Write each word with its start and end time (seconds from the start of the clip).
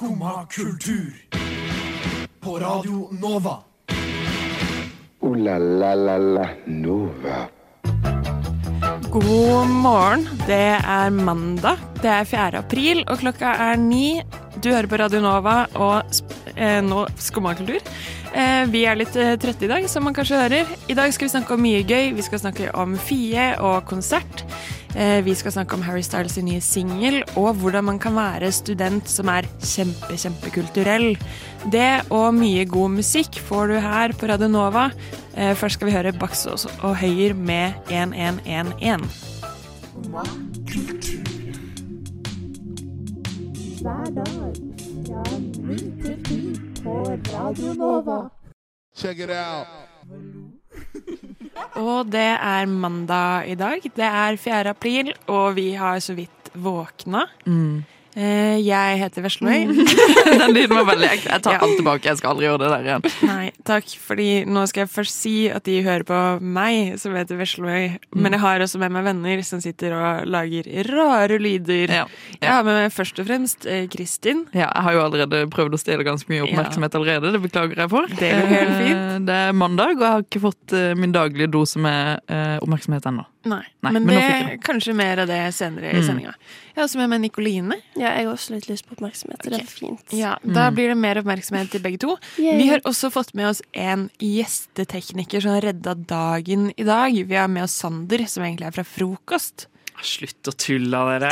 Skumma 0.00 0.46
kultur. 0.46 1.12
På 2.40 2.58
Radio 2.58 3.08
Nova. 3.20 3.58
O-la-la-la-la 5.20 6.48
Nova. 6.64 7.48
God 9.10 9.66
morgen. 9.68 10.28
Det 10.46 10.80
er 10.80 11.10
mandag. 11.10 11.76
Det 12.00 12.08
er 12.08 12.24
4. 12.24 12.62
april, 12.64 13.04
og 13.08 13.20
klokka 13.20 13.52
er 13.66 13.76
ni. 13.76 14.22
Du 14.64 14.70
hører 14.72 14.88
på 14.88 14.96
Radio 14.96 15.20
Nova 15.20 15.66
og 15.76 16.16
eh, 16.56 16.80
nå 16.80 17.04
Skummakultur. 17.20 17.84
Eh, 18.32 18.64
vi 18.72 18.86
er 18.88 18.96
litt 18.96 19.20
eh, 19.20 19.36
trøtte 19.36 19.68
i 19.68 19.72
dag, 19.74 19.84
som 19.84 20.08
man 20.08 20.16
kanskje 20.16 20.40
hører. 20.40 20.76
I 20.88 20.96
dag 20.96 21.12
skal 21.12 21.28
vi 21.28 21.34
snakke 21.36 21.58
om 21.58 21.66
mye 21.68 21.84
gøy. 21.84 22.14
Vi 22.16 22.24
skal 22.24 22.40
snakke 22.40 22.72
om 22.72 22.96
Fie 22.96 23.50
og 23.60 23.84
konsert. 23.90 24.46
Eh, 24.94 25.20
vi 25.24 25.34
skal 25.38 25.52
snakke 25.54 25.76
om 25.76 25.82
Harry 25.86 26.02
Styles' 26.02 26.34
sin 26.36 26.48
nye 26.48 26.60
singel, 26.60 27.22
og 27.38 27.54
hvordan 27.62 27.84
man 27.84 27.98
kan 28.02 28.14
være 28.16 28.50
student 28.52 29.08
som 29.08 29.30
er 29.30 29.48
kjempe, 29.62 30.16
kjempekulturell. 30.18 31.16
Det 31.70 31.90
og 32.10 32.34
mye 32.34 32.64
god 32.66 32.96
musikk 32.98 33.40
får 33.48 33.70
du 33.70 33.78
her 33.80 34.16
på 34.16 34.26
Radio 34.30 34.48
Nova. 34.50 34.90
Eh, 35.36 35.54
først 35.54 35.78
skal 35.78 35.90
vi 35.90 35.96
høre 35.96 36.12
Baksås 36.12 36.66
og 36.82 36.96
Høyer 37.02 37.34
med 37.34 37.72
1111. 37.90 39.08
hver 43.80 44.04
dag 44.04 44.24
fra 45.06 45.38
ni 45.68 45.76
til 45.76 46.24
ti 46.24 46.60
på 46.82 47.04
Radio 47.32 47.72
Nova. 47.74 48.28
Check 48.96 49.18
it 49.18 49.30
out. 49.30 49.89
Og 51.80 52.10
det 52.10 52.30
er 52.36 52.66
mandag 52.66 53.48
i 53.50 53.54
dag. 53.58 53.82
Det 53.82 54.06
er 54.06 54.36
4. 54.36 54.70
april, 54.70 55.12
og 55.28 55.56
vi 55.56 55.72
har 55.78 56.00
så 56.00 56.14
vidt 56.18 56.50
våkna. 56.54 57.26
Eh, 57.46 57.98
Jeg 58.16 58.98
heter 59.00 59.22
Veslemøy. 59.22 59.68
Den 60.40 60.52
lyden 60.56 60.74
var 60.80 60.86
veldig 60.88 61.08
ekte. 61.12 61.30
Jeg 61.30 61.42
tar 61.44 61.54
Ja. 61.54 61.60
alt 61.62 61.76
tilbake. 61.78 62.08
Jeg 62.10 62.18
skal 62.18 62.32
aldri 62.32 62.46
gjøre 62.48 62.58
det 62.64 62.70
der 62.72 62.86
igjen. 62.88 63.04
Nei, 63.28 63.44
takk, 63.66 63.92
fordi 64.02 64.26
nå 64.50 64.64
skal 64.68 64.82
jeg 64.84 64.90
først 64.90 65.14
si 65.22 65.34
at 65.52 65.64
de 65.68 65.76
hører 65.86 66.04
på 66.08 66.18
meg, 66.42 66.96
som 66.98 67.14
heter 67.14 67.38
Vesløy. 67.38 67.98
Men 68.18 68.34
jeg 68.34 68.42
har 68.42 68.64
også 68.66 68.80
med 68.82 68.90
meg 68.96 69.06
venner 69.06 69.42
som 69.46 69.62
sitter 69.62 69.94
og 69.94 70.26
lager 70.30 70.66
rare 70.90 71.38
lyder. 71.38 71.94
Ja. 72.00 72.04
Jeg 72.40 72.50
har 72.50 72.66
med 72.66 72.80
meg 72.82 72.92
først 72.96 73.22
og 73.22 73.28
fremst 73.30 73.66
eh, 73.70 73.86
Kristin. 73.92 74.44
Ja, 74.54 74.66
jeg 74.74 74.86
har 74.88 74.98
jo 74.98 75.04
allerede 75.06 75.44
prøvd 75.54 75.78
å 75.78 75.82
stjele 75.82 76.06
ganske 76.06 76.30
mye 76.32 76.44
oppmerksomhet 76.48 76.98
allerede. 76.98 77.30
Det 77.36 77.42
beklager 77.46 77.84
jeg 77.84 77.92
for. 77.94 78.10
Det 78.20 78.32
helt 78.34 78.76
fint. 78.80 78.96
Eh, 78.98 79.18
Det 79.30 79.36
er 79.46 79.52
mandag, 79.54 79.94
og 79.98 80.02
jeg 80.02 80.10
har 80.16 80.24
ikke 80.26 80.40
fått 80.48 80.72
eh, 80.74 80.94
min 80.98 81.12
daglige 81.14 81.50
dose 81.52 81.78
med 81.78 82.24
eh, 82.26 82.56
oppmerksomhet 82.64 83.06
ennå. 83.06 83.26
Nei, 83.42 83.62
Nei, 83.80 83.90
men, 83.94 84.04
men 84.04 84.14
det 84.14 84.22
er 84.22 84.56
kanskje 84.60 84.92
mer 84.94 85.22
av 85.22 85.26
det 85.30 85.38
senere 85.56 85.94
i 85.94 86.00
Mm. 86.00 86.04
sendinga. 86.06 86.34
Jeg 86.74 86.76
har 86.76 86.84
også 86.84 86.98
med 87.00 87.08
meg 87.08 87.20
Nikoline. 87.22 87.78
Ja, 87.96 88.10
jeg 88.18 88.26
har 88.26 88.34
også 88.34 88.50
litt 88.52 88.66
lyst 88.68 88.84
på 88.86 88.92
oppmerksomhet. 88.98 89.40
Okay. 89.40 89.50
Det 89.50 89.60
er 89.62 89.66
fint. 89.66 90.12
Ja, 90.12 90.34
Da 90.44 90.66
blir 90.70 90.88
det 90.92 90.96
mer 91.00 91.16
oppmerksomhet 91.22 91.70
til 91.72 91.80
begge 91.80 91.98
to. 91.98 92.18
Yay. 92.38 92.58
Vi 92.60 92.66
har 92.68 92.80
også 92.84 93.10
fått 93.10 93.32
med 93.34 93.46
oss 93.48 93.62
en 93.72 94.10
gjestetekniker 94.20 95.40
som 95.40 95.54
har 95.56 95.64
redda 95.70 95.94
dagen 95.94 96.70
i 96.76 96.84
dag. 96.84 97.16
Vi 97.26 97.34
har 97.36 97.48
med 97.48 97.64
oss 97.64 97.72
Sander, 97.80 98.26
som 98.28 98.44
egentlig 98.44 98.66
er 98.68 98.76
fra 98.76 98.84
frokost. 98.84 99.66
Slutt 100.06 100.48
å 100.48 100.54
tulle 100.56 100.96
av 100.96 101.10
dere. 101.12 101.30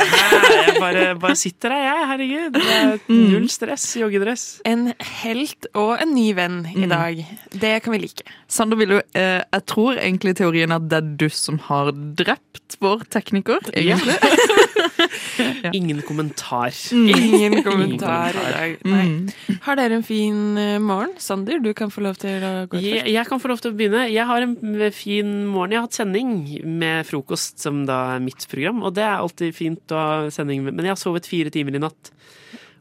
Jeg 0.69 0.75
bare, 0.81 1.05
bare 1.19 1.37
sitter 1.39 1.73
her, 1.73 1.85
jeg. 1.87 2.07
Herregud. 2.11 2.59
Er 2.59 2.99
null 3.09 3.47
stress. 3.51 3.85
Joggedress. 3.99 4.43
En 4.69 4.91
helt 5.23 5.69
og 5.73 5.95
en 6.03 6.13
ny 6.13 6.27
venn 6.37 6.61
i 6.77 6.89
dag. 6.89 7.23
Det 7.53 7.73
kan 7.85 7.95
vi 7.95 8.03
like. 8.05 8.25
Sander 8.49 8.79
vil 8.79 8.95
eh, 8.99 9.41
Jeg 9.41 9.65
tror 9.69 9.97
egentlig 10.01 10.35
teorien 10.39 10.73
at 10.75 10.85
det 10.89 11.01
er 11.01 11.09
du 11.23 11.27
som 11.33 11.59
har 11.69 11.91
drept 11.93 12.77
vår 12.79 13.03
tekniker. 13.11 13.59
Egentlig. 13.73 14.15
Ingen 15.73 16.01
kommentar. 16.05 16.73
Ingen 16.93 17.63
kommentar 17.65 18.35
i 18.37 18.51
dag. 18.53 18.75
Nei. 18.85 19.05
Mm. 19.09 19.57
Har 19.65 19.79
dere 19.79 19.97
en 19.99 20.05
fin 20.05 20.57
eh, 20.59 20.77
morgen? 20.83 21.15
Sander, 21.21 21.59
du 21.63 21.71
kan 21.77 21.91
få 21.93 22.03
lov 22.05 22.19
til 22.21 22.43
å 22.45 22.53
gå 22.69 22.77
ut 22.77 22.83
Jeg, 22.85 23.01
først. 23.01 23.11
jeg 23.15 23.29
kan 23.31 23.41
få 23.43 23.51
lov 23.51 23.63
til 23.63 23.73
å 23.73 23.77
begynne. 23.79 24.05
Jeg 24.11 24.27
har 24.29 24.45
en 24.45 24.55
fin 24.95 25.33
morgen. 25.49 25.73
Jeg 25.73 25.81
har 25.81 25.87
hatt 25.89 25.99
sending 25.99 26.33
med 26.79 27.07
frokost, 27.09 27.57
som 27.63 27.83
da 27.89 27.99
er 28.15 28.23
mitt 28.23 28.45
program. 28.45 28.58
Og 28.67 28.93
det 28.95 29.03
er 29.05 29.17
alltid 29.17 29.55
fint 29.55 29.93
å 29.95 29.99
ha 30.03 30.29
sending 30.33 30.63
med. 30.65 30.75
Men 30.75 30.89
jeg 30.89 30.95
har 30.97 31.01
sovet 31.01 31.27
fire 31.29 31.49
timer 31.53 31.77
i 31.77 31.83
natt. 31.83 32.11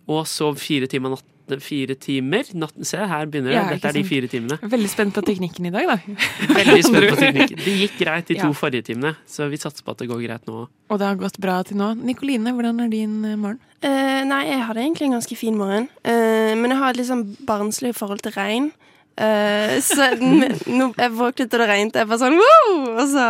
Og 0.09 0.25
sov 0.29 0.59
fire 0.61 0.89
timer 0.91 1.15
natt. 1.15 1.25
Fire 1.65 1.95
timer. 1.97 2.45
Natten, 2.61 2.85
se, 2.85 2.99
her 3.01 3.25
begynner 3.25 3.55
det. 3.55 3.57
Ja, 3.57 3.63
Dette 3.73 3.89
er 3.89 3.97
de 3.97 4.03
fire 4.05 4.29
timene. 4.29 4.59
Veldig 4.61 4.89
spent 4.93 5.15
på 5.17 5.23
teknikken 5.25 5.69
i 5.71 5.73
dag, 5.73 5.89
da. 5.89 5.97
Veldig 6.59 6.83
spent 6.85 7.07
på 7.09 7.17
teknikken. 7.17 7.63
Det 7.65 7.77
gikk 7.79 7.95
greit 8.03 8.29
de 8.29 8.37
to 8.37 8.51
Ja. 8.51 8.53
forrige 8.53 8.85
timene, 8.91 9.15
så 9.25 9.49
vi 9.49 9.57
satser 9.57 9.87
på 9.87 9.95
at 9.95 10.03
det 10.03 10.11
går 10.11 10.21
greit 10.27 10.45
nå. 10.51 10.67
Og 10.69 11.01
det 11.01 11.09
har 11.09 11.17
gått 11.17 11.39
bra 11.41 11.63
til 11.65 11.81
nå. 11.81 11.95
Nikoline, 12.05 12.53
hvordan 12.53 12.85
er 12.85 12.93
din 12.93 13.17
eh, 13.25 13.39
morgen? 13.41 13.63
Uh, 13.81 14.27
nei, 14.29 14.43
jeg 14.51 14.61
hadde 14.67 14.83
egentlig 14.83 15.09
en 15.09 15.17
ganske 15.17 15.37
fin 15.41 15.57
morgen. 15.57 15.89
Uh, 16.05 16.53
men 16.59 16.69
jeg 16.69 16.81
har 16.83 16.93
et 16.93 17.01
litt 17.01 17.09
sånn 17.09 17.25
barnslig 17.49 17.95
forhold 17.97 18.21
til 18.27 18.37
regn. 18.37 18.69
Eh, 19.19 19.73
så 19.83 20.05
no, 20.21 20.93
jeg 20.95 21.11
våknet 21.19 21.55
og 21.57 21.59
det 21.63 21.67
regnet, 21.67 21.97
jeg 21.99 22.07
var 22.07 22.21
sånn 22.21 22.37
wow! 22.39 22.77
Og 23.01 23.05
så 23.11 23.25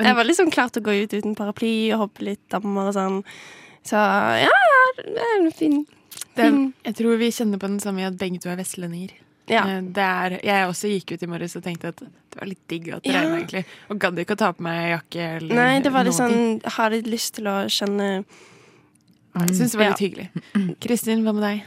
Jeg 0.00 0.16
var 0.18 0.26
liksom 0.26 0.50
klar 0.50 0.72
til 0.74 0.82
å 0.82 0.86
gå 0.88 0.96
ut 1.04 1.14
uten 1.14 1.36
paraply 1.38 1.70
og 1.94 2.00
hoppe 2.08 2.26
litt 2.26 2.42
dammer 2.50 2.90
og 2.90 2.96
sånn. 2.96 3.20
Så 3.86 4.00
ja, 4.00 4.50
ja, 4.50 4.82
det 4.98 5.14
er 5.22 5.36
en 5.38 5.52
fin, 5.54 5.78
Det, 6.34 6.42
fin 6.42 6.58
jeg 6.88 6.98
tror 6.98 7.16
vi 7.22 7.30
kjenner 7.32 7.60
på 7.62 7.70
den 7.70 7.78
samme 7.84 8.02
i 8.02 8.08
at 8.08 8.18
begge 8.18 8.40
to 8.42 8.50
er 8.50 8.58
vestlendinger. 8.58 9.14
Ja. 9.48 9.62
Eh, 9.64 9.80
Det 9.94 10.04
er, 10.04 10.36
jeg 10.44 10.66
også 10.68 10.90
gikk 10.90 11.14
ut 11.14 11.22
i 11.24 11.30
morges 11.30 11.54
og 11.56 11.62
tenkte 11.64 11.94
at 11.94 12.02
det 12.02 12.36
var 12.42 12.50
litt 12.50 12.64
digg 12.68 12.90
at 12.98 13.02
det 13.06 13.14
Ja. 13.14 13.22
regnet, 13.22 13.38
egentlig. 13.46 13.64
Og 13.94 13.98
gadd 14.02 14.18
ikke 14.18 14.34
å 14.36 14.42
ta 14.42 14.52
på 14.52 14.66
meg 14.66 14.90
jakke 14.98 15.28
eller 15.38 15.54
Nei, 15.62 15.80
det 15.86 15.92
var 15.94 16.04
litt 16.04 16.18
sånn 16.18 16.60
hadde 16.66 16.98
litt 16.98 17.06
lyst 17.14 17.34
til 17.38 17.46
å 17.46 17.60
kjenne 17.70 18.24
Jeg 19.38 19.54
syns 19.54 19.70
det 19.72 19.78
var 19.78 19.84
Ja. 19.86 19.94
litt 19.94 20.02
hyggelig. 20.02 20.28
Kristin, 20.82 21.22
hva 21.22 21.32
med 21.32 21.42
deg? 21.46 21.62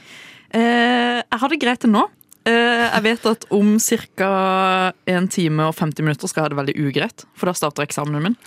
Uh, 0.53 1.23
jeg 1.23 1.39
har 1.39 1.47
det 1.49 1.59
greit 1.63 1.79
til 1.79 1.89
nå. 1.95 2.09
Eh, 2.49 2.85
jeg 2.95 3.03
vet 3.05 3.25
at 3.29 3.43
om 3.53 3.75
ca. 3.77 4.29
1 5.05 5.27
time 5.29 5.67
og 5.69 5.75
50 5.77 6.01
minutter 6.07 6.27
skal 6.31 6.41
jeg 6.41 6.47
ha 6.47 6.53
det 6.55 6.57
veldig 6.61 6.75
ugreit. 6.89 7.25
For 7.37 7.45
da 7.51 7.53
starter 7.53 7.85
eksamenen 7.85 8.23
min. 8.25 8.37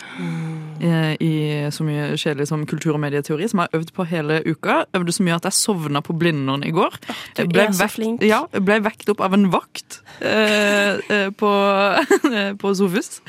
Eh, 0.82 1.12
I 1.22 1.32
så 1.70 1.86
mye 1.86 2.16
kjedelig 2.18 2.48
som 2.50 2.64
kultur- 2.66 2.96
og 2.96 3.00
medieteori, 3.04 3.46
som 3.48 3.62
jeg 3.62 3.68
har 3.70 3.78
øvd 3.78 3.92
på 3.94 4.06
hele 4.10 4.40
uka. 4.50 4.80
Øvde 4.98 5.14
så 5.14 5.22
mye 5.22 5.36
at 5.38 5.46
jeg 5.46 5.54
sovna 5.60 6.02
på 6.02 6.16
Blindern 6.18 6.64
i 6.66 6.72
går. 6.74 6.96
Du 7.38 7.60
er 7.60 7.70
så 7.70 7.84
vekt- 7.84 7.94
flink. 7.94 8.22
Ja, 8.26 8.42
ble 8.50 8.80
vekt 8.82 9.08
opp 9.14 9.20
av 9.22 9.32
en 9.38 9.46
vakt 9.54 10.00
eh, 10.20 11.30
på, 11.38 11.52
på 12.60 12.74
Sofus. 12.74 13.20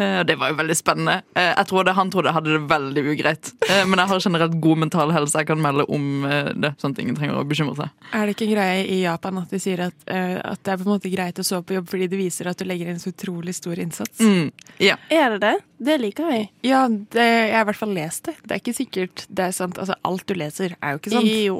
Eh, 0.00 0.22
det 0.28 0.38
var 0.40 0.52
jo 0.54 0.58
veldig 0.62 0.76
spennende. 0.80 1.18
Jeg 1.36 1.66
trodde, 1.68 1.92
Han 1.96 2.10
trodde 2.10 2.28
jeg 2.32 2.38
hadde 2.38 2.56
det 2.56 2.64
veldig 2.72 3.04
ugreit. 3.12 3.52
Eh, 3.68 3.84
men 3.84 3.98
jeg 4.00 4.08
har 4.14 4.20
generelt 4.24 4.56
god 4.64 4.78
mental 4.86 5.12
helse. 5.12 5.36
Jeg 5.44 5.46
kan 5.52 5.60
melde 5.60 5.84
om 5.92 6.08
det, 6.56 6.72
sånn 6.80 6.96
at 6.96 7.04
ingen 7.04 7.16
trenger 7.20 7.36
å 7.36 7.44
bekymre 7.48 7.76
seg. 7.76 7.92
Er 8.16 8.24
det 8.26 8.36
ikke 8.36 8.48
en 8.48 8.56
greie 8.56 8.82
i 8.96 9.02
Japan 9.04 9.42
at 9.44 9.52
de 9.52 9.60
sier 9.60 9.84
at, 9.90 9.94
at 10.06 10.62
det 10.62 10.72
er 10.72 10.80
på 10.80 10.86
en 10.86 10.92
måte 10.94 11.10
greit 11.12 11.38
å 11.40 11.44
sove 11.46 11.66
på 11.66 11.76
jobb 11.76 11.88
fordi 11.90 12.06
det 12.12 12.18
viser 12.20 12.50
at 12.50 12.58
du 12.60 12.64
legger 12.68 12.92
inn 12.92 13.00
så 13.02 13.10
utrolig 13.10 13.54
stor 13.58 13.78
innsats? 13.82 14.20
Mm, 14.20 14.52
ja. 14.82 14.96
Er 15.10 15.34
det 15.34 15.40
det? 15.42 15.54
Det 15.86 15.96
liker 16.00 16.30
jeg. 16.32 16.46
Ja, 16.64 16.86
det, 16.88 17.24
jeg 17.26 17.52
har 17.52 17.66
i 17.66 17.68
hvert 17.68 17.80
fall 17.80 17.92
lest 17.96 18.30
det. 18.30 18.36
Det 18.44 18.54
er 18.54 18.62
ikke 18.62 18.76
sikkert 18.76 19.24
det 19.28 19.48
er 19.48 19.56
sant. 19.56 19.76
Altså, 19.82 19.96
alt 20.08 20.24
du 20.28 20.34
leser, 20.38 20.76
er 20.80 20.94
jo 20.94 21.02
ikke 21.02 21.12
sant. 21.12 21.28
Jo. 21.28 21.58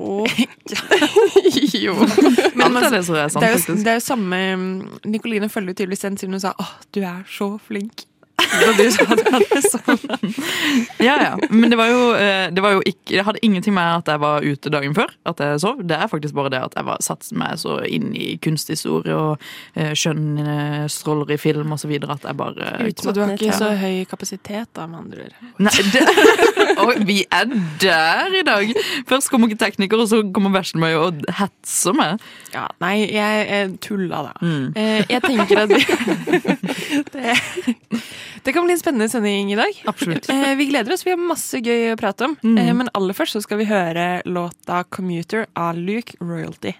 jo. 1.87 1.97
Men 2.57 2.67
Men 2.67 2.79
Alt 2.81 2.89
jeg 2.89 2.95
leser 2.97 3.21
er 3.21 3.29
sant, 3.33 3.43
det, 3.43 3.49
er 3.49 3.55
jo, 3.57 3.62
faktisk. 3.62 3.84
det 3.84 3.93
er 3.93 3.99
jo 4.01 4.05
samme 4.07 4.41
mm, 4.57 5.01
Nikoline 5.13 5.49
følger 5.53 5.75
jo 5.75 5.78
tydeligvis 5.83 6.05
den 6.07 6.19
siden 6.21 6.37
hun 6.39 6.43
sa 6.43 6.55
'Å, 6.57 6.67
du 6.95 7.01
er 7.03 7.25
så 7.31 7.51
flink'. 7.69 8.07
Da 8.47 8.73
du 8.77 8.84
sa 8.95 9.07
det, 9.11 9.27
hadde 9.33 9.61
sånn. 9.65 10.34
Ja, 11.03 11.17
ja. 11.21 11.33
Men 11.51 11.73
det 11.73 11.79
var 11.79 11.91
jo, 11.91 12.03
eh, 12.19 12.47
det 12.55 12.62
var 12.65 12.77
jo 12.77 12.83
ikke 12.87 13.17
Det 13.17 13.25
hadde 13.27 13.43
ingenting 13.47 13.75
med 13.77 14.03
at 14.03 14.11
jeg 14.11 14.23
var 14.23 14.45
ute 14.45 14.73
dagen 14.73 14.95
før. 14.97 15.12
At 15.29 15.41
jeg 15.43 15.61
sov. 15.62 15.83
Det 15.87 15.97
er 15.97 16.11
faktisk 16.11 16.37
bare 16.37 16.53
det 16.55 16.62
at 16.62 16.77
jeg 16.79 16.89
var 16.89 17.03
satt 17.05 17.29
meg 17.37 17.59
så 17.61 17.79
inn 17.87 18.12
i 18.17 18.37
kunsthistorie 18.43 19.15
og 19.17 19.43
eh, 19.75 19.93
skjønne 19.97 20.87
stroller 20.93 21.34
i 21.34 21.41
film 21.41 21.75
videre 21.87 22.17
at 22.17 22.25
jeg 22.25 22.37
bare 22.39 22.91
Så 22.99 23.12
du 23.15 23.21
har 23.23 23.34
ikke 23.34 23.55
så 23.55 23.71
høy 23.79 24.05
kapasitet, 24.09 24.69
da, 24.75 24.87
med 24.91 25.05
andre 25.05 25.27
ord. 25.27 25.37
Nei, 25.63 25.75
det, 25.93 26.03
og 26.83 26.93
vi 27.07 27.21
er 27.31 27.47
der 27.83 28.34
i 28.41 28.43
dag! 28.47 28.73
Først 29.09 29.31
kommer 29.31 29.51
ikke 29.51 29.63
tekniker, 29.65 30.03
og 30.03 30.10
så 30.10 30.22
kommer 30.34 30.54
Veslemøy 30.57 30.97
og 30.99 31.22
hetser 31.39 31.97
meg. 31.97 32.22
Ja, 32.54 32.66
nei, 32.83 32.95
jeg, 33.13 33.47
eh, 33.53 33.75
tulla, 33.83 34.22
da. 34.31 34.34
Mm. 34.41 34.72
Eh, 34.77 35.04
jeg 35.10 35.22
tenker 35.27 35.65
at 35.65 35.75
vi 35.75 35.83
det, 38.45 38.46
det 38.47 38.53
kan 38.54 38.65
bli 38.65 38.72
en 38.72 38.78
spennende 38.78 39.09
sending 39.10 39.53
i 39.53 39.57
dag. 39.59 39.83
Absolutt. 39.84 40.28
Eh, 40.37 40.54
vi 40.54 40.66
gleder 40.66 40.93
oss. 40.93 41.07
Vi 41.07 41.10
har 41.10 41.19
masse 41.19 41.59
gøy 41.59 41.91
å 41.91 41.97
prate 41.98 42.28
om. 42.28 42.37
Mm. 42.45 42.59
Eh, 42.63 42.72
men 42.78 42.91
aller 42.95 43.16
først 43.16 43.34
så 43.34 43.43
skal 43.43 43.59
vi 43.59 43.66
høre 43.66 44.22
låta 44.25 44.84
'Commuter' 44.84 45.47
av 45.57 45.75
Luke 45.75 46.15
Royalty. 46.21 46.77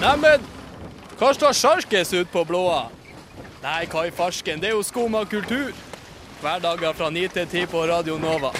Neimen, 0.00 0.40
hva 1.18 1.34
står 1.36 1.52
sjarkes 1.52 2.14
ut 2.14 2.32
på 2.32 2.44
blåa? 2.48 2.86
Nei, 3.62 3.84
hva 3.92 4.06
i 4.08 4.10
farsken, 4.10 4.60
det 4.60 4.72
er 4.72 4.78
jo 4.78 4.82
skum 4.82 5.14
av 5.14 5.28
kultur. 5.28 5.76
Hverdager 6.40 6.96
fra 6.96 7.10
ni 7.10 7.28
til 7.28 7.46
ti 7.46 7.66
på 7.66 7.84
Radio 7.86 8.16
Nova. 8.18 8.50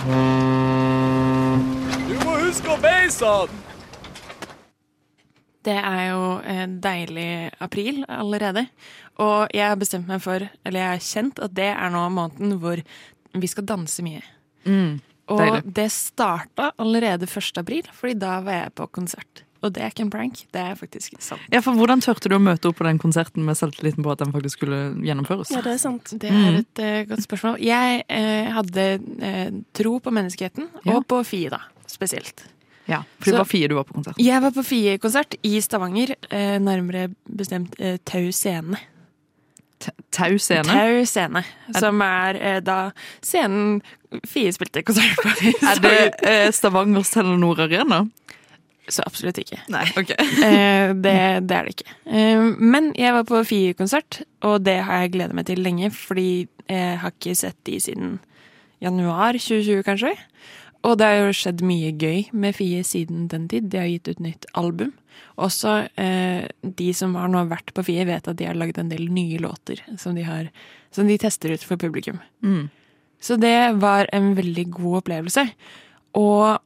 Du 2.06 2.14
må 2.26 2.36
huske 2.44 2.68
å 2.68 2.76
beise 2.76 3.24
han! 3.24 3.62
Det 5.62 5.74
er 5.78 6.04
jo 6.10 6.22
en 6.42 6.78
deilig 6.82 7.50
april 7.62 8.00
allerede. 8.10 8.64
Og 9.20 9.52
jeg 9.52 9.68
har 9.68 9.76
bestemt 9.76 10.08
meg 10.08 10.22
for, 10.24 10.44
eller 10.64 10.80
jeg 10.80 10.88
har 10.94 11.06
kjent 11.06 11.40
at 11.44 11.54
det 11.54 11.70
er 11.74 11.90
nå 11.92 12.06
måneden 12.14 12.56
hvor 12.62 12.80
vi 13.32 13.48
skal 13.50 13.66
danse 13.68 14.02
mye. 14.04 14.22
Mm. 14.64 15.00
Og 15.32 15.62
det 15.64 15.88
starta 15.94 16.72
allerede 16.82 17.28
1. 17.28 17.58
april, 17.60 17.86
fordi 17.96 18.18
da 18.20 18.40
var 18.44 18.64
jeg 18.64 18.74
på 18.78 18.86
konsert. 18.92 19.44
Og 19.62 19.70
det 19.70 19.84
er 19.84 19.92
ikke 19.92 20.02
en 20.02 20.10
prank, 20.10 20.40
det 20.50 20.58
er 20.58 20.74
faktisk 20.74 21.14
sant. 21.22 21.42
Ja, 21.52 21.60
for 21.62 21.78
Hvordan 21.78 22.00
tørte 22.02 22.26
du 22.28 22.34
å 22.34 22.40
møte 22.42 22.72
opp 22.72 22.80
på 22.80 22.86
den 22.88 22.98
konserten 22.98 23.44
med 23.46 23.54
selvtilliten 23.58 24.02
på 24.02 24.10
at 24.10 24.18
den 24.24 24.32
faktisk 24.34 24.58
skulle 24.58 24.80
gjennomføres? 25.06 25.52
Ja, 25.54 25.62
det 25.62 25.76
er 25.76 25.78
sant. 25.78 26.10
Det 26.18 26.32
er 26.34 26.56
et 26.64 26.82
eh, 26.82 27.04
godt 27.06 27.22
spørsmål. 27.28 27.60
Jeg 27.62 28.02
eh, 28.10 28.50
hadde 28.56 28.88
eh, 29.22 29.52
tro 29.78 29.94
på 30.02 30.14
menneskeheten, 30.18 30.66
Ja. 30.82 30.96
og 30.96 31.06
på 31.06 31.22
Fie, 31.28 31.52
da, 31.52 31.62
spesielt. 31.86 32.42
Ja, 32.90 33.04
for 33.20 33.30
det 33.30 33.38
var 33.38 33.46
Fie 33.46 33.68
du 33.70 33.76
var 33.78 33.86
på 33.86 33.94
konsert. 33.94 34.18
Jeg 34.18 34.42
var 34.42 34.50
på 34.50 34.64
Fie-konsert 34.66 35.36
i 35.46 35.54
Stavanger, 35.62 36.16
eh, 36.34 36.56
nærmere 36.58 37.12
bestemt 37.30 37.78
eh, 37.78 38.00
Tau 38.02 38.32
Scene. 38.34 38.80
Tau 40.12 40.36
scene. 40.38 40.68
Tau 40.68 41.04
Scene, 41.08 41.42
som 41.78 42.02
er 42.04 42.38
eh, 42.40 42.60
da 42.64 42.78
scenen 43.24 43.80
Fie 44.28 44.52
spilte 44.52 44.82
konsert 44.84 45.16
på. 45.22 45.30
Er 45.64 45.80
det 45.80 45.98
eh, 46.28 46.48
Stavangers 46.52 47.14
Telenor 47.14 47.62
Arena? 47.64 48.02
Så 48.90 49.04
absolutt 49.06 49.38
ikke. 49.40 49.60
Nei, 49.72 49.86
ok. 49.96 50.12
Eh, 50.42 50.90
det, 50.98 51.14
det 51.48 51.56
er 51.56 51.68
det 51.68 51.76
ikke. 51.76 51.94
Eh, 52.04 52.42
men 52.58 52.90
jeg 52.98 53.14
var 53.14 53.24
på 53.28 53.40
Fie-konsert, 53.46 54.22
og 54.44 54.64
det 54.66 54.80
har 54.84 55.04
jeg 55.04 55.14
gleda 55.14 55.36
meg 55.38 55.46
til 55.48 55.62
lenge, 55.64 55.92
fordi 55.94 56.46
jeg 56.68 56.98
har 57.00 57.14
ikke 57.14 57.36
sett 57.38 57.56
de 57.68 57.78
siden 57.80 58.18
januar 58.82 59.38
2020, 59.38 59.84
kanskje. 59.86 60.12
Og 60.82 60.96
det 60.98 61.06
har 61.08 61.20
jo 61.20 61.36
skjedd 61.38 61.62
mye 61.64 61.92
gøy 61.94 62.24
med 62.34 62.56
Fie 62.58 62.82
siden 62.84 63.28
den 63.30 63.46
tid. 63.50 63.70
De 63.70 63.78
har 63.78 63.88
gitt 63.90 64.10
ut 64.10 64.22
nytt 64.24 64.48
album. 64.58 64.90
Også 65.40 65.76
eh, 66.00 66.48
de 66.62 66.90
som 66.96 67.14
har 67.18 67.30
nå 67.32 67.44
vært 67.50 67.72
på 67.76 67.84
Fie, 67.86 68.04
vet 68.08 68.28
at 68.28 68.38
de 68.38 68.48
har 68.48 68.58
lagd 68.58 68.80
en 68.80 68.92
del 68.92 69.08
nye 69.12 69.40
låter 69.42 69.80
som 70.00 70.16
de, 70.18 70.26
har, 70.26 70.50
som 70.94 71.08
de 71.08 71.18
tester 71.20 71.54
ut 71.54 71.64
for 71.64 71.80
publikum. 71.80 72.20
Mm. 72.44 72.68
Så 73.22 73.38
det 73.40 73.72
var 73.82 74.10
en 74.12 74.32
veldig 74.34 74.66
god 74.74 75.00
opplevelse. 75.02 75.46
Og 76.18 76.58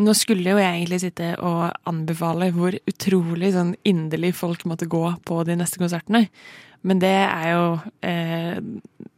nå 0.00 0.14
skulle 0.16 0.54
jo 0.54 0.60
jeg 0.60 0.78
egentlig 0.78 1.00
sitte 1.02 1.34
og 1.44 1.66
anbefale 1.90 2.50
hvor 2.54 2.76
utrolig 2.88 3.52
sånn 3.56 3.74
inderlig 3.88 4.32
folk 4.38 4.64
måtte 4.70 4.88
gå 4.90 5.02
på 5.26 5.42
de 5.48 5.58
neste 5.60 5.82
konsertene. 5.82 6.28
Men 6.86 7.02
det 7.02 7.16
er 7.26 7.48
jo 7.52 7.64
eh, 8.06 8.56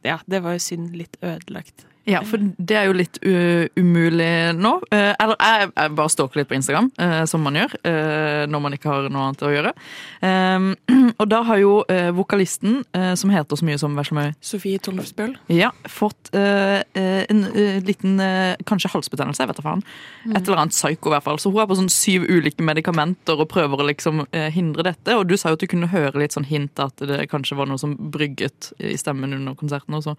Ja, 0.03 0.17
det 0.27 0.41
var 0.43 0.57
jo 0.57 0.63
synd 0.65 0.97
litt 0.99 1.15
ødelagt. 1.23 1.85
Ja, 2.03 2.19
for 2.27 2.41
det 2.57 2.75
er 2.75 2.89
jo 2.89 2.95
litt 2.97 3.17
umulig 3.23 4.31
nå. 4.59 4.73
Eh, 4.91 5.13
eller 5.23 5.37
jeg, 5.39 5.69
jeg 5.71 5.93
bare 5.95 6.11
stalker 6.11 6.41
litt 6.41 6.49
på 6.49 6.57
Instagram, 6.57 6.89
eh, 6.99 7.21
som 7.29 7.43
man 7.45 7.55
gjør 7.55 7.75
eh, 7.87 8.43
når 8.51 8.63
man 8.65 8.75
ikke 8.75 8.91
har 8.91 9.07
noe 9.07 9.29
annet 9.29 9.45
å 9.47 9.51
gjøre. 9.53 9.71
Um, 10.19 10.67
og 11.21 11.25
da 11.31 11.39
har 11.47 11.61
jo 11.61 11.71
vokalisten, 12.17 12.81
som 13.19 13.31
heter 13.31 13.59
så 13.59 13.65
mye 13.65 13.79
som 13.79 13.95
Veslemøy, 13.97 14.33
Sofie 14.43 14.79
Tollefsbøl. 14.83 15.33
ja, 15.51 15.69
fått 15.89 16.31
en 16.33 17.41
liten 17.85 18.21
kanskje 18.67 18.91
halsbetennelse, 18.93 19.43
jeg 19.43 19.51
vet 19.51 19.59
da 19.59 19.65
faen. 19.65 19.83
Et 20.29 20.39
eller 20.39 20.63
annet 20.63 20.75
psyko, 20.75 21.11
i 21.11 21.15
hvert 21.15 21.25
fall. 21.25 21.39
Så 21.41 21.51
hun 21.53 21.61
er 21.63 21.67
på 21.69 21.77
sånn 21.79 21.91
syv 21.93 22.27
ulike 22.29 22.65
medikamenter 22.65 23.39
og 23.39 23.51
prøver 23.51 23.83
å 23.83 23.89
liksom 23.89 24.25
hindre 24.55 24.87
dette. 24.89 25.17
Og 25.17 25.27
du 25.29 25.35
sa 25.39 25.51
jo 25.51 25.59
at 25.59 25.65
du 25.65 25.69
kunne 25.71 25.91
høre 25.91 26.23
litt 26.23 26.35
sånn 26.35 26.47
hint 26.49 26.81
at 26.83 27.03
det 27.03 27.27
kanskje 27.31 27.59
var 27.59 27.69
noe 27.69 27.81
som 27.81 27.95
brygget 28.13 28.73
i 28.79 28.95
stemmen 28.99 29.35
under 29.37 29.57
konserten. 29.59 29.99
og 29.99 30.07
så. 30.07 30.17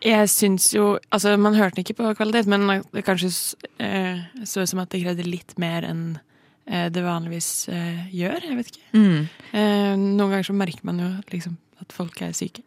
Jeg 0.00 0.28
syns 0.32 0.70
jo 0.72 0.94
Altså, 1.12 1.36
man 1.36 1.56
hørte 1.58 1.76
den 1.76 1.84
ikke 1.84 1.98
på 2.00 2.14
kvalitet, 2.18 2.48
men 2.50 2.84
det 2.94 3.04
kanskje 3.06 3.30
eh, 3.82 4.22
så 4.44 4.64
ut 4.64 4.70
som 4.70 4.82
at 4.82 4.92
det 4.92 5.02
krevde 5.04 5.26
litt 5.26 5.56
mer 5.60 5.84
enn 5.88 6.04
eh, 6.66 6.88
det 6.92 7.04
vanligvis 7.04 7.68
eh, 7.72 8.06
gjør. 8.14 8.46
Jeg 8.48 8.60
vet 8.60 8.70
ikke. 8.72 8.86
Mm. 8.96 9.26
Eh, 9.52 9.92
noen 9.98 10.30
ganger 10.30 10.48
så 10.48 10.56
merker 10.56 10.88
man 10.88 11.02
jo 11.02 11.10
liksom 11.34 11.58
at 11.80 11.92
folk 11.92 12.20
er 12.22 12.32
syke. 12.36 12.62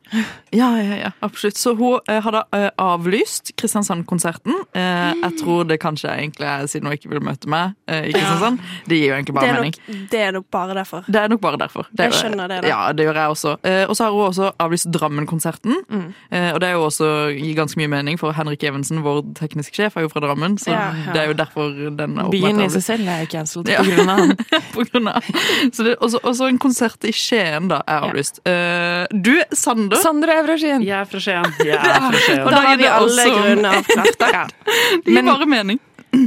Ja, 0.54 0.70
ja, 0.78 0.96
ja, 1.00 1.12
absolutt. 1.26 1.58
Så 1.58 1.74
hun 1.78 2.00
eh, 2.10 2.20
hadde 2.26 2.44
eh, 2.54 2.70
avlyst 2.82 3.52
Kristiansand-konserten. 3.58 4.54
Eh, 4.74 5.14
jeg 5.22 5.38
tror 5.42 5.64
det 5.70 5.80
kanskje 5.82 6.10
egentlig 6.14 6.48
er 6.50 6.66
siden 6.70 6.88
hun 6.90 6.98
ikke 6.98 7.10
vil 7.14 7.22
møte 7.26 7.50
meg 7.52 7.74
eh, 7.88 8.08
i 8.10 8.14
Kristiansand. 8.14 8.60
Det 8.90 8.98
gir 9.00 9.10
jo 9.12 9.16
egentlig 9.18 9.34
Det 9.34 9.40
bare 9.40 9.50
er, 9.50 9.60
mening. 9.62 10.08
det 10.12 10.20
er 10.28 10.32
nok 10.38 10.48
bare 10.52 10.74
derfor. 10.78 11.04
Det 11.08 11.22
er 11.22 11.28
nok 11.34 11.42
bare 11.42 11.58
derfor. 11.62 11.88
Det 11.92 12.00
Jeg 12.08 12.14
er- 12.14 12.18
skjønner 12.22 12.48
det, 12.52 12.62
da. 12.64 12.68
Ja, 12.74 12.92
det 12.94 13.06
gjør 13.08 13.20
jeg 13.22 13.30
også. 13.36 13.56
Eh, 13.64 13.86
og 13.90 13.96
så 13.96 14.04
har 14.04 14.12
hun 14.12 14.26
også 14.30 14.52
avlyst 14.60 14.92
Drammen-konserten. 14.94 15.76
Mm. 15.90 16.14
Eh, 16.32 16.50
og 16.54 16.60
det 16.62 16.70
er 16.70 16.74
jo 16.78 16.84
også 16.90 17.10
gir 17.38 17.56
ganske 17.58 17.78
mye 17.82 17.88
mening, 17.90 18.20
for 18.20 18.32
Henrik 18.34 18.64
Evensen, 18.64 19.02
vår 19.06 19.22
teknisk 19.40 19.74
sjef, 19.76 19.98
er 19.98 20.02
jo 20.08 20.10
fra 20.10 20.20
Drammen. 20.26 20.58
Så 20.58 20.72
Ja, 20.72 20.92
ja. 21.06 21.14
det 21.14 21.22
er 21.22 21.28
jo 21.28 21.34
derfor 21.34 21.70
den 21.98 22.18
er 22.20 22.30
Byen 22.34 22.60
i 22.62 22.70
seg 22.70 22.84
selv 22.84 23.08
er 23.08 23.26
cancelled 23.26 23.68
Ja. 23.70 23.82
på 24.74 24.84
grunn 24.90 25.08
av 25.08 25.14
han. 25.14 25.14
av. 25.14 25.72
Så 25.74 25.84
det, 25.84 25.96
også, 26.00 26.20
også 26.24 26.48
en 26.50 26.58
konsert 26.60 27.04
i 27.06 27.12
Skien 27.12 27.68
da 27.70 27.82
er 27.88 28.02
avlyst. 28.08 28.40
Eh, 28.48 29.03
du, 29.12 29.34
Sander. 29.52 29.98
Sander 30.04 30.30
er 30.30 30.44
fra 30.48 30.58
Skien. 30.62 30.84
Jeg 30.86 30.98
er 31.02 31.06
fra 31.10 31.20
Skien. 31.24 31.50
Jeg 31.68 31.78
er 31.80 32.04
fra 32.10 32.20
Skien. 32.26 32.44
Og 32.44 32.52
Da 32.52 32.60
er 32.60 32.68
har 32.68 32.78
vi 32.78 32.84
det 32.84 32.92
alle 32.92 33.26
også- 33.26 33.40
grunner 33.40 33.80
avklart. 33.80 34.22
Ja. 34.34 34.46
Det 34.94 35.04
gir 35.06 35.14
Men- 35.20 35.26
bare 35.34 35.46
mening. 35.58 35.80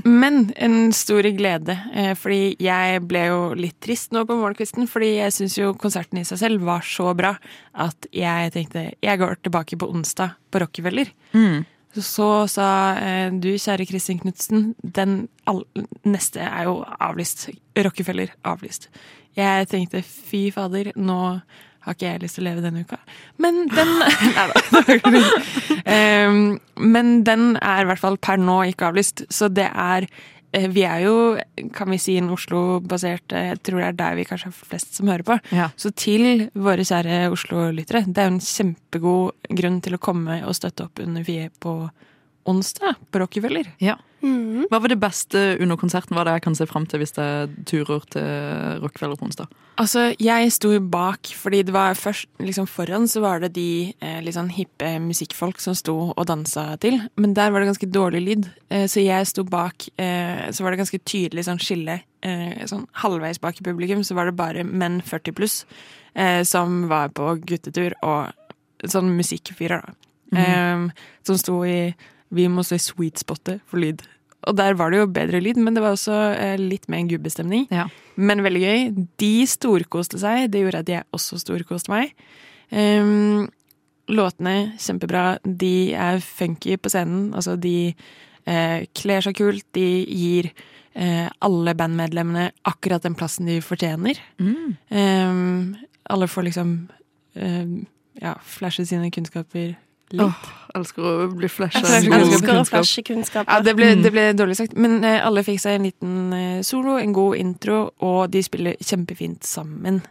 Men 0.05 0.53
en 0.57 0.91
stor 0.93 1.23
glede, 1.39 1.77
eh, 1.95 2.15
fordi 2.19 2.57
jeg 2.59 3.03
ble 3.07 3.21
jo 3.29 3.37
litt 3.55 3.77
trist 3.81 4.11
nå 4.11 4.25
på 4.27 4.35
morgenkvisten, 4.35 4.89
fordi 4.91 5.13
jeg 5.21 5.31
syns 5.37 5.55
jo 5.61 5.69
konserten 5.79 6.19
i 6.19 6.25
seg 6.27 6.41
selv 6.41 6.65
var 6.67 6.83
så 6.83 7.13
bra 7.15 7.31
at 7.73 8.09
jeg 8.11 8.51
tenkte 8.57 8.83
jeg 9.01 9.19
går 9.23 9.37
tilbake 9.47 9.79
på 9.79 9.87
onsdag 9.95 10.35
på 10.51 10.59
Rockefeller. 10.65 11.07
Mm. 11.39 11.63
Så 11.95 12.27
sa 12.51 12.67
eh, 12.99 13.31
du, 13.31 13.53
kjære 13.55 13.87
Kristin 13.87 14.19
Knutsen, 14.19 14.73
den 14.83 15.29
all, 15.47 15.63
neste 16.05 16.43
er 16.43 16.67
jo 16.67 16.81
avlyst. 16.99 17.47
Rockefeller 17.79 18.35
avlyst. 18.45 18.89
Jeg 19.39 19.69
tenkte 19.71 20.03
fy 20.03 20.49
fader, 20.51 20.91
nå 20.99 21.21
har 21.87 21.97
ikke 21.97 22.09
jeg 22.09 22.23
lyst 22.25 22.39
til 22.39 22.45
å 22.45 22.49
leve 22.51 22.65
denne 22.65 22.85
uka. 22.87 22.99
Men 23.43 23.67
den 23.73 23.93
Nei 24.37 24.97
da. 25.03 25.27
um, 26.29 26.41
men 26.77 27.13
den 27.27 27.53
er 27.63 27.85
i 27.85 27.91
hvert 27.91 28.03
fall 28.03 28.19
per 28.19 28.41
nå 28.43 28.61
ikke 28.73 28.91
avlyst. 28.91 29.25
Så 29.33 29.49
det 29.53 29.69
er 29.71 30.09
eh, 30.53 30.67
Vi 30.73 30.83
er 30.87 31.05
jo, 31.07 31.15
kan 31.77 31.91
vi 31.93 32.01
si, 32.03 32.17
en 32.21 32.33
Oslo-basert 32.35 33.33
eh, 33.33 33.53
Jeg 33.53 33.63
tror 33.69 33.81
det 33.81 33.87
er 33.93 34.01
der 34.01 34.19
vi 34.19 34.27
kanskje 34.29 34.51
har 34.51 34.73
flest 34.73 34.99
som 34.99 35.13
hører 35.13 35.27
på. 35.27 35.39
Ja. 35.57 35.71
Så 35.79 35.95
til 35.97 36.49
våre 36.55 36.85
kjære 36.87 37.31
Oslo-lyttere, 37.35 38.05
det 38.09 38.23
er 38.23 38.29
jo 38.29 38.35
en 38.35 38.43
kjempegod 38.45 39.55
grunn 39.63 39.81
til 39.85 39.97
å 39.97 40.03
komme 40.03 40.43
og 40.45 40.59
støtte 40.59 40.89
opp 40.89 41.01
under 41.07 41.25
Vie 41.27 41.49
på 41.63 41.79
onsdag 42.47 43.01
på 43.11 43.23
Rockefeller. 43.23 43.73
Ja. 43.83 43.97
Mhm. 44.27 44.67
Hva 44.71 44.81
var 44.83 44.91
det 44.91 44.99
beste 44.99 45.43
under 45.63 45.79
konserten? 45.79 46.17
Hva 46.17 46.25
er 46.25 46.29
det 46.31 46.35
jeg 46.41 46.45
kan 46.49 46.57
se 46.59 46.67
fram 46.67 46.87
til 46.91 47.03
hvis 47.03 47.15
jeg 47.15 47.51
turer 47.69 48.03
til 48.11 48.83
Rockefeller 48.83 49.19
på 49.21 49.29
onsdag? 49.29 49.53
Altså, 49.79 50.07
jeg 50.19 50.53
sto 50.55 50.71
bak, 50.81 51.29
fordi 51.37 51.61
det 51.69 51.75
var 51.75 51.99
først 52.01 52.27
liksom 52.41 52.67
foran 52.67 53.05
så 53.13 53.21
var 53.21 53.43
det 53.45 53.53
de 53.59 53.93
eh, 54.01 54.23
litt 54.25 54.35
sånn 54.35 54.49
hippe 54.57 54.95
musikkfolk 55.05 55.61
som 55.61 55.77
sto 55.77 55.95
og 56.17 56.25
dansa 56.31 56.79
til, 56.81 56.97
men 57.21 57.35
der 57.37 57.53
var 57.53 57.61
det 57.61 57.69
ganske 57.69 57.91
dårlig 57.93 58.23
lyd, 58.25 58.49
eh, 58.73 58.87
så 58.89 59.05
jeg 59.05 59.29
sto 59.29 59.45
bak, 59.45 59.87
eh, 60.01 60.49
så 60.51 60.65
var 60.65 60.73
det 60.73 60.81
ganske 60.81 61.03
tydelig 61.05 61.45
sånn 61.45 61.61
skille, 61.61 62.01
eh, 62.25 62.65
sånn 62.65 62.87
halvveis 63.05 63.39
bak 63.39 63.61
i 63.61 63.69
publikum, 63.69 64.01
så 64.01 64.17
var 64.17 64.31
det 64.31 64.37
bare 64.41 64.65
menn 64.65 65.03
40 65.05 65.37
pluss, 65.37 65.67
eh, 66.17 66.41
som 66.49 66.89
var 66.89 67.13
på 67.13 67.37
guttetur, 67.45 67.93
og 68.03 68.33
sånn 68.89 69.13
musikkfyrer 69.13 69.85
da, 69.85 69.93
eh, 70.41 70.89
som 71.23 71.37
sto 71.37 71.61
i, 71.69 71.95
vi 72.33 72.49
må 72.49 72.65
se 72.65 72.81
sweet 72.81 73.21
spotet 73.21 73.61
for 73.69 73.77
lyd. 73.79 74.01
Og 74.47 74.57
der 74.57 74.77
var 74.79 74.93
det 74.93 75.01
jo 75.01 75.09
bedre 75.11 75.41
lyd, 75.43 75.59
men 75.59 75.75
det 75.75 75.83
var 75.83 75.97
også 75.97 76.17
eh, 76.39 76.57
litt 76.61 76.87
mer 76.93 77.03
en 77.03 77.11
gubbestemning. 77.11 77.67
Ja. 77.75 77.89
Men 78.17 78.45
veldig 78.47 78.63
gøy. 78.63 78.85
De 79.21 79.33
storkoste 79.51 80.21
seg. 80.23 80.47
Det 80.53 80.63
gjorde 80.63 80.85
at 80.85 80.93
jeg 80.93 81.07
også 81.17 81.41
storkoste 81.43 81.93
meg. 81.93 82.15
Um, 82.71 83.49
låtene 84.11 84.77
kjempebra. 84.83 85.27
De 85.43 85.93
er 85.99 86.23
funky 86.23 86.79
på 86.79 86.93
scenen. 86.93 87.33
Altså, 87.35 87.57
de 87.59 87.91
eh, 87.91 88.87
kler 88.97 89.27
seg 89.27 89.39
kult. 89.41 89.67
De 89.77 89.87
gir 90.07 90.53
eh, 90.95 91.27
alle 91.27 91.75
bandmedlemmene 91.79 92.51
akkurat 92.71 93.05
den 93.07 93.19
plassen 93.19 93.51
de 93.51 93.59
fortjener. 93.65 94.21
Mm. 94.39 94.77
Um, 94.95 95.75
alle 96.07 96.31
får 96.31 96.47
liksom 96.47 96.77
eh, 97.35 97.67
ja, 98.23 98.37
flashe 98.47 98.87
sine 98.87 99.11
kunnskaper 99.11 99.75
litt. 100.13 100.23
Åh, 100.23 100.53
elsker 100.77 101.03
å 101.03 101.27
bli 101.33 101.49
flasha. 101.49 101.81
Jeg 101.81 102.11
elsker 102.13 102.61
å 102.61 102.65
flashe 102.69 103.03
kunnskap. 103.07 103.47
Ja, 103.49 103.61
det 103.65 103.75
ble, 103.79 103.95
Mm. 103.97 104.03
det 104.03 104.13
ble 104.13 104.27
dårlig 104.37 104.57
sagt, 104.57 104.77
men 104.77 105.03
eh, 105.05 105.19
alle 105.27 105.43
fikk 105.43 105.61
seg 105.61 105.79
en 105.79 105.89
liten 105.89 106.33
eh, 106.33 106.63
solo, 106.63 106.99
en 107.01 107.13
god 107.13 107.37
intro, 107.37 107.91
og 108.01 108.31
de 108.31 108.43
spiller 108.43 108.77
kjempefint 108.81 109.43
sammen. 109.45 110.03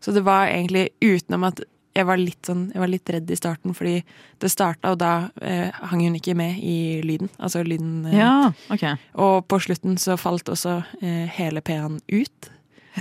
Så 0.00 0.12
det 0.14 0.22
var 0.24 0.46
egentlig 0.48 0.90
utenom 1.02 1.44
at 1.48 1.60
jeg 1.94 2.06
var 2.06 2.18
litt, 2.18 2.40
sånn, 2.42 2.72
jeg 2.74 2.80
var 2.82 2.88
litt 2.90 3.10
redd 3.14 3.28
i 3.30 3.36
starten, 3.38 3.74
fordi 3.74 4.02
det 4.42 4.48
starta, 4.50 4.90
og 4.90 4.98
da 4.98 5.28
eh, 5.40 5.70
hang 5.90 6.00
hun 6.02 6.16
ikke 6.18 6.34
med 6.34 6.58
i 6.58 7.00
lyden. 7.06 7.30
Altså 7.38 7.62
lyden 7.62 8.06
eh, 8.10 8.18
Ja, 8.18 8.52
okay. 8.74 8.96
Og 9.14 9.46
på 9.46 9.60
slutten 9.62 9.94
så 10.02 10.16
falt 10.18 10.50
også 10.50 10.80
eh, 11.00 11.28
hele 11.38 11.62
P-en 11.62 12.00
ut. 12.10 12.50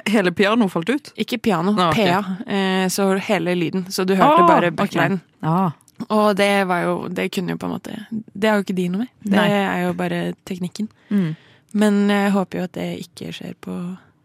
Hele 0.09 0.31
pianoet 0.33 0.71
falt 0.73 0.89
ut? 0.89 1.12
Ikke 1.21 1.38
piano, 1.38 1.73
no, 1.73 1.89
okay. 1.89 2.05
PA. 2.09 2.38
Eh, 2.50 2.88
så 2.89 3.12
hele 3.17 3.53
lyden. 3.55 3.85
Så 3.89 4.05
du 4.05 4.15
hørte 4.15 4.41
oh, 4.41 4.47
bare 4.47 4.71
backline. 4.71 5.19
Okay. 5.41 5.50
Ja. 5.50 5.71
Og 6.10 6.36
det 6.36 6.67
var 6.67 6.81
jo 6.83 7.07
Det 7.07 7.31
kunne 7.31 7.53
jo 7.55 7.57
på 7.57 7.65
en 7.69 7.74
måte 7.77 7.93
Det 8.12 8.50
er 8.50 8.55
jo 8.57 8.63
ikke 8.65 8.75
de 8.75 8.88
noe 8.89 9.00
med. 9.05 9.07
Det 9.24 9.38
Nei. 9.38 9.50
er 9.50 9.83
jo 9.88 9.93
bare 9.93 10.22
teknikken. 10.45 10.88
Mm. 11.10 11.36
Men 11.74 12.07
jeg 12.10 12.31
håper 12.31 12.57
jo 12.60 12.63
at 12.63 12.74
det 12.74 12.88
ikke 13.07 13.31
skjer 13.33 13.53
på 13.62 13.75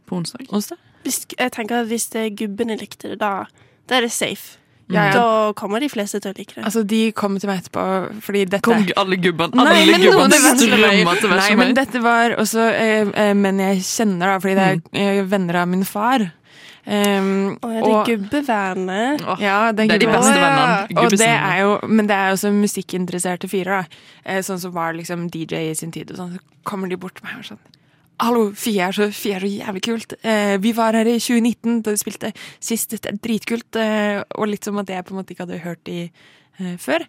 På 0.09 0.17
onsdag. 0.17 0.47
onsdag. 0.53 0.79
Hvis, 1.05 1.27
jeg 1.39 1.53
tenker 1.53 1.81
at 1.83 1.87
hvis 1.87 2.09
det 2.13 2.37
gubbene 2.37 2.77
likte 2.81 3.09
det, 3.13 3.19
da, 3.21 3.45
da 3.89 3.97
er 3.97 4.01
det 4.09 4.13
safe. 4.13 4.57
Ja, 4.91 5.03
ja. 5.05 5.13
Da 5.13 5.53
kommer 5.53 5.81
de 5.85 5.89
fleste 5.93 6.17
til 6.21 6.33
å 6.33 6.37
like 6.39 6.55
det. 6.57 6.65
Altså, 6.65 6.81
de 6.83 7.13
kom 7.13 7.35
til 7.39 7.49
meg 7.51 7.59
etterpå 7.61 7.83
fordi 8.25 8.47
dette 8.49 8.63
Kom 8.65 8.87
alle 8.97 9.19
gubbene 9.21 9.53
Nei, 9.53 9.83
Alle 9.85 9.99
gubbene 10.01 10.39
strømma 10.41 11.15
til 11.21 11.35
Nei, 11.37 11.51
men 11.61 11.75
dette 11.77 12.01
var 12.01 12.33
også 12.41 12.65
eh, 12.73 13.11
eh, 13.13 13.35
menn 13.37 13.61
jeg 13.61 13.83
kjenner, 13.85 14.33
da, 14.33 14.39
fordi 14.41 14.55
det 14.57 14.65
er 14.65 14.77
Mm. 14.79 14.97
eh, 15.03 15.21
venner 15.29 15.55
av 15.61 15.69
min 15.69 15.85
far. 15.85 16.25
Um, 16.87 17.57
Å 17.65 17.71
ja, 17.73 17.81
det 17.83 17.95
er 17.95 18.05
gubbevennene. 18.07 19.01
Åh, 19.25 19.41
ja, 19.43 19.57
det 19.73 19.85
er, 19.85 19.89
Det 19.91 19.97
er 19.97 20.05
de 20.05 20.13
beste 20.13 20.37
vennene. 20.37 21.01
Og 21.03 21.17
det 21.19 21.31
er 21.33 21.59
jo, 21.65 21.73
men 21.89 22.09
det 22.09 22.17
er 22.17 22.31
jo 22.31 22.37
også 22.39 22.53
musikkinteresserte 22.55 23.51
fyrer, 23.51 23.83
da. 23.83 24.05
Eh, 24.25 24.41
sånn 24.47 24.61
som 24.63 24.73
var 24.77 24.97
liksom 24.97 25.27
DJ 25.33 25.69
i 25.69 25.75
sin 25.79 25.93
tid. 25.95 26.15
Og 26.15 26.21
sånn, 26.21 26.39
så 26.39 26.63
kommer 26.69 26.89
de 26.89 27.01
bort 27.01 27.19
til 27.19 27.29
meg 27.29 27.43
og 27.43 27.51
sånn 27.51 27.61
Hallo, 28.19 28.49
Fie 28.59 28.83
er 28.83 28.95
så, 28.97 29.07
Fie 29.15 29.37
er 29.37 29.45
så 29.45 29.51
jævlig 29.53 29.83
kult. 29.87 30.17
Eh, 30.27 30.57
vi 30.59 30.73
var 30.75 30.97
her 30.99 31.07
i 31.07 31.21
2019 31.23 31.85
da 31.87 31.93
de 31.95 32.01
spilte 32.01 32.33
sist. 32.59 32.91
Dette 32.91 33.13
er 33.13 33.21
dritkult. 33.23 33.79
Eh, 33.79 34.25
og 34.35 34.51
litt 34.51 34.67
som 34.67 34.81
at 34.83 34.91
jeg 34.91 35.07
på 35.07 35.15
en 35.15 35.21
måte 35.21 35.35
ikke 35.35 35.47
hadde 35.47 35.61
hørt 35.63 35.85
de 35.87 36.01
eh, 36.09 36.75
før. 36.83 37.05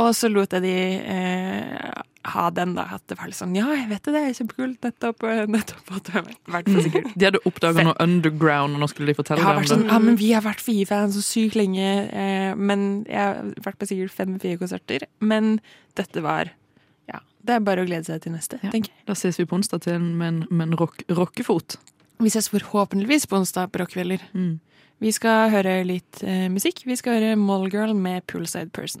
Og 0.00 0.10
så 0.18 0.30
lot 0.32 0.56
jeg 0.56 0.64
de 0.66 0.74
eh, 0.98 2.02
ha 2.34 2.50
den, 2.50 2.74
da. 2.76 2.84
At 2.96 3.02
det 3.10 3.16
var 3.18 3.26
litt 3.30 3.36
sånn 3.38 3.54
Ja, 3.56 3.66
jeg 3.74 3.88
vet 3.90 4.02
det, 4.08 4.12
det 4.14 4.22
er 4.22 4.36
kjempekult. 4.38 4.78
Nettopp. 4.84 5.22
eh, 5.28 5.44
nettopp 5.46 5.92
at 5.96 6.04
det 6.04 6.22
vært 6.52 6.68
for 6.72 6.80
sikkert. 6.86 7.10
De 7.18 7.24
hadde 7.28 7.40
oppdaga 7.48 7.84
noe 7.84 7.96
underground, 8.04 8.74
og 8.76 8.80
nå 8.84 8.88
skulle 8.92 9.12
de 9.12 9.18
fortelle 9.18 9.42
deg 9.44 9.60
om 9.62 9.68
sånn, 9.70 9.82
det. 9.86 9.92
ja, 9.92 9.98
men 9.98 10.16
Vi 10.16 10.30
har 10.32 10.42
vært 10.42 10.60
Fie-fans 10.64 11.16
så 11.18 11.22
sykt 11.24 11.54
lenge, 11.58 11.88
eh, 12.12 12.54
men 12.54 13.04
jeg 13.08 13.18
har 13.18 13.42
vært 13.64 13.78
på 13.78 13.88
sikkert 13.90 14.10
fem 14.14 14.38
Fie-konserter. 14.38 15.06
Men 15.20 15.60
dette 15.96 16.22
var 16.22 16.50
Ja, 17.08 17.20
det 17.44 17.54
er 17.56 17.60
bare 17.60 17.84
å 17.84 17.86
glede 17.88 18.04
seg 18.04 18.20
til 18.22 18.32
neste, 18.32 18.58
Ja. 18.62 18.70
tenker 18.70 18.90
jeg. 18.92 19.04
Da 19.06 19.14
ses 19.14 19.36
vi 19.38 19.44
på 19.46 19.56
onsdag 19.56 19.80
til 19.82 19.98
med 20.00 20.46
en, 20.50 20.74
rock, 20.76 21.02
rockefot. 21.08 21.76
Vi 22.20 22.28
ses 22.28 22.48
forhåpentligvis 22.50 23.26
på 23.30 23.36
onsdag 23.38 23.70
på 23.72 23.78
Rockefeller. 23.80 24.18
Mm. 24.34 24.58
Vi 25.00 25.12
skal 25.12 25.48
høre 25.50 25.84
litt 25.86 26.22
eh, 26.24 26.48
musikk. 26.50 26.82
Vi 26.84 26.96
skal 26.96 27.20
høre 27.20 27.36
Mallgirl 27.38 27.94
med 27.94 28.26
Poolside 28.26 28.72
Person. 28.72 29.00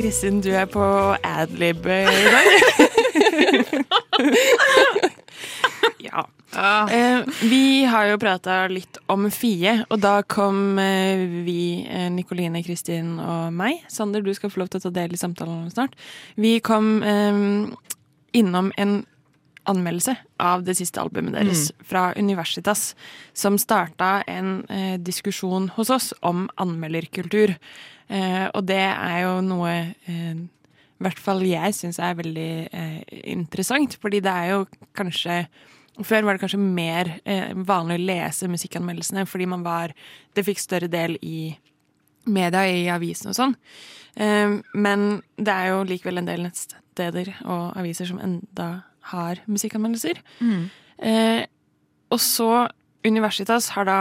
Kristin, 0.00 0.40
du 0.40 0.48
er 0.56 0.64
på 0.70 0.80
adlib 1.26 1.84
i 1.84 2.04
dag. 2.32 2.46
ja. 6.08 6.22
Eh, 6.90 7.20
vi 7.42 7.84
har 7.84 8.06
jo 8.08 8.16
prata 8.22 8.62
litt 8.72 8.96
om 9.12 9.28
Fie, 9.34 9.74
og 9.92 10.00
da 10.00 10.22
kom 10.24 10.80
eh, 10.80 11.20
vi, 11.44 11.84
eh, 11.84 12.08
Nikoline, 12.14 12.62
Kristin 12.64 13.18
og 13.20 13.52
meg 13.52 13.84
Sander, 13.92 14.24
du 14.24 14.32
skal 14.34 14.50
få 14.50 14.62
lov 14.62 14.72
til 14.72 14.80
å 14.80 14.86
ta 14.86 14.94
del 15.02 15.12
i 15.12 15.20
samtalen 15.20 15.68
snart. 15.74 15.92
Vi 16.40 16.56
kom 16.64 17.02
eh, 17.04 17.44
innom 18.40 18.72
en 18.80 19.02
anmeldelse 19.68 20.16
av 20.40 20.64
det 20.64 20.78
siste 20.80 21.04
albumet 21.04 21.36
deres 21.36 21.68
fra 21.86 22.08
Universitas, 22.16 22.94
som 23.36 23.60
starta 23.60 24.22
en 24.24 24.62
eh, 24.72 24.96
diskusjon 24.96 25.68
hos 25.76 25.92
oss 25.92 26.12
om 26.24 26.48
anmelderkultur. 26.56 27.58
Eh, 28.10 28.46
og 28.54 28.64
det 28.66 28.82
er 28.82 29.20
jo 29.22 29.36
noe 29.46 29.74
eh, 30.10 30.40
i 31.00 31.04
hvert 31.06 31.20
fall 31.22 31.40
jeg 31.48 31.72
syns 31.76 32.00
er 32.02 32.16
veldig 32.18 32.52
eh, 32.76 33.20
interessant, 33.32 33.94
fordi 34.02 34.18
det 34.24 34.32
er 34.32 34.50
jo 34.52 34.64
kanskje 34.98 35.44
før 36.04 36.26
var 36.26 36.36
det 36.36 36.42
kanskje 36.42 36.60
mer 36.60 37.10
eh, 37.28 37.52
vanlig 37.54 37.98
å 37.98 38.04
lese 38.10 38.48
musikkanmeldelsene 38.50 39.26
fordi 39.28 39.48
man 39.50 39.64
var 39.66 39.94
Det 40.36 40.44
fikk 40.46 40.60
større 40.62 40.88
del 40.88 41.16
i 41.22 41.56
media, 42.30 42.66
i 42.68 42.84
avisen 42.92 43.32
og 43.32 43.36
sånn. 43.36 43.54
Eh, 44.20 44.58
men 44.76 45.06
det 45.40 45.54
er 45.54 45.72
jo 45.72 45.86
likevel 45.88 46.20
en 46.20 46.28
del 46.28 46.44
nettsteder 46.44 47.32
og 47.42 47.78
aviser 47.80 48.10
som 48.10 48.20
enda 48.22 48.68
har 49.10 49.40
musikkanmeldelser. 49.48 50.20
Eh, 51.00 51.42
og 52.12 52.20
så 52.20 52.68
Universitas 53.00 53.70
har 53.72 53.86
da 53.88 54.00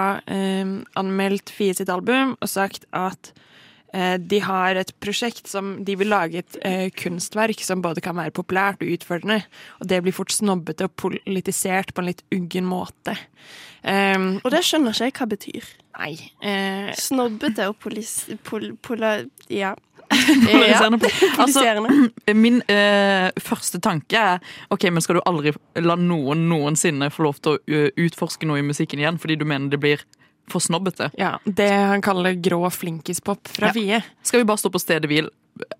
anmeldt 0.99 1.53
Fie 1.55 1.71
sitt 1.77 1.87
album 1.89 2.33
og 2.35 2.49
sagt 2.51 2.83
at 2.91 3.31
de 4.21 4.39
har 4.45 4.77
et 4.77 4.91
prosjekt 5.01 5.49
som 5.49 5.79
de 5.85 5.95
vil 5.97 6.11
lage 6.11 6.43
et 6.43 6.57
eh, 6.61 6.87
kunstverk 6.93 7.63
som 7.65 7.81
både 7.81 8.03
kan 8.05 8.17
være 8.19 8.35
populært 8.35 8.83
og 8.85 8.91
utfordrende, 8.93 9.41
og 9.81 9.89
det 9.89 10.03
blir 10.05 10.13
fort 10.13 10.33
snobbete 10.35 10.85
og 10.85 10.93
politisert 10.99 11.95
på 11.95 12.03
en 12.03 12.11
litt 12.11 12.21
uggen 12.35 12.69
måte. 12.69 13.17
Um, 13.81 14.41
Og 14.43 14.51
det 14.51 14.59
skjønner 14.67 14.91
ikke 14.91 15.07
jeg 15.07 15.15
hva 15.15 15.27
betyr. 15.31 15.67
nei. 15.99 16.13
Uh, 16.43 16.89
Snobbete 16.99 17.69
og 17.71 17.77
polis... 17.79 18.27
Pol, 18.43 18.73
pola, 18.83 19.21
ja. 19.47 19.73
ja. 20.11 20.89
Altså, 21.37 21.63
min 22.43 22.61
eh, 22.67 23.29
første 23.37 23.79
tanke 23.79 24.17
er 24.17 24.39
Ok, 24.73 24.87
men 24.89 25.03
skal 25.05 25.19
du 25.19 25.21
aldri 25.29 25.53
la 25.77 25.95
noen 25.99 26.47
noensinne 26.49 27.11
få 27.13 27.27
lov 27.27 27.37
til 27.45 27.59
å 27.59 27.83
utforske 27.93 28.49
noe 28.49 28.57
i 28.61 28.65
musikken 28.65 29.03
igjen 29.03 29.19
fordi 29.21 29.37
du 29.37 29.45
mener 29.45 29.69
det 29.69 29.81
blir 29.83 30.01
for 30.51 30.59
snobbete? 30.63 31.09
ja, 31.17 31.37
det 31.45 31.69
han 31.71 32.01
kaller 32.05 32.33
grå 32.41 32.69
flinkispop 32.71 33.47
fra 33.47 33.67
Ja. 33.67 33.73
Fie. 33.73 34.03
Skal 34.23 34.39
vi 34.43 34.49
bare 34.49 34.57
stå 34.61 34.69
på 34.73 34.79
stedet 34.81 35.09
hvil 35.09 35.29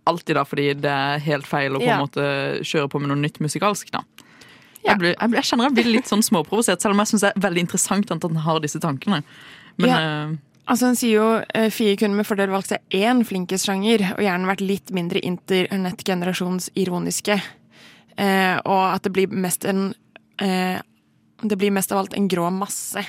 alltid 0.10 0.36
da, 0.36 0.44
fordi 0.44 0.74
det 0.76 0.92
er 0.92 1.20
helt 1.24 1.48
feil 1.48 1.76
å 1.78 1.80
på 1.80 1.86
Ja. 1.88 1.96
en 2.00 2.04
måte 2.06 2.26
kjøre 2.68 2.90
på 2.92 3.00
med 3.00 3.10
noe 3.14 3.18
nytt 3.22 3.40
musikalsk? 3.40 3.92
da? 3.92 4.00
Ja. 4.84 4.92
Jeg, 4.94 4.98
blir, 5.00 5.16
jeg, 5.20 5.30
blir, 5.30 5.38
jeg 5.42 5.46
kjenner 5.50 5.64
jeg 5.70 5.74
blir 5.76 5.90
litt 5.94 6.08
sånn 6.08 6.24
småprovosert, 6.24 6.82
selv 6.82 6.94
om 6.96 7.00
jeg 7.04 7.08
syns 7.14 7.22
det 7.26 7.32
er 7.36 7.42
veldig 7.44 7.60
interessant 7.66 8.12
at 8.12 8.24
han 8.24 8.36
har 8.46 8.60
disse 8.64 8.80
tankene. 8.80 9.24
Men 9.78 9.90
eh, 9.90 10.38
Altså 10.70 10.86
Han 10.86 10.96
sier 10.96 11.16
jo 11.18 11.30
eh, 11.58 11.70
Fie 11.74 11.96
kunne 11.98 12.14
med 12.14 12.28
fordel 12.30 12.50
valgt 12.54 12.68
seg 12.70 12.78
én 12.94 13.24
flinkissjanger, 13.26 14.04
og 14.18 14.22
gjerne 14.22 14.46
vært 14.52 14.62
litt 14.62 14.92
mindre 14.94 15.18
internettgenerasjonsironiske. 15.26 17.40
Eh, 18.20 18.58
og 18.66 18.84
at 18.96 19.06
det 19.08 19.14
blir 19.16 19.32
mest 19.32 19.66
en 19.70 19.90
eh, 20.44 20.80
Det 21.42 21.56
blir 21.56 21.72
mest 21.72 21.92
av 21.94 22.02
alt 22.02 22.16
en 22.18 22.28
grå 22.28 22.50
masse. 22.52 23.04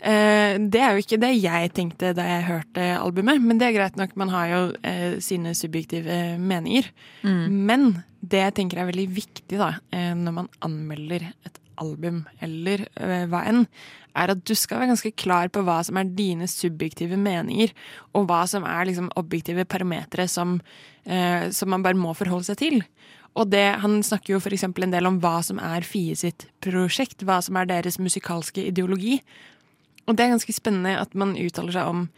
Eh, 0.00 0.56
det 0.56 0.80
er 0.80 0.94
jo 0.94 1.02
ikke 1.02 1.20
det 1.20 1.32
jeg 1.36 1.72
tenkte 1.76 2.14
da 2.16 2.24
jeg 2.24 2.46
hørte 2.48 2.88
albumet, 2.96 3.42
men 3.44 3.60
det 3.60 3.68
er 3.68 3.76
greit 3.76 3.98
nok. 4.00 4.14
Man 4.20 4.32
har 4.32 4.50
jo 4.52 4.60
eh, 4.86 5.18
sine 5.24 5.52
subjektive 5.58 6.38
meninger. 6.40 6.88
Men 7.68 7.90
det 8.20 8.44
jeg 8.46 8.56
tenker 8.62 8.80
er 8.80 8.90
veldig 8.90 9.08
viktig 9.14 9.60
da, 9.60 9.74
eh, 9.94 10.12
når 10.16 10.36
man 10.42 10.52
anmelder 10.64 11.28
et 11.46 11.58
album, 11.78 12.24
eller 12.42 12.86
eh, 12.98 13.24
hva 13.30 13.44
enn, 13.48 13.64
er 14.18 14.32
at 14.32 14.42
du 14.48 14.54
skal 14.58 14.80
være 14.80 14.92
ganske 14.92 15.12
klar 15.20 15.50
på 15.52 15.62
hva 15.66 15.78
som 15.86 15.98
er 16.00 16.10
dine 16.18 16.48
subjektive 16.50 17.18
meninger, 17.20 17.70
og 18.18 18.26
hva 18.30 18.42
som 18.50 18.66
er 18.66 18.88
liksom 18.88 19.12
objektive 19.20 19.66
parametere 19.68 20.26
som, 20.30 20.58
eh, 21.04 21.48
som 21.54 21.70
man 21.70 21.84
bare 21.86 21.98
må 21.98 22.14
forholde 22.18 22.50
seg 22.50 22.60
til. 22.64 22.80
Og 23.38 23.46
det, 23.52 23.62
Han 23.84 24.00
snakker 24.02 24.34
jo 24.34 24.40
f.eks. 24.42 24.64
en 24.66 24.90
del 24.94 25.06
om 25.06 25.20
hva 25.22 25.36
som 25.46 25.60
er 25.62 25.86
Fie 25.86 26.16
sitt 26.18 26.48
prosjekt, 26.64 27.22
hva 27.22 27.38
som 27.44 27.56
er 27.60 27.68
deres 27.70 28.00
musikalske 28.02 28.64
ideologi. 28.72 29.20
Og 30.08 30.16
det 30.16 30.24
er 30.26 30.32
ganske 30.34 30.54
spennende 30.56 30.96
at 30.98 31.14
man 31.14 31.36
uttaler 31.38 31.76
seg 31.76 31.86
om 31.92 32.08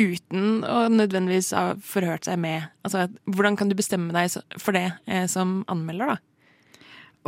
uten 0.00 0.62
å 0.64 0.86
nødvendigvis 0.92 1.50
ha 1.56 1.74
forhørt 1.84 2.24
seg 2.28 2.38
med. 2.40 2.68
Altså, 2.86 3.08
Hvordan 3.28 3.56
kan 3.58 3.68
du 3.68 3.74
bestemme 3.76 4.14
deg 4.14 4.30
for 4.60 4.76
det 4.76 4.86
eh, 5.10 5.26
som 5.28 5.62
anmelder, 5.68 6.14
da? 6.14 6.18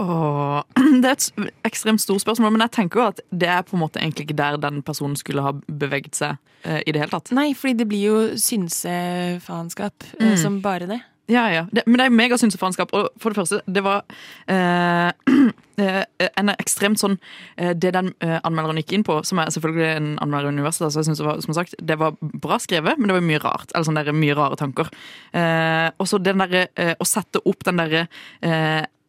Åh, 0.00 0.62
det 1.02 1.08
er 1.10 1.16
et 1.18 1.50
ekstremt 1.68 2.00
stort 2.00 2.22
spørsmål, 2.22 2.54
men 2.54 2.62
jeg 2.64 2.72
tenker 2.78 3.00
jo 3.02 3.06
at 3.10 3.20
det 3.28 3.48
er 3.52 3.64
på 3.66 3.76
en 3.76 3.82
måte 3.82 4.00
egentlig 4.00 4.24
ikke 4.30 4.38
der 4.38 4.56
den 4.62 4.80
personen 4.86 5.18
skulle 5.20 5.44
ha 5.44 5.52
beveget 5.68 6.16
seg 6.16 6.38
eh, 6.64 6.80
i 6.86 6.94
det 6.94 7.02
hele 7.02 7.12
tatt. 7.12 7.32
Nei, 7.36 7.50
fordi 7.58 7.74
det 7.82 7.88
blir 7.90 8.06
jo 8.06 8.20
synsefaenskap 8.40 10.06
eh, 10.18 10.30
Mm. 10.32 10.36
som 10.40 10.60
bare 10.64 10.86
det. 10.88 11.00
Ja, 11.30 11.44
ja. 11.52 11.66
Det, 11.70 11.84
men 11.86 12.00
det 12.00 12.06
er 12.06 12.14
megasynsefaenskap. 12.14 12.92
Og 12.98 13.10
for 13.20 13.30
det 13.30 13.38
første, 13.38 13.60
det 13.70 13.82
var 13.84 14.02
eh, 14.50 15.12
eh, 15.82 16.00
en 16.40 16.52
ekstremt 16.56 16.98
sånn 17.00 17.14
eh, 17.56 17.72
Det 17.78 17.92
den 17.94 18.10
eh, 18.24 18.38
anmelderen 18.42 18.80
gikk 18.82 18.96
inn 18.96 19.04
på, 19.06 19.20
som 19.26 19.38
er 19.38 19.52
selvfølgelig 19.54 19.88
en 19.92 20.08
anmelder 20.24 20.50
i 20.50 20.56
universet, 20.58 20.88
så 20.88 21.00
jeg 21.00 21.10
synes 21.10 21.22
det 21.22 21.28
var, 21.28 21.42
som 21.44 21.56
sagt, 21.56 21.76
det 21.78 21.98
var 22.00 22.16
bra 22.20 22.58
skrevet, 22.62 22.98
men 22.98 23.10
det 23.10 23.18
var 23.18 23.28
mye 23.28 23.42
rart. 23.44 23.70
Eller 23.70 23.86
sånn 23.86 24.00
der, 24.00 24.10
mye 24.16 24.38
rare 24.38 24.58
tanker. 24.58 24.90
Eh, 25.30 25.88
og 25.96 26.10
så 26.10 26.18
den 26.22 26.42
derre 26.42 26.66
eh, 26.74 26.96
Å 26.98 27.06
sette 27.08 27.40
opp 27.48 27.64
den 27.66 27.80
derre 27.80 28.06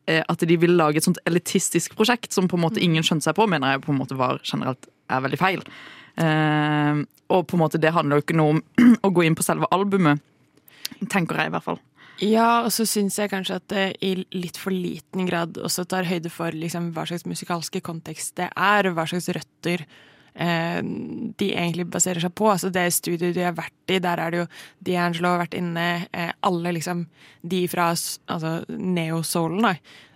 at 0.03 0.41
de 0.43 0.55
ville 0.59 0.75
lage 0.75 0.99
et 0.99 1.05
sånt 1.05 1.19
elitistisk 1.23 1.93
prosjekt 1.95 2.35
som 2.35 2.49
på 2.51 2.57
en 2.57 2.63
måte 2.65 2.81
ingen 2.83 3.05
skjønte 3.07 3.23
seg 3.23 3.37
på, 3.37 3.45
mener 3.47 3.71
jeg 3.71 3.83
på 3.85 3.93
en 3.93 4.01
måte 4.01 4.17
var 4.19 4.41
generelt 4.43 4.89
er 5.07 5.23
veldig 5.23 5.39
feil. 5.39 5.63
Og 7.31 7.45
på 7.47 7.55
en 7.55 7.61
måte 7.61 7.79
det 7.79 7.93
handler 7.95 8.19
jo 8.19 8.25
ikke 8.25 8.35
noe 8.35 8.57
om 8.57 8.59
å 9.07 9.13
gå 9.15 9.23
inn 9.23 9.37
på 9.39 9.45
selve 9.47 9.69
albumet, 9.71 10.19
tenker 11.07 11.39
jeg 11.39 11.53
i 11.53 11.55
hvert 11.55 11.67
fall. 11.69 11.79
Ja, 12.23 12.63
og 12.63 12.71
så 12.71 12.85
syns 12.87 13.17
jeg 13.19 13.31
kanskje 13.31 13.57
at 13.59 13.67
det 13.73 13.83
i 14.05 14.13
litt 14.35 14.57
for 14.59 14.73
liten 14.73 15.27
grad 15.27 15.57
også 15.59 15.85
tar 15.89 16.07
høyde 16.07 16.31
for 16.31 16.55
liksom, 16.55 16.91
hva 16.95 17.05
slags 17.09 17.27
musikalske 17.27 17.81
kontekst 17.83 18.37
det 18.39 18.49
er, 18.53 18.87
og 18.87 18.97
hva 18.97 19.05
slags 19.09 19.27
røtter 19.35 19.83
eh, 19.83 20.79
de 20.79 21.49
egentlig 21.51 21.87
baserer 21.91 22.23
seg 22.23 22.33
på. 22.37 22.47
Altså 22.53 22.71
det 22.73 22.85
studioet 22.95 23.35
de 23.35 23.45
har 23.47 23.57
vært 23.57 23.91
i, 23.91 23.99
der 24.03 24.21
er 24.21 24.33
det 24.33 24.43
jo 24.43 24.47
D'Angelo 24.87 25.33
har 25.33 25.43
vært 25.43 25.57
inne, 25.59 25.87
eh, 26.13 26.31
alle 26.47 26.75
liksom 26.77 27.05
de 27.41 27.63
fra 27.71 27.91
altså 27.91 28.55
neo-soulen, 28.69 29.73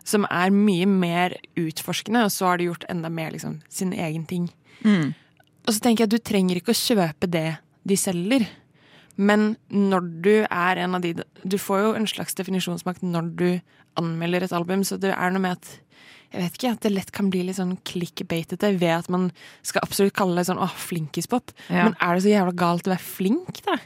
som 0.07 0.27
er 0.29 0.53
mye 0.55 0.87
mer 0.87 1.35
utforskende, 1.59 2.23
og 2.27 2.31
så 2.31 2.51
har 2.51 2.61
de 2.61 2.69
gjort 2.69 2.87
enda 2.91 3.11
mer 3.11 3.33
liksom 3.35 3.59
sin 3.67 3.91
egen 3.91 4.23
ting. 4.29 4.47
Mm. 4.85 5.11
Og 5.67 5.73
så 5.73 5.83
tenker 5.83 6.05
jeg 6.05 6.11
at 6.11 6.15
du 6.15 6.23
trenger 6.23 6.61
ikke 6.61 6.71
å 6.71 6.79
kjøpe 6.79 7.27
det 7.27 7.49
de 7.87 7.99
selger. 7.99 8.47
Men 9.17 9.55
når 9.73 10.07
du 10.21 10.33
er 10.45 10.77
en 10.77 10.93
av 10.93 11.01
de 11.01 11.15
Du 11.41 11.57
får 11.57 11.79
jo 11.81 11.93
en 11.97 12.05
slags 12.05 12.37
definisjonsmakt 12.37 13.01
når 13.01 13.33
du 13.39 13.49
anmelder 13.97 14.45
et 14.45 14.53
album, 14.53 14.83
så 14.85 14.99
det 15.01 15.09
er 15.09 15.33
noe 15.33 15.41
med 15.41 15.57
at 15.57 15.69
jeg 16.27 16.43
vet 16.43 16.57
ikke, 16.57 16.71
at 16.75 16.83
det 16.83 16.89
lett 16.91 17.11
kan 17.15 17.29
bli 17.31 17.41
litt 17.47 17.55
sånn 17.57 17.77
clickbaitete 17.87 18.73
ved 18.81 18.91
at 18.91 19.07
man 19.09 19.29
skal 19.65 19.85
absolutt 19.85 20.15
kalle 20.17 20.35
det 20.35 20.49
sånn 20.49 20.59
åh, 20.59 20.73
flinkispop. 20.75 21.53
Ja. 21.71 21.87
Men 21.87 21.95
er 22.03 22.17
det 22.17 22.25
så 22.25 22.33
jævla 22.33 22.55
galt 22.59 22.89
å 22.89 22.91
være 22.91 23.05
flink, 23.05 23.61
da? 23.65 23.77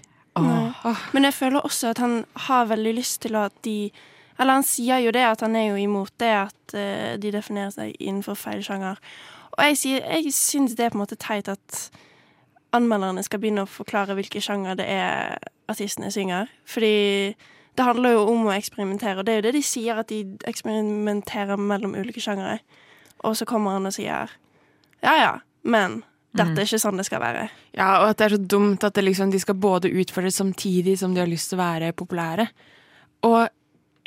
Åh. 0.41 1.03
Men 1.13 1.27
jeg 1.27 1.35
føler 1.37 1.67
også 1.67 1.91
at 1.91 2.01
han 2.01 2.21
har 2.47 2.69
veldig 2.71 2.95
lyst 2.97 3.21
til 3.25 3.35
at 3.35 3.53
de 3.67 3.91
Eller 4.39 4.57
han 4.57 4.63
sier 4.65 5.01
jo 5.03 5.11
det 5.13 5.21
at 5.27 5.41
han 5.43 5.55
er 5.59 5.67
jo 5.67 5.75
imot 5.77 6.13
det 6.17 6.31
at 6.33 6.73
eh, 6.73 7.17
de 7.21 7.33
definerer 7.35 7.69
seg 7.75 7.91
innenfor 7.99 8.33
feil 8.39 8.63
sjanger. 8.65 8.97
Og 9.51 9.67
jeg, 9.67 9.77
sier, 9.77 10.05
jeg 10.07 10.33
syns 10.33 10.73
det 10.79 10.87
er 10.87 10.93
på 10.93 10.97
en 10.97 11.03
måte 11.03 11.19
teit 11.19 11.51
at 11.51 11.81
anmelderne 12.75 13.23
skal 13.23 13.41
begynne 13.41 13.65
å 13.65 13.69
forklare 13.69 14.15
hvilke 14.17 14.41
sjanger 14.43 14.77
det 14.79 14.87
er 14.91 15.41
artistene 15.71 16.11
synger. 16.13 16.51
Fordi 16.67 17.33
det 17.77 17.87
handler 17.87 18.15
jo 18.17 18.27
om 18.33 18.47
å 18.47 18.53
eksperimentere, 18.55 19.19
og 19.19 19.27
det 19.27 19.33
er 19.33 19.41
jo 19.41 19.47
det 19.47 19.55
de 19.57 19.63
sier, 19.65 19.99
at 19.99 20.11
de 20.11 20.23
eksperimenterer 20.47 21.59
mellom 21.59 21.95
ulike 21.95 22.23
sjangere. 22.23 22.59
Og 23.27 23.37
så 23.37 23.47
kommer 23.47 23.77
han 23.77 23.87
og 23.87 23.95
sier 23.95 24.31
ja 25.01 25.13
ja, 25.17 25.31
men 25.63 26.01
dette 26.37 26.61
er 26.61 26.67
ikke 26.67 26.79
sånn 26.79 26.99
det 26.99 27.07
skal 27.07 27.21
være. 27.23 27.47
Ja, 27.75 28.01
og 28.01 28.11
at 28.11 28.19
det 28.19 28.27
er 28.27 28.35
så 28.35 28.43
dumt 28.53 28.85
at 28.87 28.95
det 28.95 29.03
liksom, 29.03 29.31
de 29.33 29.39
skal 29.41 29.57
både 29.59 29.91
utfordres 29.91 30.37
samtidig 30.39 30.97
som 31.01 31.15
de 31.15 31.23
har 31.23 31.29
lyst 31.29 31.51
til 31.51 31.59
å 31.59 31.63
være 31.63 31.91
populære. 31.97 32.47
Og 33.27 33.41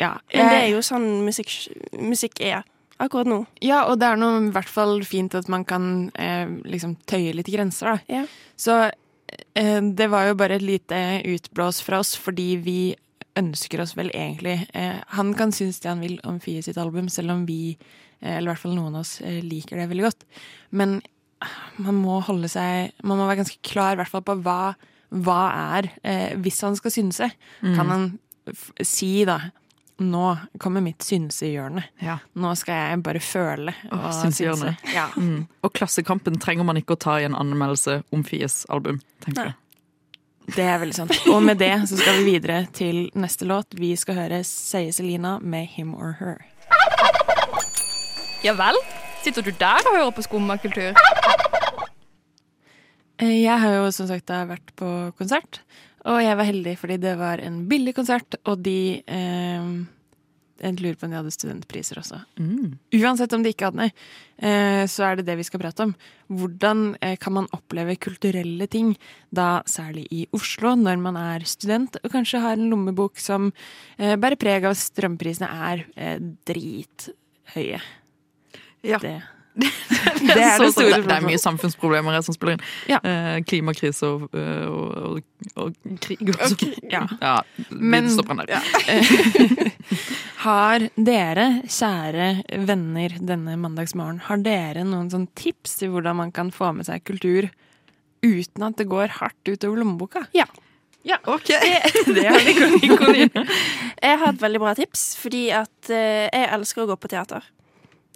ja 0.01 0.17
Men 0.33 0.49
det 0.51 0.57
er 0.59 0.71
jo 0.73 0.81
sånn 0.83 1.05
musikk, 1.23 1.53
musikk 2.03 2.41
er 2.43 2.65
akkurat 3.03 3.27
nå. 3.31 3.39
Ja, 3.65 3.85
og 3.91 3.99
det 4.01 4.07
er 4.09 4.17
noe 4.21 4.43
i 4.47 4.51
hvert 4.55 4.69
fall 4.71 5.01
fint 5.07 5.35
at 5.35 5.49
man 5.53 5.65
kan 5.65 6.11
eh, 6.15 6.47
liksom 6.65 6.97
tøye 7.11 7.35
litt 7.35 7.51
grenser, 7.51 7.95
da. 7.95 8.21
Ja. 8.21 8.25
Så 8.57 8.77
eh, 9.59 9.81
det 9.83 10.11
var 10.13 10.29
jo 10.29 10.37
bare 10.39 10.57
et 10.61 10.63
lite 10.67 11.01
utblås 11.27 11.81
fra 11.83 11.99
oss, 12.05 12.15
fordi 12.17 12.57
vi 12.63 12.79
ønsker 13.37 13.81
oss 13.83 13.97
vel 13.99 14.13
egentlig 14.15 14.61
eh, 14.79 15.01
Han 15.17 15.33
kan 15.35 15.51
synes 15.51 15.81
det 15.83 15.89
han 15.91 16.01
vil 16.05 16.21
om 16.23 16.37
Fie 16.41 16.63
sitt 16.63 16.79
album, 16.79 17.09
selv 17.11 17.33
om 17.35 17.41
vi, 17.49 17.77
eh, 18.21 18.37
eller 18.37 18.51
i 18.51 18.53
hvert 18.53 18.63
fall 18.63 18.77
noen 18.77 18.95
av 18.95 19.01
oss, 19.03 19.17
eh, 19.27 19.41
liker 19.43 19.77
det 19.81 19.89
veldig 19.91 20.05
godt. 20.07 20.23
Men 20.71 21.01
ah, 21.43 21.57
man 21.83 21.99
må 21.99 22.21
holde 22.23 22.47
seg 22.53 22.93
Man 23.03 23.19
må 23.19 23.27
være 23.27 23.41
ganske 23.43 23.59
klar 23.67 23.97
i 23.97 24.03
hvert 24.03 24.13
fall 24.13 24.23
på 24.23 24.39
hva, 24.47 24.75
hva 25.11 25.41
er 25.81 25.91
eh, 26.07 26.37
Hvis 26.39 26.63
han 26.63 26.79
skal 26.79 26.95
synse, 26.95 27.31
Mm. 27.65 27.75
kan 27.75 27.91
han 27.91 28.07
si 28.85 29.25
da 29.25 29.39
nå 30.03 30.37
kommer 30.59 30.83
mitt 30.83 31.05
synsehjørne. 31.07 31.85
Ja. 32.03 32.17
Nå 32.35 32.55
skal 32.59 32.75
jeg 32.81 33.03
bare 33.07 33.21
føle 33.23 33.75
og 33.95 34.09
synse. 34.17 34.75
Ja. 34.95 35.09
Mm. 35.17 35.45
Og 35.63 35.73
Klassekampen 35.77 36.41
trenger 36.43 36.65
man 36.67 36.77
ikke 36.81 36.97
å 36.97 37.01
ta 37.01 37.19
i 37.21 37.25
en 37.29 37.37
anmeldelse 37.39 38.01
om 38.13 38.25
Fies 38.27 38.65
album, 38.75 38.99
tenker 39.25 39.53
jeg. 39.53 39.55
Det 40.57 40.65
er 40.69 40.81
veldig 40.83 40.97
sant. 40.99 41.15
Og 41.33 41.39
med 41.43 41.57
det 41.63 41.71
så 41.89 41.97
skal 41.97 42.19
vi 42.19 42.35
videre 42.35 42.67
til 42.77 43.07
neste 43.17 43.47
låt. 43.49 43.73
Vi 43.79 43.95
skal 43.97 44.19
høre 44.19 44.43
Seie 44.45 44.91
Selina 44.93 45.39
med 45.41 45.71
Him 45.77 45.95
or 45.95 46.17
Her. 46.19 46.43
Ja 48.45 48.53
vel? 48.59 48.77
Sitter 49.25 49.41
du 49.47 49.55
der 49.57 49.81
og 49.89 49.95
hører 49.97 50.11
på 50.13 50.27
skummakultur? 50.27 50.99
Eh, 53.23 53.41
Jeg 53.45 53.57
har 53.63 53.77
jo 53.79 53.91
som 53.95 54.09
sagt 54.11 54.29
vært 54.29 54.75
på 54.77 54.91
konsert, 55.17 55.63
og 56.05 56.21
jeg 56.21 56.37
var 56.37 56.49
heldig 56.49 56.77
fordi 56.81 57.01
det 57.01 57.17
var 57.21 57.43
en 57.45 57.63
billig 57.71 57.95
konsert, 57.97 58.37
og 58.45 58.61
de 58.65 59.01
eh, 59.01 59.69
Jeg 60.65 60.79
lurer 60.79 60.95
på 60.97 61.07
om 61.07 61.13
de 61.13 61.19
hadde 61.19 61.33
studentpriser 61.35 61.99
også. 61.99 62.21
Mm. 62.39 62.77
Uansett 63.01 63.33
om 63.35 63.43
de 63.43 63.51
ikke 63.51 63.67
hadde 63.69 63.89
det, 63.89 64.05
eh, 64.39 64.85
så 64.87 65.09
er 65.09 65.17
det 65.17 65.27
det 65.27 65.37
vi 65.41 65.47
skal 65.49 65.61
prate 65.61 65.83
om. 65.89 65.95
Hvordan 66.31 66.95
eh, 67.03 67.17
kan 67.21 67.35
man 67.35 67.49
oppleve 67.53 67.97
kulturelle 67.97 68.69
ting, 68.71 68.95
da 69.35 69.65
særlig 69.67 70.07
i 70.15 70.27
Oslo, 70.33 70.77
når 70.79 71.03
man 71.03 71.19
er 71.21 71.45
student 71.49 71.99
og 72.03 72.13
kanskje 72.13 72.41
har 72.45 72.57
en 72.57 72.71
lommebok 72.71 73.19
som 73.19 73.51
eh, 73.99 74.15
bærer 74.15 74.39
preg 74.41 74.65
av 74.65 74.77
at 74.77 74.85
strømprisene 74.85 75.51
er 75.73 75.87
eh, 75.97 76.17
drithøye. 76.47 77.83
Ja. 78.85 79.01
Det, 79.01 79.17
Det 79.55 79.71
det 80.35 80.37
er 80.43 80.57
så- 80.59 80.65
det 80.65 80.73
store 80.75 81.01
det, 81.05 81.13
er 81.15 81.21
mye 81.23 81.39
samfunnsproblemer 81.39 82.17
her 82.17 82.23
som 82.27 82.35
spiller 82.35 82.57
inn. 82.57 82.63
Ja. 82.91 82.99
Eh, 83.07 83.37
klimakrise 83.47 84.03
og, 84.09 84.25
og, 84.35 85.21
og, 85.21 85.21
og 85.57 85.99
krig. 86.03 86.23
Og 86.35 86.41
så. 86.51 86.71
ja. 86.91 87.05
Ja, 87.23 87.35
Men- 87.71 88.09
der. 88.11 88.59
Har 90.45 90.89
dere, 90.97 91.47
kjære 91.71 92.27
venner 92.69 93.15
denne 93.21 93.55
mandagsmorgen, 93.61 94.19
har 94.27 94.43
dere 94.45 94.83
noen 94.85 95.09
sånn 95.13 95.29
tips 95.39 95.79
til 95.81 95.95
hvordan 95.95 96.19
man 96.19 96.33
kan 96.37 96.51
få 96.53 96.73
med 96.77 96.85
seg 96.89 97.05
kultur 97.09 97.49
uten 98.25 98.63
at 98.67 98.77
det 98.81 98.89
går 98.91 99.09
hardt 99.21 99.49
utover 99.49 99.81
lommeboka? 99.81 100.27
Ja. 100.37 100.45
Ja, 101.05 101.19
ok. 101.29 101.51
Det 102.09 102.27
har 102.33 102.41
Nicoline. 102.81 103.43
Jeg 104.01 104.19
har 104.23 104.31
et 104.33 104.41
veldig 104.41 104.61
bra 104.63 104.73
tips, 104.79 105.03
fordi 105.21 105.47
at 105.53 105.91
eh, 105.93 106.31
jeg 106.33 106.49
elsker 106.57 106.85
å 106.85 106.89
gå 106.93 106.97
på 107.03 107.11
teater. 107.13 107.45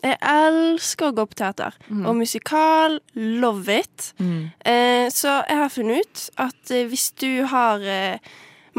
Jeg 0.05 0.15
elsker 0.23 1.09
å 1.09 1.15
gå 1.17 1.25
på 1.27 1.39
teater. 1.41 1.75
Og 2.07 2.15
musikal, 2.21 2.99
love 3.15 3.81
it. 3.81 4.13
Eh, 4.21 5.09
så 5.11 5.41
jeg 5.49 5.59
har 5.65 5.73
funnet 5.75 6.05
ut 6.07 6.25
at 6.45 6.71
eh, 6.75 6.87
hvis 6.91 7.09
du 7.19 7.45
har 7.51 7.83
eh, 7.83 8.19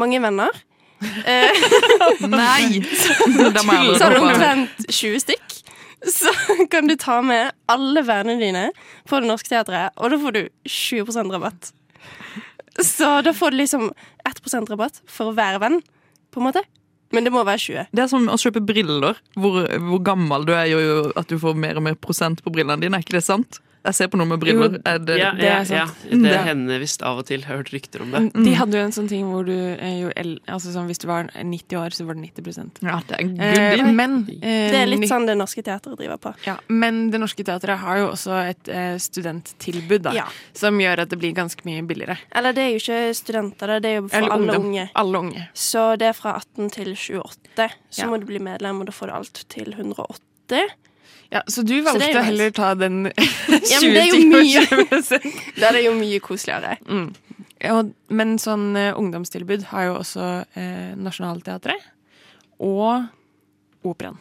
mange 0.00 0.20
venner 0.22 0.48
eh, 1.28 1.60
Nei! 2.24 2.80
Sånn 4.00 4.16
omtrent 4.20 4.86
20 4.88 5.20
stykk. 5.26 5.58
Så 6.08 6.32
kan 6.72 6.88
du 6.88 6.94
ta 6.96 7.18
med 7.20 7.52
alle 7.68 8.00
vennene 8.08 8.40
dine 8.40 8.64
på 9.08 9.20
Det 9.20 9.28
Norske 9.28 9.50
Teatret, 9.52 9.92
og 10.00 10.14
da 10.14 10.18
får 10.22 10.36
du 10.38 10.42
20% 10.64 11.34
rabatt. 11.34 11.72
Så 12.80 13.18
da 13.26 13.34
får 13.36 13.52
du 13.52 13.60
liksom 13.60 13.90
1% 14.24 14.72
rabatt 14.72 15.02
for 15.04 15.28
å 15.28 15.36
være 15.36 15.60
venn, 15.60 15.82
på 16.32 16.40
en 16.40 16.46
måte. 16.48 16.62
Men 17.14 17.26
det 17.26 17.32
må 17.34 17.42
være 17.46 17.58
20. 17.58 17.88
Det 17.90 18.04
er 18.04 18.10
som 18.10 18.28
å 18.30 18.38
kjøpe 18.38 18.62
briller. 18.62 19.18
Hvor, 19.38 19.64
hvor 19.88 20.02
gammel 20.06 20.46
du 20.46 20.54
er, 20.54 20.68
gjør 20.70 20.84
jo 20.84 21.00
at 21.18 21.30
du 21.30 21.38
får 21.42 21.58
mer 21.58 21.80
og 21.80 21.86
mer 21.88 21.98
prosent 21.98 22.42
på 22.44 22.52
brillene 22.54 22.78
dine. 22.82 23.00
Er 23.00 23.06
ikke 23.06 23.18
det 23.18 23.26
sant? 23.26 23.58
Jeg 23.82 23.94
ser 23.96 24.08
på 24.12 24.18
noe 24.20 24.26
med 24.28 24.40
briller. 24.42 24.74
Jo, 24.74 24.80
Er 24.84 24.98
det, 24.98 25.14
Ja, 25.18 25.30
det 25.32 25.44
er 25.48 25.64
ja, 25.64 25.76
ja. 25.78 25.86
Det 26.10 26.20
Det- 26.22 26.40
hender 26.44 26.78
visst 26.82 27.02
av 27.02 27.18
og 27.18 27.24
til. 27.26 27.40
Jeg 27.40 27.46
har 27.48 27.56
hørt 27.56 27.70
rykter 27.72 28.02
om 28.02 28.10
det. 28.10 28.32
De 28.44 28.52
hadde 28.54 28.72
jo 28.76 28.84
en 28.84 28.92
sånn 28.92 29.08
ting 29.08 29.24
hvor 29.32 29.44
du 29.46 29.52
eh, 29.56 30.00
jo 30.02 30.10
altså 30.48 30.68
sånn, 30.74 30.86
Hvis 30.86 30.98
du 30.98 31.06
var 31.08 31.30
90 31.32 31.76
år, 31.80 31.88
så 31.96 32.04
var 32.04 32.14
det 32.14 32.22
90% 32.34 32.82
ja, 32.82 33.00
det 33.08 33.16
er 33.16 33.24
en 33.24 33.40
eh. 33.40 33.92
Men 33.92 34.18
eh, 34.42 34.70
Det 34.70 34.78
er 34.82 34.86
litt 34.86 35.08
sånn 35.08 35.24
Det 35.26 35.36
Norske 35.36 35.62
Teatret 35.64 35.96
driver 35.96 36.18
på. 36.18 36.34
ja, 36.46 36.56
Men 36.68 37.10
Det 37.10 37.20
Norske 37.20 37.42
Teatret 37.44 37.78
har 37.78 37.96
jo 37.98 38.08
også 38.12 38.36
et 38.50 38.68
eh, 38.68 38.98
studenttilbud, 38.98 40.02
da, 40.02 40.12
Ja. 40.12 40.26
som 40.52 40.76
gjør 40.78 41.00
at 41.00 41.08
det 41.08 41.18
blir 41.18 41.32
ganske 41.32 41.64
mye 41.64 41.80
billigere. 41.86 42.18
Eller 42.36 42.52
det 42.52 42.62
er 42.62 42.70
jo 42.76 42.80
ikke 42.84 43.14
studenter, 43.16 43.80
det 43.80 43.84
er 43.94 44.00
jo 44.02 44.08
for 44.08 44.16
Eller 44.18 44.30
alle 44.32 44.58
unge. 44.60 44.90
Alle 44.94 45.18
unge. 45.18 45.48
Så 45.54 45.96
det 45.98 46.08
er 46.08 46.12
fra 46.12 46.36
18 46.36 46.70
til 46.70 46.94
28. 46.94 47.70
Så 47.90 48.02
Ja. 48.04 48.06
må 48.08 48.20
du 48.20 48.26
bli 48.26 48.38
medlem, 48.38 48.80
og 48.80 48.86
da 48.86 48.92
får 48.92 49.06
du 49.06 49.12
alt 49.14 49.44
til 49.48 49.72
180. 49.72 50.68
Ja, 51.30 51.42
så 51.46 51.62
du 51.62 51.76
valgte 51.86 52.08
så 52.10 52.18
å 52.18 52.24
heller 52.26 52.50
ta 52.54 52.72
den 52.74 53.04
20 53.06 53.20
Ja, 53.72 53.80
men 53.82 53.94
det 53.94 54.02
er 54.02 54.24
mye. 54.32 54.64
mye. 54.70 55.20
Da 55.60 55.68
er 55.70 55.78
det 55.78 55.84
jo 55.84 55.92
mye 55.98 56.18
koseligere. 56.24 56.76
Mm. 56.90 57.10
Ja, 57.60 57.76
men 58.08 58.34
sånn 58.40 58.70
uh, 58.74 58.96
ungdomstilbud 58.98 59.68
har 59.70 59.90
jo 59.90 59.98
også 60.00 60.26
uh, 60.42 60.90
Nationaltheatret 60.98 61.84
og 62.60 63.06
Operaen. 63.86 64.18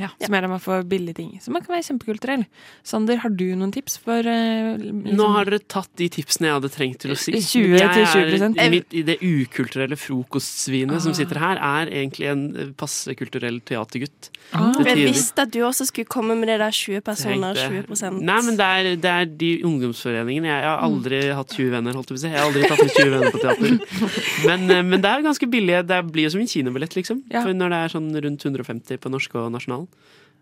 Ja. 0.00 0.08
Som 0.24 0.32
gjør 0.34 0.46
at 0.48 0.52
man 0.54 0.62
får 0.64 0.84
billige 0.88 1.14
ting. 1.20 1.30
Så 1.44 1.52
man 1.52 1.62
kan 1.64 1.74
være 1.76 1.84
kjempekulturell. 1.90 2.44
Sander, 2.86 3.18
har 3.20 3.30
du 3.36 3.44
noen 3.60 3.72
tips 3.74 3.98
for 4.00 4.18
eh, 4.24 4.78
liksom- 4.80 5.16
Nå 5.18 5.26
har 5.34 5.44
dere 5.50 5.60
tatt 5.60 5.90
de 6.00 6.08
tipsene 6.08 6.48
jeg 6.48 6.56
hadde 6.56 6.70
trengt 6.72 6.98
til 7.04 7.12
å 7.12 7.18
si. 7.20 7.32
20 7.36 7.76
Jeg 7.76 7.90
til 7.92 8.02
er- 8.06 8.14
20%. 8.14 8.70
mitt, 8.70 8.94
i 8.94 9.02
Det 9.02 9.18
ukulturelle 9.20 9.98
frokostsvinet 10.00 10.96
Ah. 10.96 10.98
som 11.04 11.12
sitter 11.14 11.38
her, 11.38 11.56
er 11.60 11.90
egentlig 11.90 12.30
en 12.30 12.56
eh, 12.56 12.66
passe 12.76 13.14
kulturell 13.14 13.60
teatergutt. 13.60 14.30
Ah. 14.52 14.72
Jeg 14.84 14.96
visste 15.12 15.38
at 15.42 15.50
du 15.50 15.60
også 15.60 15.86
skulle 15.86 16.06
komme 16.06 16.34
med 16.38 16.48
det 16.48 16.58
der 16.58 16.70
20 16.70 17.00
personer, 17.02 17.54
Tenkte- 17.54 17.86
20 18.00 18.20
Nei, 18.22 18.40
men 18.42 18.56
det 18.56 18.66
er, 18.66 18.96
det 18.96 19.04
er 19.10 19.24
de 19.26 19.62
ungdomsforeningene. 19.62 20.48
Jeg, 20.48 20.62
jeg 20.62 20.70
har 20.70 20.82
aldri 20.86 21.20
hatt 21.34 21.48
20 21.54 21.70
venner, 21.70 21.92
holdt 21.92 22.08
jeg 22.08 22.16
på 22.16 22.20
å 22.20 22.24
si. 22.24 22.28
Jeg 22.28 22.38
har 22.38 22.46
aldri 22.48 22.62
tatt 22.68 22.78
med 22.78 22.94
20 22.96 23.10
venner 23.10 23.30
på 23.30 23.40
teater. 23.40 23.70
Men, 24.46 24.70
eh, 24.70 24.82
men 24.82 25.00
det 25.02 25.10
er 25.10 25.22
ganske 25.22 25.46
billig. 25.50 25.86
Det 25.86 25.98
blir 26.12 26.24
jo 26.24 26.30
som 26.30 26.40
en 26.40 26.46
kinobillett, 26.50 26.94
liksom. 26.96 27.22
Ja. 27.30 27.42
For 27.44 27.52
når 27.52 27.68
det 27.74 27.78
er 27.84 27.92
sånn 27.92 28.08
rundt 28.24 28.44
150 28.44 28.98
på 28.98 29.10
norsk 29.12 29.34
og 29.36 29.50
nasjonal. 29.52 29.86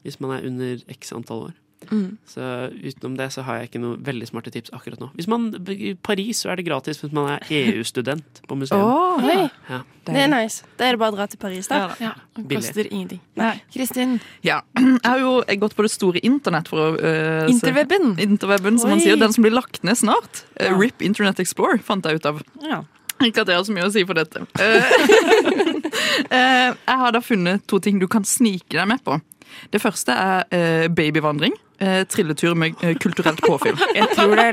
Hvis 0.06 0.20
man 0.22 0.36
er 0.36 0.46
under 0.46 0.84
x 0.94 1.12
antall 1.12 1.48
år. 1.50 1.56
Mm. 1.92 2.16
Så 2.26 2.42
utenom 2.74 3.12
det 3.16 3.28
så 3.30 3.42
har 3.46 3.60
jeg 3.60 3.68
ikke 3.68 3.80
noe 3.80 3.98
veldig 4.02 4.26
smarte 4.26 4.50
tips 4.50 4.72
akkurat 4.74 4.98
nå. 4.98 5.12
Hvis 5.14 5.28
man 5.30 5.44
I 5.70 5.92
Paris 5.94 6.40
så 6.42 6.50
er 6.50 6.58
det 6.58 6.64
gratis 6.66 6.98
hvis 7.04 7.12
man 7.14 7.28
er 7.36 7.44
EU-student 7.54 8.40
på 8.50 8.56
museum. 8.58 8.82
Oh, 8.82 9.20
hey. 9.22 9.44
Ja. 9.70 9.78
Det 10.08 10.16
er 10.24 10.30
nice. 10.32 10.66
Da 10.78 10.88
er 10.88 10.96
det 10.96 11.00
bare 11.04 11.14
å 11.14 11.16
dra 11.20 11.26
til 11.30 11.38
Paris, 11.38 11.68
da. 11.70 11.78
Ja, 11.78 11.86
da. 11.92 12.08
Ja, 12.08 12.44
koster 12.50 12.88
ingenting. 12.90 13.20
Nei. 13.38 13.52
Kristin, 13.74 14.16
Ja. 14.42 14.58
Jeg 14.74 14.98
har 15.06 15.22
jo 15.22 15.32
gått 15.62 15.76
på 15.78 15.86
det 15.86 15.92
store 15.94 16.22
internett 16.26 16.66
for 16.72 16.82
å 16.82 16.90
eh, 16.98 17.46
se- 17.46 17.54
interweben. 17.54 18.16
Interweben, 18.26 18.78
som 18.82 18.90
man 18.90 19.00
sier. 19.04 19.18
Den 19.20 19.32
som 19.36 19.46
blir 19.46 19.54
lagt 19.54 19.82
ned 19.86 19.98
snart. 20.02 20.44
Eh, 20.58 20.72
Ja. 20.72 20.76
RIP 20.78 21.02
Internet 21.06 21.38
Explorer, 21.38 21.78
fant 21.78 22.04
jeg 22.04 22.18
ut 22.18 22.26
av. 22.26 22.42
Ja. 22.64 22.82
Ikke 23.22 23.42
at 23.42 23.48
jeg 23.50 23.56
har 23.58 23.64
så 23.66 23.74
mye 23.74 23.86
å 23.86 23.92
si 23.94 24.02
for 24.06 24.14
dette. 24.18 24.42
Eh, 24.58 24.92
eh, 26.30 26.68
jeg 26.74 26.98
har 27.02 27.12
da 27.14 27.20
funnet 27.22 27.64
to 27.70 27.78
ting 27.82 27.98
du 28.02 28.06
kan 28.10 28.24
snike 28.26 28.74
deg 28.74 28.88
med 28.90 29.02
på. 29.06 29.18
Det 29.72 29.80
første 29.82 30.12
er 30.12 30.44
eh, 30.52 30.88
babyvandring. 30.90 31.54
Eh, 31.80 32.04
trilletur 32.10 32.54
med 32.54 32.74
eh, 32.82 32.96
kulturelt 32.98 33.40
påfyll. 33.46 33.78
Jeg 33.94 34.08
tror 34.16 34.34
det 34.34 34.44
er 34.44 34.52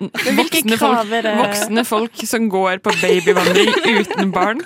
voksne 0.00 0.78
folk, 0.80 1.12
er 1.12 1.28
voksne 1.36 1.84
folk 1.84 2.22
som 2.26 2.46
går 2.52 2.80
på 2.84 2.92
babyvandring 3.02 3.70
uten 4.00 4.30
barn. 4.32 4.62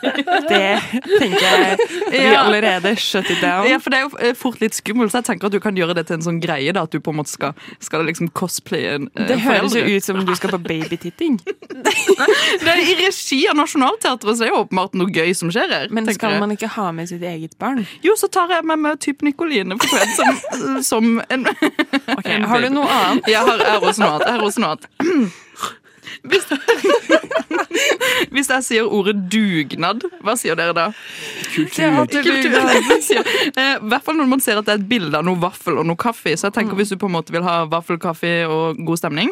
Det 0.48 0.78
tenker 1.18 1.42
jeg 1.42 1.78
vi 2.10 2.22
allerede 2.38 2.94
shut 3.00 3.30
it 3.30 3.40
down. 3.42 3.66
Ja, 3.68 3.80
for 3.82 3.90
Det 3.90 3.98
er 3.98 4.06
jo 4.06 4.12
eh, 4.20 4.34
fort 4.38 4.60
litt 4.62 4.76
skummelt, 4.76 5.12
så 5.12 5.20
jeg 5.20 5.28
tenker 5.32 5.50
at 5.50 5.56
du 5.56 5.60
kan 5.62 5.76
gjøre 5.78 5.96
det 5.98 6.06
til 6.08 6.18
en 6.18 6.26
sånn 6.26 6.40
greie. 6.42 6.72
da, 6.74 6.84
At 6.86 6.94
du 6.94 7.00
på 7.02 7.10
en 7.14 7.18
måte 7.20 7.32
skal, 7.32 7.54
skal 7.82 8.06
liksom 8.06 8.30
cosplaye 8.36 8.94
en 8.98 9.08
eh, 9.14 9.26
Det 9.30 9.40
høres 9.42 9.74
jo 9.74 9.82
ut 9.82 10.06
som 10.06 10.20
du 10.24 10.34
skal 10.38 10.54
på 10.54 10.62
babytitting. 10.64 11.40
Det 12.64 12.70
er 12.70 12.80
I 12.84 12.94
regi 13.02 13.40
av 13.50 13.58
Nationaltheatret 13.58 14.38
så 14.38 14.46
er 14.46 14.52
jo 14.52 14.62
åpenbart 14.64 14.94
noe 14.98 15.10
gøy 15.12 15.34
som 15.36 15.50
skjer 15.54 15.72
her. 15.72 15.90
Men 15.94 16.06
skal 16.14 16.38
man 16.42 16.54
ikke 16.54 16.70
ha 16.76 16.90
med 16.94 17.10
sitt 17.10 17.24
eget 17.26 17.58
barn? 17.60 17.82
Jo, 18.04 18.14
så 18.18 18.30
tar 18.32 18.52
jeg 18.54 18.66
med 18.68 18.80
meg 18.84 19.00
type 19.02 19.26
Nikoline 19.26 19.78
på 19.80 19.90
kveld 19.90 20.14
som, 20.18 20.38
som 20.84 21.10
en 21.28 21.46
Ok, 22.14 22.28
Har 22.48 22.62
du 22.62 22.70
noe 22.72 22.88
annet? 22.90 23.28
Jeg 23.30 23.42
har, 23.44 23.58
jeg 23.60 23.72
har 23.74 23.88
også 23.88 24.04
noe 24.04 24.12
annet. 24.14 24.26
Jeg 24.28 24.36
har 24.38 24.46
også 24.48 24.64
noe 24.64 24.74
annet. 24.74 25.34
Hvis, 26.24 26.46
hvis 28.34 28.50
jeg 28.50 28.64
sier 28.64 28.88
ordet 28.88 29.16
dugnad, 29.32 30.04
hva 30.24 30.34
sier 30.40 30.56
dere 30.58 30.74
da? 30.76 30.86
Kultur. 31.52 31.82
Eh, 33.54 33.74
I 33.76 33.88
hvert 33.90 34.04
fall 34.06 34.16
når 34.18 34.30
man 34.30 34.44
ser 34.44 34.60
at 34.60 34.68
det 34.68 34.76
er 34.76 34.80
et 34.82 34.88
bilde 34.90 35.18
av 35.18 35.26
noe 35.26 35.40
vaffel 35.42 35.80
og 35.82 35.88
noe 35.88 36.00
kaffe. 36.00 36.32
Så 36.36 36.48
jeg 36.48 36.56
tenker 36.56 36.78
Hvis 36.78 36.94
du 36.94 36.98
på 37.00 37.10
en 37.10 37.16
måte 37.18 37.34
vil 37.34 37.44
ha 37.46 37.64
vaffelkaffe 37.70 38.32
og 38.48 38.80
god 38.88 39.02
stemning, 39.02 39.30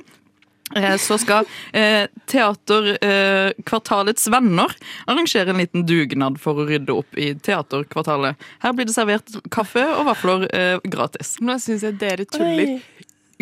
eh, 0.77 0.97
så 1.01 1.17
skal 1.21 1.49
eh, 1.73 2.05
Teaterkvartalets 2.31 4.29
eh, 4.29 4.35
venner 4.37 4.77
arrangere 5.11 5.55
en 5.55 5.63
liten 5.65 5.87
dugnad 5.89 6.39
for 6.43 6.61
å 6.61 6.69
rydde 6.69 6.93
opp 6.95 7.17
i 7.17 7.33
teaterkvartalet. 7.35 8.49
Her 8.65 8.77
blir 8.77 8.89
det 8.89 8.97
servert 8.97 9.33
kaffe 9.55 9.85
og 9.97 10.07
vafler 10.13 10.49
eh, 10.53 10.77
gratis. 10.85 11.39
Nå 11.41 11.57
syns 11.63 11.89
jeg 11.89 11.99
dere 12.03 12.29
tuller 12.29 12.79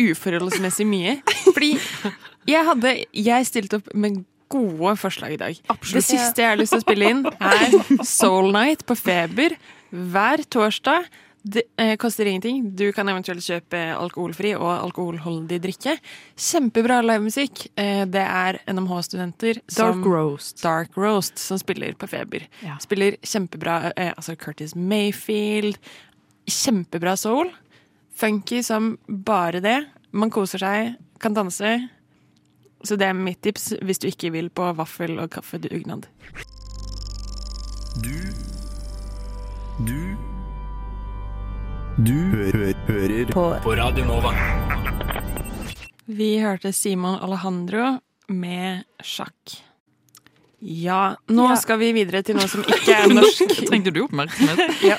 uforholdsmessig 0.01 0.87
mye. 0.89 1.19
Fordi 1.51 1.75
jeg 2.49 2.65
hadde 2.67 2.93
Jeg 3.13 3.47
stilte 3.49 3.81
opp 3.81 3.91
med 3.93 4.23
gode 4.51 4.95
forslag 4.99 5.35
i 5.35 5.39
dag. 5.39 5.59
Det 5.79 6.03
siste 6.03 6.43
jeg 6.43 6.49
har 6.49 6.59
lyst 6.59 6.75
til 6.75 6.81
å 6.81 6.85
spille 6.85 7.11
inn, 7.13 7.25
er 7.39 8.05
Soul 8.07 8.51
Night 8.55 8.85
på 8.87 8.97
Feber 8.99 9.55
hver 9.91 10.43
torsdag. 10.51 11.07
Det 11.41 11.63
eh, 11.81 11.95
koster 11.97 12.27
ingenting. 12.29 12.67
Du 12.77 12.91
kan 12.93 13.09
eventuelt 13.09 13.41
kjøpe 13.41 13.79
alkoholfri 13.95 14.51
og 14.53 14.69
alkoholholdig 14.75 15.57
drikke. 15.63 15.95
Kjempebra 16.37 16.99
livemusikk. 17.01 17.63
Eh, 17.81 18.03
det 18.05 18.21
er 18.21 18.59
NMH-studenter 18.69 19.63
som 19.71 20.03
roast. 20.05 20.59
Dark 20.61 20.99
Roast 20.99 21.41
som 21.41 21.57
spiller 21.57 21.97
på 21.97 22.09
Feber. 22.11 22.45
Ja. 22.61 22.77
Spiller 22.83 23.17
kjempebra 23.25 23.79
eh, 23.95 24.11
Altså 24.13 24.37
Curtis 24.37 24.75
Mayfield. 24.77 25.79
Kjempebra 26.45 27.15
soul. 27.17 27.49
Funky 28.13 28.61
som 28.63 28.93
bare 29.09 29.63
det. 29.65 29.79
Man 30.13 30.29
koser 30.29 30.61
seg, 30.61 30.93
kan 31.23 31.33
danse. 31.33 31.73
Så 32.83 32.97
det 32.97 33.07
er 33.07 33.13
mitt 33.17 33.41
tips 33.45 33.71
hvis 33.81 33.99
du 34.01 34.07
ikke 34.09 34.31
vil 34.33 34.49
på 34.49 34.71
vaffel- 34.77 35.19
og 35.21 35.29
kaffedugnad. 35.35 36.07
Du 38.01 38.15
Du 39.85 39.99
Du 42.01 42.13
hø 42.31 42.45
hø 42.55 42.71
hører 42.87 43.31
på. 43.33 43.43
på 43.63 43.75
Radio 43.77 44.05
Nova. 44.05 44.31
Vi 46.07 46.39
hørte 46.41 46.71
Simon 46.73 47.19
Alejandro 47.21 47.99
med 48.29 48.83
sjakk. 49.03 49.59
Ja, 50.61 51.15
nå 51.33 51.47
Ja. 51.49 51.55
skal 51.57 51.79
vi 51.81 51.87
videre 51.95 52.21
til 52.21 52.35
noe 52.37 52.45
som 52.47 52.61
ikke 52.61 52.93
er 53.01 53.09
norsk. 53.09 53.49
Trengte 53.65 53.89
du 53.93 54.03
oppmerksomhet? 54.05 54.75
ja. 54.91 54.97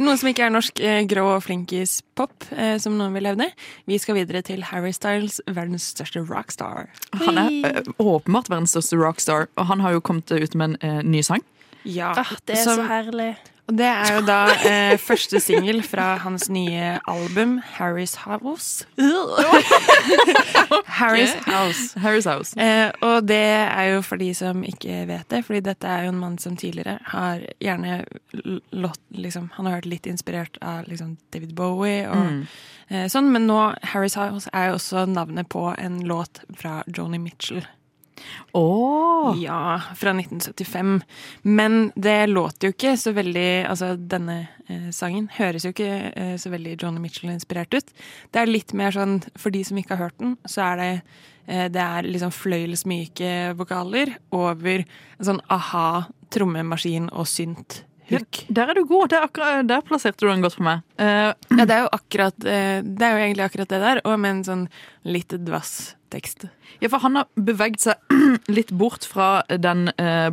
Noe 0.00 0.16
som 0.16 0.30
ikke 0.30 0.46
er 0.46 0.54
norsk 0.54 0.80
grå 0.80 1.02
grå 1.12 1.26
flinkis-pop, 1.44 2.46
eh, 2.56 2.78
som 2.80 2.96
noen 2.96 3.12
vil 3.12 3.28
hevde. 3.28 3.50
Vi 3.90 3.98
skal 4.00 4.16
videre 4.16 4.40
til 4.46 4.62
Harry 4.70 4.94
Styles, 4.96 5.40
verdens 5.46 5.90
største 5.92 6.22
rockstar. 6.24 6.88
Han 7.20 7.38
er 7.42 7.58
eh, 7.68 7.92
åpenbart 8.00 8.48
verdens 8.48 8.72
største 8.72 8.96
rockstar, 9.00 9.48
og 9.58 9.66
han 9.68 9.80
har 9.84 9.92
jo 9.98 10.00
kommet 10.00 10.32
ut 10.32 10.54
med 10.56 10.70
en 10.70 10.78
eh, 10.80 11.02
ny 11.04 11.20
sang. 11.26 11.44
Ja, 11.84 12.14
Ah, 12.16 12.32
det 12.46 12.56
er 12.58 12.64
som- 12.64 12.80
så 12.80 12.88
herlig. 12.88 13.34
Og 13.68 13.76
det 13.76 13.84
er 13.84 14.14
jo 14.14 14.20
da 14.24 14.36
eh, 14.64 14.94
første 14.96 15.40
singel 15.44 15.82
fra 15.84 16.14
hans 16.22 16.46
nye 16.48 16.94
album, 17.06 17.58
Harry's 17.76 18.14
House. 18.24 18.86
Harry's 20.86 21.34
House. 21.44 21.94
Harry's 22.00 22.24
House. 22.24 22.54
Eh, 22.56 22.90
og 23.04 23.26
det 23.28 23.36
er 23.68 23.90
jo 23.94 24.00
for 24.06 24.16
de 24.20 24.30
som 24.36 24.62
ikke 24.64 25.02
vet 25.10 25.28
det, 25.28 25.42
fordi 25.46 25.60
dette 25.68 25.84
er 25.90 26.06
jo 26.06 26.14
en 26.14 26.20
mann 26.22 26.38
som 26.40 26.56
tidligere 26.56 26.98
har 27.12 27.44
gjerne 27.60 28.00
lått, 28.32 28.62
låt, 28.72 28.98
liksom, 29.12 29.50
Han 29.56 29.66
har 29.68 29.78
vært 29.80 29.90
litt 29.92 30.06
inspirert 30.06 30.56
av 30.62 30.88
liksom, 30.88 31.16
David 31.34 31.54
Bowie 31.54 32.06
og 32.08 32.16
Mm. 32.28 32.46
eh, 32.90 33.06
sånn, 33.08 33.28
men 33.32 33.46
nå 33.46 33.74
Harry's 33.92 34.16
House 34.16 34.48
er 34.52 34.68
jo 34.70 34.74
også 34.78 35.06
navnet 35.08 35.48
på 35.48 35.74
en 35.78 36.00
låt 36.08 36.40
fra 36.56 36.82
Joni 36.86 37.18
Mitchell. 37.18 37.62
Åh. 38.56 39.34
Ja, 39.42 39.80
fra 39.96 40.12
1975. 40.14 41.00
Men 41.42 41.92
det 41.94 42.26
låter 42.26 42.68
jo 42.68 42.76
ikke 42.76 42.96
så 43.00 43.12
veldig 43.16 43.48
Altså, 43.68 43.92
denne 43.96 44.38
eh, 44.68 44.90
sangen 44.94 45.28
høres 45.36 45.66
jo 45.66 45.72
ikke 45.74 46.12
eh, 46.12 46.34
så 46.40 46.52
veldig 46.52 46.76
Johnny 46.80 47.02
Mitchell-inspirert 47.02 47.74
ut. 47.78 47.90
Det 48.32 48.42
er 48.42 48.50
litt 48.50 48.74
mer 48.76 48.94
sånn, 48.94 49.18
for 49.38 49.54
de 49.54 49.64
som 49.66 49.80
ikke 49.80 49.96
har 49.96 50.08
hørt 50.08 50.22
den, 50.22 50.36
så 50.48 50.64
er 50.70 50.80
det 50.82 50.92
eh, 51.46 51.66
Det 51.72 51.82
er 51.82 52.08
liksom 52.08 52.32
fløyelsmyke 52.34 53.34
vokaler 53.58 54.16
over 54.34 54.84
en 54.84 55.30
sånn 55.32 55.44
aha, 55.52 56.08
trommemaskin 56.34 57.10
og 57.12 57.28
synt. 57.28 57.82
Ja, 58.08 58.20
der 58.48 58.70
er 58.70 58.78
du 58.78 58.86
god. 58.88 59.10
Der, 59.12 59.26
akkurat, 59.26 59.66
der 59.68 59.84
plasserte 59.84 60.24
du 60.24 60.30
den 60.30 60.40
godt 60.44 60.56
for 60.56 60.64
meg. 60.64 60.84
Uh, 60.96 61.34
Ja, 61.58 61.64
det 61.66 61.74
er 61.74 61.84
jo 61.84 61.90
akkurat 61.92 62.44
eh, 62.46 62.80
Det 62.84 63.04
er 63.04 63.14
jo 63.14 63.24
egentlig 63.26 63.44
akkurat 63.44 63.72
det 63.72 63.80
der, 63.82 64.00
og 64.04 64.18
med 64.20 64.30
en 64.30 64.44
sånn 64.46 64.66
litt 65.08 65.32
dvass 65.44 65.94
tekst. 66.12 66.46
ja, 66.80 66.88
for 66.88 67.02
han 67.02 67.16
har 67.18 67.26
beveget 67.34 67.80
seg 67.84 68.14
litt 68.58 68.70
bort 68.70 69.04
fra 69.08 69.42
den 69.48 69.88
eh, 69.98 70.30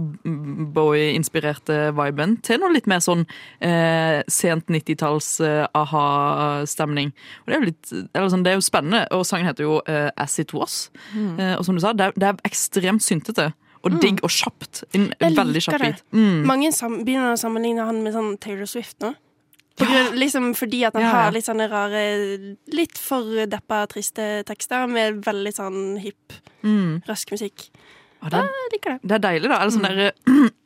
Bowie-inspirerte 0.76 1.92
viben 1.98 2.38
til 2.46 2.62
noe 2.62 2.74
litt 2.76 2.88
mer 2.90 3.04
sånn 3.04 3.26
eh, 3.60 4.22
sent 4.32 4.72
90-talls 4.72 5.30
eh, 5.46 5.66
aha-stemning. 5.76 7.14
Og 7.44 7.52
det 7.52 7.58
er 7.58 7.62
jo 7.62 7.70
litt 7.72 7.94
eller 8.16 8.32
sånn, 8.32 8.46
Det 8.46 8.54
er 8.54 8.60
jo 8.60 8.66
spennende, 8.66 9.04
og 9.16 9.26
sangen 9.28 9.50
heter 9.50 9.68
jo 9.68 9.82
eh, 9.90 10.10
As 10.16 10.38
It 10.42 10.56
Was. 10.56 10.90
Mm. 11.14 11.36
Eh, 11.40 11.54
og 11.60 11.66
som 11.68 11.78
du 11.78 11.84
sa, 11.84 11.94
det 11.94 12.10
er, 12.10 12.18
det 12.20 12.32
er 12.32 12.42
ekstremt 12.48 13.06
syntete. 13.06 13.52
Og 13.86 14.00
digg 14.02 14.24
og 14.26 14.32
kjapt. 14.34 14.82
En 14.98 15.12
veldig 15.22 15.62
kjapp 15.62 15.84
bit. 15.84 16.00
Mm. 16.16 16.40
Mange 16.50 16.72
begynner 17.06 17.36
å 17.36 17.38
sammenligne 17.38 17.86
han 17.86 18.02
med 18.02 18.16
sånn 18.16 18.32
Taylor 18.42 18.66
Swift 18.70 18.98
nå. 19.06 19.12
På 19.76 19.86
grunn, 19.90 20.14
liksom 20.16 20.54
fordi 20.56 20.84
at 20.88 20.94
han 20.96 21.04
Ja, 21.04 21.10
ja. 21.10 21.24
har 21.26 21.32
litt 21.36 21.46
sånne 21.50 21.66
rare 21.70 22.56
Litt 22.72 22.98
for 22.98 23.46
deppa, 23.46 23.82
triste 23.92 24.44
tekster 24.48 24.88
med 24.88 25.22
veldig 25.26 25.52
sånn 25.54 26.00
hipp, 26.00 26.34
Mm. 26.64 27.04
rask 27.08 27.30
musikk. 27.32 27.70
Ja, 28.24 28.30
det, 28.30 28.38
Jeg 28.42 28.72
liker 28.74 28.90
det. 28.96 29.00
det 29.04 29.12
er 29.12 29.20
deilig, 29.22 29.50
da. 29.52 29.58
Er 29.62 29.70
sånn 29.70 29.84
der, 29.84 30.14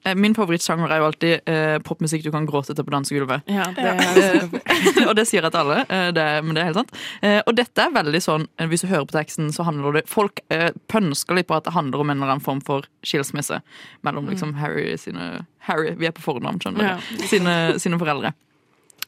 eh, 0.05 0.13
min 0.15 0.33
favorittsjanger 0.33 0.91
er 0.93 0.99
jo 1.01 1.07
alltid 1.09 1.41
eh, 1.49 1.79
popmusikk 1.83 2.23
du 2.23 2.31
kan 2.31 2.45
gråte 2.47 2.73
til 2.73 2.85
på 2.85 2.93
dansegulvet. 2.93 3.41
Ja, 3.51 3.65
det 3.75 3.83
Ja. 3.83 3.95
Eh, 3.97 5.07
og 5.09 5.15
det 5.17 5.25
sier 5.27 5.41
jeg 5.41 5.51
til 5.51 5.59
alle, 5.59 5.81
eh, 5.89 6.11
det, 6.15 6.27
men 6.45 6.53
det 6.55 6.61
er 6.61 6.69
helt 6.69 6.77
sant. 6.77 6.93
Eh, 7.21 7.41
og 7.45 7.55
dette 7.57 7.77
er 7.83 7.91
veldig 7.91 8.21
sånn, 8.23 8.47
hvis 8.69 8.81
du 8.85 8.87
hører 8.87 9.05
på 9.09 9.17
teksten, 9.17 9.49
så 9.51 9.65
handler 9.67 9.91
det 9.99 10.07
Folk 10.07 10.39
eh, 10.49 10.69
pønsker 10.87 11.35
litt 11.35 11.47
på 11.47 11.57
at 11.57 11.65
det 11.65 11.73
handler 11.73 11.99
om 11.99 12.09
en 12.13 12.21
eller 12.21 12.31
annen 12.37 12.45
form 12.45 12.61
for 12.63 12.83
skilsmisse 13.03 13.59
mellom 14.07 14.29
liksom 14.29 14.53
Harry 14.61 14.95
sine 14.95 15.45
Harry, 15.67 15.95
vi 15.99 16.05
er 16.07 16.11
på 16.15 16.21
fornavn, 16.23 16.61
skjønner 16.63 16.79
du. 16.79 16.85
Ja. 16.85 17.27
Sine, 17.27 17.79
sine 17.79 17.99
foreldre. 17.99 18.31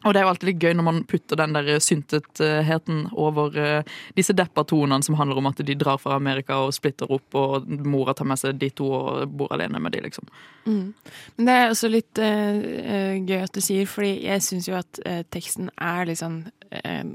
Og 0.01 0.13
det 0.13 0.21
er 0.21 0.25
jo 0.25 0.31
alltid 0.31 0.49
litt 0.49 0.63
gøy 0.63 0.73
når 0.77 0.85
man 0.87 1.01
putter 1.09 1.37
den 1.37 1.53
der 1.53 1.67
syntetheten 1.83 3.03
over 3.11 3.57
eh, 3.59 3.97
disse 4.17 4.33
deppa 4.37 4.63
tonene 4.67 5.05
som 5.05 5.17
handler 5.19 5.41
om 5.41 5.49
at 5.51 5.61
de 5.65 5.75
drar 5.77 5.99
fra 6.01 6.15
Amerika 6.17 6.57
og 6.63 6.73
splitter 6.73 7.11
opp, 7.13 7.37
og 7.37 7.67
mora 7.85 8.15
tar 8.17 8.29
med 8.29 8.41
seg 8.41 8.57
de 8.61 8.71
to 8.73 8.89
og 8.97 9.35
bor 9.37 9.53
alene 9.53 9.81
med 9.81 9.93
de, 9.93 10.01
liksom. 10.07 10.29
Mm. 10.65 10.93
Men 11.37 11.49
det 11.49 11.57
er 11.57 11.73
også 11.73 11.91
litt 11.91 12.21
eh, 12.21 13.19
gøy 13.21 13.37
at 13.43 13.53
du 13.53 13.61
sier, 13.61 13.89
fordi 13.89 14.15
jeg 14.25 14.45
syns 14.45 14.69
jo 14.69 14.77
at 14.79 15.01
uh, 15.05 15.21
teksten 15.33 15.69
er 15.77 16.07
litt 16.09 16.21
sånn 16.21 16.43
eh, 16.83 17.05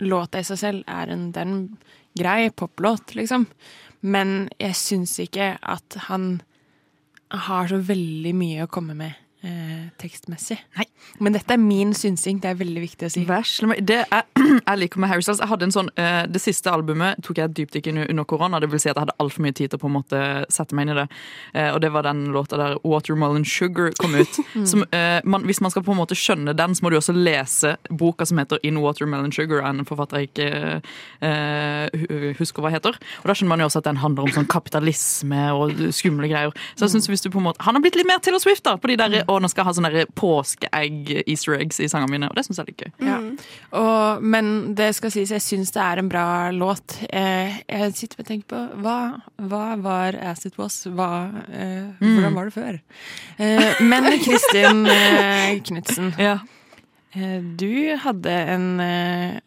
Låta 0.00 0.40
i 0.40 0.46
seg 0.48 0.56
selv 0.56 0.86
er 0.88 1.10
en, 1.12 1.26
det 1.28 1.42
er 1.42 1.50
en 1.50 1.64
grei 2.16 2.46
poplåt, 2.56 3.12
liksom. 3.18 3.42
Men 4.00 4.46
jeg 4.56 4.78
syns 4.80 5.18
ikke 5.20 5.58
at 5.60 5.98
han 6.06 6.38
har 7.28 7.68
så 7.68 7.76
veldig 7.84 8.32
mye 8.32 8.64
å 8.64 8.70
komme 8.72 8.96
med 8.96 9.19
eh, 9.46 9.88
tekstmessig. 10.00 10.58
Men 11.20 11.34
dette 11.36 11.54
er 11.54 11.60
min 11.60 11.92
synsing, 11.96 12.40
det 12.42 12.50
er 12.52 12.58
veldig 12.60 12.82
viktig 12.84 13.08
å 13.08 13.12
si. 13.12 13.24
Det 13.86 13.98
er, 14.04 14.24
jeg 14.68 14.80
liker 14.82 15.00
med 15.02 15.10
Harry 15.10 15.24
Styles 15.24 15.40
Jeg 15.42 15.50
hadde 15.50 15.66
en 15.68 15.74
sånn, 15.74 15.90
eh, 16.00 16.22
Det 16.30 16.42
siste 16.42 16.72
albumet 16.72 17.20
tok 17.24 17.40
jeg 17.40 17.50
et 17.50 17.56
dypdykk 17.58 17.90
inn 17.92 18.02
under 18.06 18.24
korona. 18.28 18.60
Det 18.60 18.70
vil 18.72 18.82
si 18.82 18.90
at 18.90 18.96
jeg 18.96 19.04
hadde 19.06 19.16
altfor 19.22 19.44
mye 19.46 19.56
tid 19.56 19.72
til 19.72 19.80
å 19.80 19.82
på 19.84 19.90
en 19.90 19.96
måte 19.96 20.22
sette 20.52 20.76
meg 20.76 20.88
inn 20.88 20.94
i 20.94 20.98
det. 21.00 21.06
Eh, 21.54 21.70
og 21.74 21.80
det 21.84 21.92
var 21.94 22.06
den 22.06 22.26
låta 22.34 22.58
der 22.60 22.76
Watermelon 22.84 23.46
Sugar 23.48 23.92
kom 24.00 24.14
ut. 24.18 24.28
Mm. 24.50 24.64
som, 24.66 24.82
eh, 24.92 25.20
man, 25.24 25.44
hvis 25.46 25.60
man 25.62 25.70
skal 25.70 25.84
på 25.84 25.92
en 25.92 25.98
måte 26.00 26.16
skjønne 26.18 26.52
den, 26.56 26.72
så 26.74 26.82
må 26.82 26.90
du 26.90 26.96
også 26.98 27.12
lese 27.14 27.76
boka 27.90 28.26
som 28.26 28.40
heter 28.40 28.58
In 28.66 28.80
Watermelon 28.82 29.30
Sugar, 29.32 29.60
av 29.62 29.76
en 29.78 29.86
forfatter 29.86 30.18
jeg 30.18 30.30
ikke 30.30 30.48
eh, 31.22 32.34
husker 32.38 32.64
hva 32.64 32.72
heter. 32.74 32.96
Og 33.22 33.28
da 33.30 33.36
skjønner 33.36 33.52
man 33.52 33.62
jo 33.62 33.68
også 33.68 33.82
at 33.82 33.88
den 33.88 34.00
handler 34.02 34.26
om 34.26 34.34
sånn 34.34 34.48
kapitalisme 34.50 35.42
og 35.54 35.84
skumle 35.96 36.30
greier. 36.30 36.54
Så 36.74 36.86
jeg 36.86 36.96
synes 36.96 37.10
hvis 37.12 37.24
du 37.24 37.30
på 37.30 37.38
en 37.40 37.46
måte 37.50 37.62
Han 37.66 37.76
har 37.76 37.84
blitt 37.84 37.98
litt 37.98 38.08
mer 38.08 38.18
Taylor 38.24 38.42
Swift, 38.42 38.64
da, 38.66 38.76
på 38.80 38.90
de 38.90 38.96
der, 39.00 39.16
og 39.30 39.40
nå 39.44 39.48
skal 39.50 39.62
jeg 39.62 39.68
ha 39.68 39.74
sånne 39.78 40.04
påskeegg-easter 40.18 41.56
eggs 41.60 41.78
i 41.80 41.88
sangene 41.90 42.10
mine, 42.16 42.28
og 42.30 42.36
det 42.38 42.44
syns 42.46 42.58
jeg 42.60 42.64
er 42.66 42.70
litt 42.72 42.84
gøy. 42.84 42.92
Ja. 43.06 43.18
Og, 43.80 44.24
men 44.34 44.50
det 44.78 44.90
skal 44.98 45.12
sies, 45.14 45.30
jeg 45.34 45.44
syns 45.44 45.70
det 45.76 45.82
er 45.84 46.02
en 46.02 46.10
bra 46.10 46.26
låt. 46.54 46.96
Eh, 47.08 47.60
jeg 47.70 47.94
sitter 47.98 48.24
og 48.24 48.28
tenker 48.30 48.48
på 48.50 48.62
hva, 48.82 48.96
hva 49.50 49.64
var 49.80 50.18
As 50.32 50.42
It 50.48 50.58
Was? 50.60 50.82
Hva, 50.90 51.10
eh, 51.48 51.68
Mm. 52.00 52.14
Hvordan 52.16 52.34
var 52.34 52.48
det 52.48 52.54
før? 52.54 52.78
Eh, 53.38 53.80
men 53.84 54.06
Kristin 54.24 54.86
eh, 54.88 55.60
Knutsen, 55.66 56.10
ja. 56.28 56.38
du 57.60 57.96
hadde 58.04 58.34
en 58.54 58.66
eh, 58.80 59.38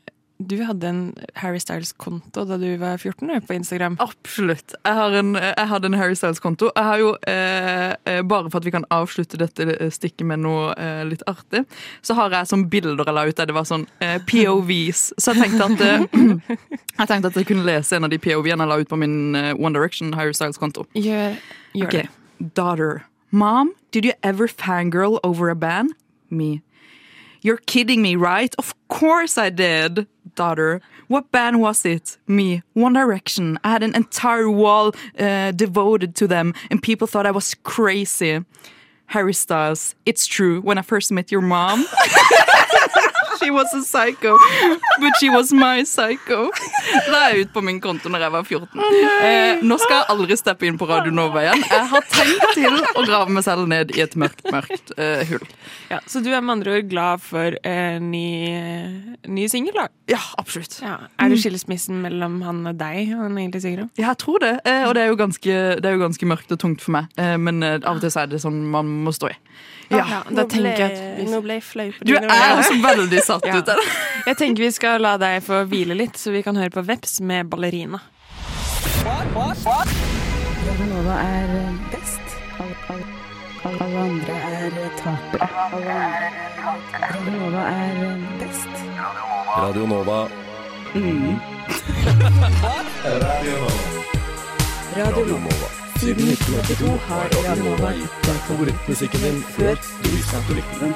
du 0.47 0.57
hadde 0.67 0.89
en 0.89 1.01
Harry 1.39 1.59
Styles-konto 1.61 2.43
da 2.49 2.57
du 2.61 2.67
var 2.81 2.97
14 2.97 3.27
du, 3.27 3.33
på 3.47 3.55
Instagram. 3.55 3.97
Absolutt. 4.03 4.75
Jeg, 4.75 4.95
har 4.99 5.15
en, 5.19 5.33
jeg 5.39 5.67
hadde 5.71 5.89
en 5.89 5.97
Harry 5.99 6.17
Styles-konto. 6.19 6.71
Jeg 6.75 6.87
har 6.89 7.01
jo, 7.01 7.13
eh, 7.29 7.93
eh, 8.09 8.21
Bare 8.23 8.49
for 8.49 8.61
at 8.61 8.67
vi 8.67 8.73
kan 8.75 8.85
avslutte 8.93 9.39
dette 9.39 9.89
stikket 9.93 10.25
med 10.27 10.43
noe 10.45 10.73
eh, 10.79 11.03
litt 11.07 11.23
artig, 11.29 11.63
så 12.01 12.17
har 12.17 12.33
jeg 12.33 12.51
sånn 12.51 12.67
bilder 12.71 13.03
jeg 13.03 13.15
la 13.15 13.25
ut 13.27 13.39
der 13.39 13.49
det 13.49 13.57
var 13.57 13.67
sånn 13.69 13.87
eh, 14.03 14.19
POVs. 14.29 15.05
Så 15.17 15.33
jeg 15.33 15.43
tenkte 15.43 15.69
at 15.69 15.85
eh, 15.87 16.57
jeg 16.99 17.09
tenkte 17.09 17.31
at 17.31 17.39
jeg 17.39 17.49
kunne 17.49 17.67
lese 17.67 17.97
en 17.97 18.07
av 18.07 18.13
de 18.13 18.21
POV-ene 18.21 18.67
jeg 18.67 18.73
la 18.73 18.79
ut 18.81 18.91
på 18.91 18.99
min 18.99 19.37
eh, 19.39 19.53
One 19.57 19.75
Direction 19.75 20.13
Harry 20.17 20.35
Styles-konto. 20.35 20.87
Gjør, 20.97 21.39
gjør 21.73 21.89
okay. 21.89 22.07
det. 22.07 22.53
Daughter. 22.55 23.03
Mom, 23.31 23.73
did 23.91 24.05
you 24.05 24.13
ever 24.21 24.47
fangirl 24.47 25.19
over 25.23 25.49
a 25.49 25.55
band? 25.55 25.95
Me. 26.29 26.61
You're 27.43 27.57
kidding 27.57 28.01
me, 28.01 28.15
right? 28.15 28.55
Of 28.57 28.73
course 28.87 29.37
I 29.37 29.49
did. 29.49 30.07
Daughter. 30.35 30.81
What 31.09 31.29
band 31.31 31.59
was 31.59 31.85
it? 31.85 32.17
Me. 32.25 32.63
One 32.71 32.93
Direction. 32.93 33.59
I 33.65 33.71
had 33.71 33.83
an 33.83 33.93
entire 33.95 34.49
wall 34.49 34.93
uh, 35.19 35.51
devoted 35.51 36.15
to 36.15 36.27
them, 36.27 36.53
and 36.71 36.81
people 36.81 37.05
thought 37.05 37.25
I 37.25 37.31
was 37.31 37.53
crazy. 37.63 38.43
Harry 39.07 39.33
Styles. 39.33 39.93
It's 40.05 40.25
true. 40.25 40.61
When 40.61 40.77
I 40.77 40.81
first 40.81 41.11
met 41.11 41.31
your 41.33 41.41
mom, 41.41 41.85
she 43.43 43.51
was 43.51 43.73
a 43.73 43.81
psycho, 43.81 44.37
but 44.99 45.13
she 45.19 45.29
was 45.29 45.51
my 45.53 45.83
psycho. 45.83 46.49
La 47.11 47.29
jeg 47.29 47.47
ut 47.47 47.53
på 47.53 47.63
min 47.65 47.79
konto 47.83 48.11
når 48.11 48.25
jeg 48.25 48.35
var 48.35 48.43
14. 48.43 48.83
Eh, 49.23 49.63
nå 49.63 49.77
skal 49.81 49.99
jeg 49.99 50.09
aldri 50.13 50.37
steppe 50.39 50.67
inn 50.67 50.79
på 50.79 50.87
Radio 50.89 51.13
Nova 51.15 51.43
igjen. 51.43 51.63
Jeg 51.69 51.89
har 51.93 52.07
tenkt 52.11 52.47
til 52.57 52.79
å 52.93 53.05
grave 53.07 53.33
meg 53.33 53.45
selv 53.45 53.67
ned 53.71 53.93
i 53.95 54.03
et 54.03 54.15
mørkt, 54.19 54.45
mørkt 54.53 54.93
eh, 54.97 55.23
hull. 55.31 55.45
Ja, 55.91 55.99
så 56.09 56.23
du 56.23 56.31
er 56.31 56.41
med 56.41 56.57
andre 56.57 56.77
ord 56.79 56.89
glad 56.91 57.23
for 57.23 57.57
eh, 57.63 57.99
ny, 58.01 58.27
ny 59.27 59.47
singel, 59.51 59.75
da? 59.77 59.87
Ja, 60.11 60.21
absolutt. 60.41 60.79
Ja. 60.83 60.97
Er 61.21 61.31
det 61.31 61.39
skilsmissen 61.43 62.01
mellom 62.03 62.41
han 62.45 62.63
og 62.69 62.79
deg 62.79 63.13
han 63.13 63.37
egentlig 63.37 63.63
synger 63.65 63.85
om? 63.85 63.91
Ja, 63.99 64.09
jeg 64.11 64.21
tror 64.23 64.43
det. 64.43 64.55
Eh, 64.67 64.83
og 64.87 64.95
det 64.97 65.05
er, 65.05 65.11
jo 65.11 65.19
ganske, 65.19 65.59
det 65.79 65.89
er 65.89 65.97
jo 65.97 66.03
ganske 66.03 66.29
mørkt 66.29 66.55
og 66.55 66.61
tungt 66.63 66.83
for 66.83 66.97
meg. 66.97 67.11
Eh, 67.19 67.35
men 67.39 67.63
eh, 67.63 67.79
av 67.81 67.97
og 67.97 68.03
til 68.03 68.13
så 68.13 68.23
er 68.23 68.33
det 68.33 68.41
sånn 68.43 68.63
man 68.73 68.89
må 69.05 69.13
stå 69.15 69.31
i. 69.33 69.37
Ja, 69.93 70.23
nå, 70.29 70.43
ble, 70.49 70.71
nå 71.29 71.39
ble 71.43 71.53
jeg 71.59 71.63
flau 71.67 71.89
på 71.93 72.05
Du 72.07 72.13
er 72.15 72.19
altså 72.29 72.73
også 72.73 72.81
veldig 72.87 73.21
satt 73.27 73.43
Ja. 73.49 73.53
ut 73.59 73.67
av 73.69 73.75
det. 73.77 73.85
Jeg 74.25 74.35
tenker 74.39 74.59
vi 74.63 74.71
skal 74.73 75.01
la 75.03 75.13
deg 75.21 75.43
få 75.45 75.55
hvile 75.69 75.93
litt, 75.99 76.15
så 76.17 76.31
vi 76.33 76.41
kan 76.45 76.55
høre 76.57 76.69
på 76.73 76.81
Veps 76.87 77.19
med 77.21 77.45
ballerina. 77.51 77.99
Nova 80.89 81.15
er 81.19 81.47
best. 81.91 82.21
Alle, 82.59 82.75
alle, 82.89 83.05
alle 83.83 83.99
andre 84.07 84.33
er 84.33 84.71
tapere. 85.01 85.47
Radio 87.03 87.31
Nova 87.37 87.61
er 87.69 87.95
best. 88.39 88.73
Radio 89.57 89.85
Nova. 89.93 90.19
Mm. 90.95 91.37
Radio 94.97 95.25
Nova. 95.37 95.82
Siden 96.03 96.27
1982 96.27 96.97
har 97.07 97.29
Radio 97.31 97.91
gitt 97.95 98.15
deg 98.25 98.39
favorittmusikken 98.43 99.21
din 99.23 99.37
før 99.55 99.77
du 99.79 100.07
visste 100.11 100.35
at 100.35 100.49
du 100.49 100.57
likte 100.57 100.79
den. 100.81 100.95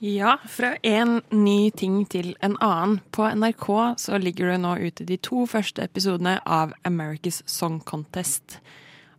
Ja, 0.00 0.38
fra 0.48 0.78
en 0.80 1.20
ny 1.28 1.68
ting 1.76 2.06
til 2.08 2.32
en 2.40 2.56
annen. 2.64 3.02
På 3.12 3.28
NRK 3.28 3.68
så 4.00 4.16
ligger 4.16 4.54
det 4.54 4.62
nå 4.64 4.72
ute 4.88 5.04
de 5.04 5.20
to 5.20 5.44
første 5.44 5.84
episodene 5.84 6.38
av 6.48 6.72
America's 6.88 7.42
Song 7.44 7.82
Contest. 7.84 8.62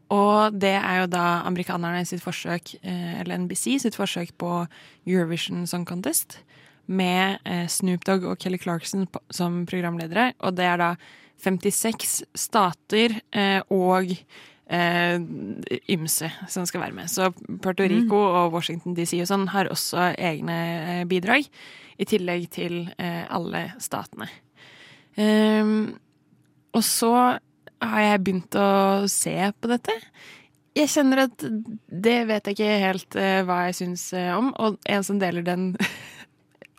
Og 0.10 0.58
det 0.58 0.74
er 0.80 1.04
jo 1.04 1.14
da 1.14 1.44
amerikanerne 1.46 2.02
sitt 2.02 2.26
forsøk, 2.26 2.80
eh, 2.82 3.20
eller 3.22 3.46
NBC 3.46 3.78
sitt 3.86 3.94
forsøk 3.94 4.34
på 4.42 4.66
Eurovision 5.06 5.68
Song 5.68 5.86
Contest. 5.86 6.42
Med 6.90 7.38
eh, 7.46 7.68
Snoop 7.70 8.06
Dogg 8.08 8.26
og 8.26 8.40
Kelly 8.42 8.58
Clarkson 8.62 9.06
som 9.30 9.62
programledere. 9.70 10.32
Og 10.42 10.56
det 10.58 10.66
er 10.66 10.80
da 10.82 10.94
56 11.40 12.16
stater 12.36 13.20
eh, 13.30 13.62
og 13.70 14.10
eh, 14.10 15.20
ymse 15.94 16.32
som 16.50 16.66
skal 16.66 16.88
være 16.88 16.98
med. 16.98 17.12
Så 17.12 17.30
Puerto 17.62 17.86
Rico 17.86 18.18
og 18.18 18.58
Washington 18.58 18.98
DC 18.98 19.20
og 19.22 19.30
sånn 19.30 19.48
har 19.54 19.70
også 19.70 20.12
egne 20.18 21.06
bidrag. 21.10 21.46
I 22.00 22.08
tillegg 22.08 22.46
til 22.56 22.86
alle 22.96 23.74
statene. 23.84 24.30
Ehm, 25.20 25.98
og 26.72 26.84
så 26.88 27.12
har 27.84 28.04
jeg 28.06 28.22
begynt 28.24 28.56
å 28.56 28.70
se 29.12 29.36
på 29.60 29.68
dette. 29.68 29.98
Jeg 30.80 30.94
kjenner 30.94 31.26
at 31.26 31.44
det 31.44 32.16
vet 32.30 32.48
jeg 32.48 32.56
ikke 32.56 32.78
helt 32.86 33.20
hva 33.50 33.58
jeg 33.68 33.76
syns 33.82 34.06
om, 34.16 34.54
og 34.56 34.80
en 34.88 35.04
som 35.04 35.20
deler 35.20 35.44
den 35.44 35.74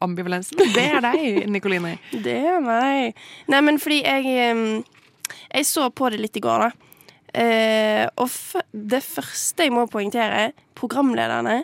ambivalensen, 0.04 0.60
det 0.76 0.86
er 0.96 1.04
deg, 1.04 1.48
Nikoline. 1.52 1.96
Det 2.12 2.36
er 2.52 2.62
meg. 2.64 3.18
Nei, 3.50 3.60
men 3.66 3.80
fordi 3.82 4.02
jeg 4.04 4.84
Jeg 5.50 5.66
så 5.66 5.88
på 5.94 6.08
det 6.10 6.18
litt 6.20 6.36
i 6.38 6.42
går, 6.42 6.64
da. 6.66 6.70
Eh, 7.38 8.06
og 8.18 8.30
det 8.72 9.02
første 9.06 9.66
jeg 9.66 9.74
må 9.74 9.84
poengtere, 9.90 10.50
programlederne 10.74 11.60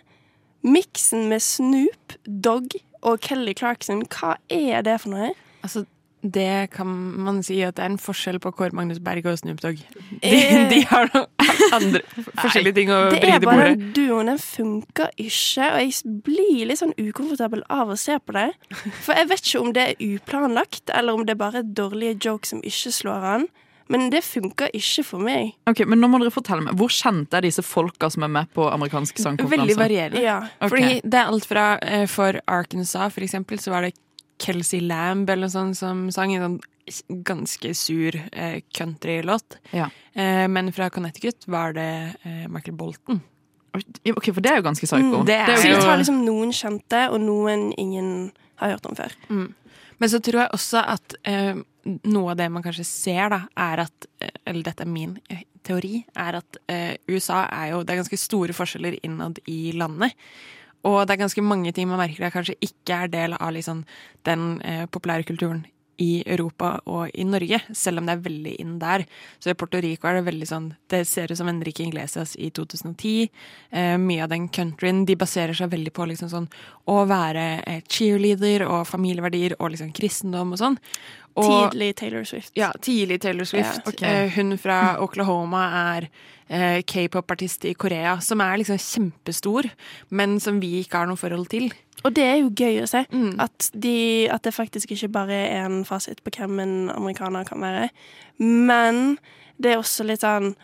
Miksen 0.66 1.26
med 1.30 1.42
Snoop, 1.42 2.14
Dogg 2.26 2.76
og 3.06 3.20
Kelly 3.22 3.54
Clarkson, 3.58 4.04
hva 4.10 4.36
er 4.50 4.82
det 4.86 4.96
for 5.02 5.14
noe? 5.14 5.32
Altså, 5.66 5.84
det 6.22 6.70
kan 6.72 6.88
man 7.22 7.42
si 7.46 7.60
at 7.62 7.76
det 7.76 7.84
er 7.84 7.90
en 7.92 7.98
forskjell 8.02 8.38
på 8.42 8.50
Kåre 8.56 8.74
Magnus 8.74 8.98
Berg 9.04 9.26
og 9.30 9.36
Snoop 9.38 9.60
Dogg. 9.62 9.82
De, 10.22 10.38
de 10.72 10.80
har 10.90 11.10
noen 11.12 11.26
andre 11.76 12.00
forskjellige 12.40 12.74
ting 12.80 12.90
å 12.90 12.96
Det 13.12 13.20
bringe 13.20 13.36
er 13.36 13.42
til 13.42 13.46
bare 13.50 13.58
bordet. 13.60 13.76
den 13.82 13.92
duoen, 13.94 14.30
den 14.32 14.40
funker 14.42 15.12
ikke, 15.22 15.68
og 15.68 15.84
jeg 15.84 16.16
blir 16.26 16.64
litt 16.72 16.80
sånn 16.82 16.96
ukomfortabel 16.98 17.62
av 17.70 17.92
å 17.94 17.98
se 18.00 18.16
på 18.18 18.34
det. 18.34 18.48
For 19.04 19.14
jeg 19.14 19.28
vet 19.30 19.44
ikke 19.44 19.62
om 19.62 19.70
det 19.76 19.84
er 19.92 20.02
uplanlagt, 20.08 20.90
eller 20.96 21.14
om 21.20 21.22
det 21.28 21.36
er 21.36 21.42
bare 21.44 21.62
dårlige 21.62 22.16
jokes 22.26 22.54
som 22.56 22.64
ikke 22.66 22.94
slår 22.96 23.28
an. 23.36 23.46
Men 23.86 24.08
det 24.10 24.24
funker 24.26 24.72
ikke 24.74 25.04
for 25.06 25.22
meg. 25.22 25.52
Ok, 25.70 25.84
men 25.86 26.00
nå 26.02 26.08
må 26.10 26.18
dere 26.18 26.32
fortelle 26.34 26.64
meg, 26.66 26.74
Hvor 26.74 26.90
kjente 26.90 27.38
er 27.38 27.44
disse 27.46 27.62
folka 27.62 28.08
som 28.10 28.24
er 28.26 28.32
med 28.34 28.50
på 28.56 28.64
amerikansk 28.66 29.20
sangkonkurranse? 29.22 29.60
Veldig 29.62 29.76
varierende. 29.78 30.24
Ja. 30.24 30.40
Okay. 30.58 30.72
Fordi 30.72 30.88
det 31.06 31.20
er 31.20 31.30
alt 31.30 31.46
fra 31.46 31.66
eh, 31.86 32.02
For 32.10 32.40
Arkansas, 32.50 33.14
for 33.14 33.22
eksempel, 33.22 33.62
så 33.62 33.70
var 33.76 33.86
det 33.86 33.92
Kelsey 34.42 34.80
Lamb 34.84 35.30
eller 35.30 35.46
noe 35.46 35.52
sånt 35.54 35.78
som 35.78 36.06
sang 36.14 36.34
en 36.36 36.42
sånn 36.46 37.22
ganske 37.26 37.72
sur 37.74 38.14
eh, 38.32 38.60
countrylåt. 38.76 39.56
Ja. 39.74 39.88
Eh, 40.14 40.44
men 40.48 40.70
fra 40.76 40.90
Connecticut 40.94 41.48
var 41.50 41.72
det 41.74 41.88
eh, 42.22 42.44
Michael 42.52 42.76
Bolton. 42.78 43.20
Ok, 43.76 44.30
For 44.32 44.40
det 44.40 44.52
er 44.52 44.60
jo 44.60 44.66
ganske 44.68 44.86
psycho. 44.88 45.20
Mm, 45.20 45.26
det 45.28 45.34
er 45.36 45.56
Så 45.60 45.68
jo- 45.68 45.76
de 45.76 45.82
tar 45.84 45.98
liksom 46.00 46.20
noen 46.24 46.52
kjente, 46.54 47.00
og 47.12 47.20
noen 47.20 47.72
ingen 47.76 48.32
har 48.56 48.70
hørt 48.76 48.86
om 48.88 48.94
før. 48.96 49.12
Mm. 49.28 49.48
Men 49.98 50.08
så 50.12 50.20
tror 50.20 50.42
jeg 50.44 50.52
også 50.56 50.80
at 50.94 51.14
eh, 51.24 51.58
noe 52.04 52.30
av 52.32 52.36
det 52.38 52.46
man 52.52 52.62
kanskje 52.64 52.84
ser, 52.88 53.28
da, 53.32 53.42
er 53.56 53.84
at 53.86 54.06
eh, 54.20 54.30
Eller 54.46 54.62
dette 54.62 54.84
er 54.84 54.90
min 54.92 55.18
eh, 55.32 55.42
teori, 55.66 56.04
er 56.14 56.38
at 56.38 56.58
eh, 56.68 56.96
USA 57.08 57.46
er 57.50 57.72
jo 57.72 57.82
Det 57.82 57.94
er 57.94 58.00
ganske 58.02 58.18
store 58.20 58.54
forskjeller 58.56 58.98
innad 59.02 59.40
i 59.48 59.72
landet. 59.74 60.12
Og 60.86 61.00
det 61.04 61.16
er 61.16 61.24
ganske 61.24 61.44
mange 61.44 61.72
ting 61.74 61.88
man 61.90 62.00
merker 62.00 62.26
er 62.26 62.34
kanskje 62.34 62.58
ikke 62.64 63.04
er 63.04 63.12
del 63.12 63.36
av 63.38 63.54
liksom, 63.56 63.84
den 64.28 64.60
eh, 64.62 64.84
populære 64.86 65.26
kulturen 65.28 65.64
i 66.02 66.22
Europa 66.28 66.74
og 66.92 67.12
i 67.14 67.24
Norge, 67.24 67.60
selv 67.74 68.00
om 68.00 68.08
det 68.08 68.16
er 68.16 68.24
veldig 68.26 68.54
inn 68.60 68.74
der. 68.80 69.06
Så 69.40 69.50
i 69.50 69.56
Puerto 69.58 69.80
Rico 69.80 70.08
er 70.08 70.18
det 70.18 70.26
veldig 70.26 70.48
sånn 70.48 70.66
Det 70.90 71.02
ser 71.08 71.32
ut 71.32 71.38
som 71.38 71.48
Enrique 71.48 71.84
Inglesias 71.84 72.34
i 72.36 72.50
2010. 72.54 73.30
Eh, 73.70 73.96
mye 74.00 74.24
av 74.24 74.32
den 74.32 74.48
countryen 74.52 75.04
de 75.08 75.16
baserer 75.18 75.56
seg 75.56 75.72
veldig 75.72 75.92
på 75.96 76.08
liksom 76.10 76.30
sånn 76.32 76.50
å 76.92 76.98
være 77.08 77.46
eh, 77.64 77.80
cheerleader 77.88 78.66
og 78.68 78.86
familieverdier 78.88 79.56
og 79.58 79.72
liksom 79.72 79.94
kristendom 79.96 80.52
og 80.54 80.60
sånn. 80.60 80.78
Og- 81.36 81.70
Tidlig 81.72 81.94
Taylor 81.96 82.24
Swift. 82.24 82.52
Ja, 82.56 82.70
tidlig 82.80 83.20
Taylor 83.20 83.44
Swift. 83.44 83.80
Ja. 83.84 83.90
Ok. 83.92 84.02
Eh, 84.02 84.30
hun 84.36 84.56
fra 84.58 84.96
Oklahoma 85.04 85.64
er 85.96 86.08
eh, 86.48 86.82
k-pop-artist 86.82 87.64
i 87.68 87.74
Korea, 87.74 88.18
som 88.20 88.40
er 88.40 88.56
liksom 88.62 88.78
kjempestor, 88.78 89.68
men 90.10 90.38
som 90.40 90.60
vi 90.60 90.78
ikke 90.82 90.96
har 91.02 91.06
noe 91.10 91.16
forhold 91.20 91.48
til. 91.52 91.68
Og 92.04 92.14
det 92.14 92.24
er 92.24 92.36
jo 92.40 92.50
gøy 92.56 92.82
å 92.82 92.88
se. 92.88 93.04
At, 93.42 93.70
de, 93.74 94.28
at 94.32 94.42
det 94.42 94.54
faktisk 94.54 94.90
ikke 94.94 95.08
bare 95.12 95.34
er 95.50 95.64
en 95.66 95.84
fasit 95.84 96.22
på 96.24 96.30
hvem 96.38 96.60
en 96.62 96.74
amerikaner 96.94 97.44
kan 97.48 97.60
være. 97.60 97.88
Men 98.38 99.18
det 99.60 99.72
er 99.72 99.80
også 99.80 100.04
litt 100.06 100.20
sånn 100.24 100.54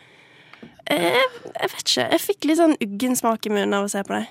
eh, 0.87 1.19
Jeg 1.61 1.69
vet 1.71 1.79
ikke. 1.87 2.07
Jeg 2.11 2.19
fikk 2.21 2.45
litt 2.49 2.57
sånn 2.59 2.75
uggen 2.81 3.15
smak 3.15 3.45
i 3.45 3.49
munnen 3.53 3.73
av 3.77 3.85
å 3.85 3.89
se 3.91 4.01
på 4.03 4.13
deg. 4.17 4.27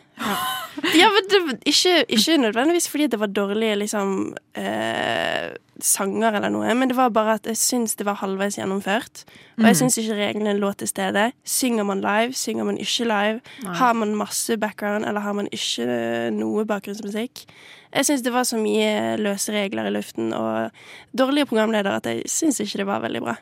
Ja, 0.96 1.08
men 1.12 1.26
det, 1.28 1.40
ikke, 1.68 2.04
ikke 2.08 2.38
nødvendigvis 2.40 2.88
fordi 2.88 3.06
det 3.12 3.18
var 3.20 3.28
dårlige 3.28 3.76
liksom, 3.82 4.34
eh, 4.56 5.50
sanger 5.82 6.36
eller 6.38 6.50
noe, 6.54 6.74
men 6.78 6.88
det 6.88 6.96
var 6.96 7.10
bare 7.10 7.34
at 7.38 7.48
jeg 7.50 7.56
syns 7.58 7.96
det 7.98 8.06
var 8.06 8.20
halvveis 8.20 8.56
gjennomført. 8.56 9.24
Og 9.58 9.64
jeg 9.66 9.74
Mhm. 9.74 9.80
syns 9.80 9.98
ikke 9.98 10.16
reglene 10.16 10.54
lå 10.60 10.70
til 10.76 10.88
stede. 10.88 11.32
Synger 11.44 11.84
man 11.84 12.00
live, 12.00 12.32
synger 12.32 12.64
man 12.64 12.78
ikke 12.78 13.04
live? 13.08 13.40
Nei. 13.64 13.74
Har 13.74 13.92
man 13.94 14.14
masse 14.16 14.56
background, 14.58 15.04
eller 15.04 15.20
har 15.20 15.32
man 15.34 15.48
ikke 15.52 16.30
noe 16.32 16.64
bakgrunnsmusikk? 16.64 17.44
Jeg 17.92 18.04
syns 18.06 18.22
det 18.22 18.32
var 18.32 18.44
så 18.44 18.56
mye 18.56 19.18
løse 19.18 19.52
regler 19.52 19.86
i 19.86 19.90
luften 19.90 20.32
og 20.32 20.70
dårlige 21.14 21.46
programledere 21.46 21.96
at 21.96 22.04
jeg 22.04 22.24
syns 22.26 22.60
ikke 22.60 22.78
det 22.78 22.86
var 22.86 23.00
veldig 23.00 23.20
bra. 23.20 23.36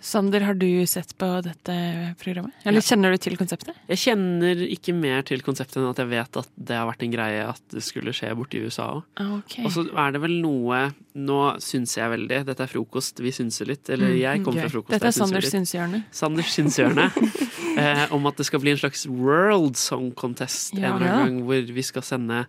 Sander, 0.00 0.40
har 0.48 0.54
du 0.56 0.66
sett 0.88 1.10
på 1.20 1.26
dette 1.44 1.74
programmet? 2.22 2.54
Eller 2.64 2.80
kjenner 2.80 3.12
du 3.12 3.18
til 3.20 3.34
konseptet? 3.36 3.76
Jeg 3.90 4.00
kjenner 4.00 4.62
ikke 4.72 4.94
mer 4.96 5.20
til 5.28 5.42
konseptet 5.44 5.76
enn 5.82 5.90
at 5.90 6.00
jeg 6.00 6.08
vet 6.08 6.38
at 6.40 6.48
det 6.56 6.78
har 6.78 6.86
vært 6.88 7.04
en 7.04 7.12
greie 7.12 7.42
at 7.50 7.60
det 7.74 7.82
skulle 7.84 8.14
skje 8.16 8.30
borti 8.38 8.62
USA 8.64 8.86
òg. 8.96 9.02
Okay. 9.42 9.66
Og 9.68 9.74
så 9.76 9.84
er 9.92 10.16
det 10.16 10.22
vel 10.24 10.38
noe 10.40 10.80
Nå 11.20 11.36
synser 11.58 12.04
jeg 12.04 12.10
veldig. 12.12 12.36
Dette 12.46 12.62
er 12.62 12.70
frokost, 12.70 13.18
vi 13.18 13.32
synser 13.34 13.66
litt. 13.66 13.88
Eller 13.90 14.12
Mm, 14.12 14.18
jeg 14.20 14.42
kommer 14.44 14.60
okay. 14.60 14.68
fra 14.68 14.74
frokost. 14.76 14.92
Dette 14.94 15.08
er 15.10 15.16
Sanders 15.16 15.48
synshjørne. 15.50 15.98
Sanders 16.14 16.52
synshjørne. 16.54 17.06
eh, 17.82 18.04
om 18.14 18.26
at 18.30 18.36
det 18.38 18.46
skal 18.46 18.62
bli 18.62 18.70
en 18.76 18.78
slags 18.78 19.02
World 19.10 19.74
Song 19.76 20.12
Contest 20.14 20.72
Ja. 20.78 20.92
en 20.94 20.96
eller 21.00 21.06
Ja. 21.10 21.16
annen 21.18 21.40
gang, 21.40 21.44
hvor 21.48 21.74
vi 21.74 21.82
skal 21.82 22.02
sende 22.06 22.44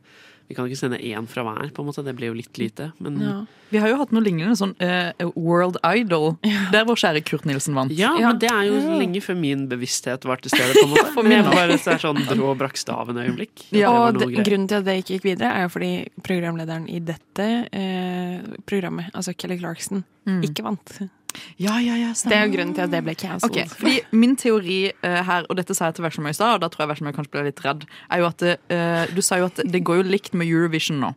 Vi 0.52 0.56
kan 0.58 0.68
ikke 0.68 0.80
sende 0.84 1.00
én 1.00 1.28
fra 1.32 1.46
hver, 1.48 1.72
på 1.72 1.82
en 1.84 1.88
måte. 1.90 2.04
Det 2.06 2.14
blir 2.20 2.32
jo 2.34 2.38
litt 2.38 2.60
lite. 2.60 2.92
Men 3.00 3.48
Vi 3.72 3.80
har 3.80 3.88
jo 3.88 3.96
hatt 4.02 4.12
noe 4.12 4.24
lignende, 4.26 4.58
sånn 4.60 4.74
uh, 4.84 5.32
World 5.40 5.78
Idol, 5.88 6.34
der 6.76 6.84
vår 6.90 7.00
kjære 7.00 7.24
Kurt 7.24 7.48
Nilsen 7.48 7.78
vant. 7.78 7.94
Ja, 7.96 8.12
men 8.20 8.40
det 8.42 8.50
er 8.52 8.68
jo 8.68 8.82
lenge 9.00 9.22
før 9.24 9.38
min 9.40 9.64
bevissthet 9.72 10.28
var 10.28 10.44
til 10.44 10.52
stede. 10.52 10.76
på 10.76 10.84
en 10.90 10.94
måte 10.98 11.08
For 11.16 11.24
meg 11.24 11.46
min 11.46 11.52
bare 11.56 11.78
så 11.80 11.96
er 11.96 12.04
sånn 12.04 12.20
Brå 12.28 12.52
brakk 12.60 12.76
staven-øyeblikk. 12.82 13.66
Ja, 13.78 13.94
og 14.10 14.20
det, 14.20 14.28
grunnen 14.44 14.68
til 14.68 14.82
at 14.82 14.88
det 14.90 14.98
ikke 15.02 15.18
gikk 15.18 15.30
videre, 15.32 15.54
er 15.56 15.66
jo 15.70 15.74
fordi 15.78 15.92
programlederen 16.28 16.90
i 16.92 17.00
dette 17.00 17.48
eh, 17.72 18.42
programmet, 18.68 19.08
altså 19.16 19.34
Kelly 19.38 19.60
Clarkson, 19.64 20.04
Mm. 20.22 20.44
ikke 20.46 20.62
vant. 20.62 20.92
Ja, 21.62 21.78
ja, 21.84 21.98
ja, 22.00 22.12
Det 22.14 22.38
er 22.38 22.46
jo 22.48 22.56
grunnen 22.56 22.76
til 22.78 22.86
at 22.86 22.94
det 22.94 23.04
ble 23.06 23.16
cancelled. 23.16 23.52
Okay, 23.52 23.68
fordi 23.72 24.02
Min 24.12 24.36
teori 24.40 24.80
uh, 24.92 25.22
her, 25.28 25.48
og 25.50 25.60
dette 25.60 25.76
sa 25.78 25.90
jeg 25.90 26.00
til 26.00 26.08
Versemøy 26.08 26.34
i 26.34 26.38
stad, 26.38 26.58
og 26.58 26.64
da 26.64 26.72
tror 26.72 26.86
jeg 26.86 26.94
Versemøy 26.96 27.16
kanskje 27.18 27.36
ble 27.38 27.48
litt 27.50 27.66
redd, 27.66 27.88
er 28.12 28.24
jo 28.24 28.30
at 28.30 28.48
uh, 28.48 29.04
du 29.16 29.22
sa 29.26 29.42
jo 29.42 29.50
at 29.52 29.64
det 29.64 29.84
går 29.88 30.02
jo 30.02 30.10
likt 30.12 30.38
med 30.38 30.50
Eurovision 30.52 31.02
nå. 31.04 31.16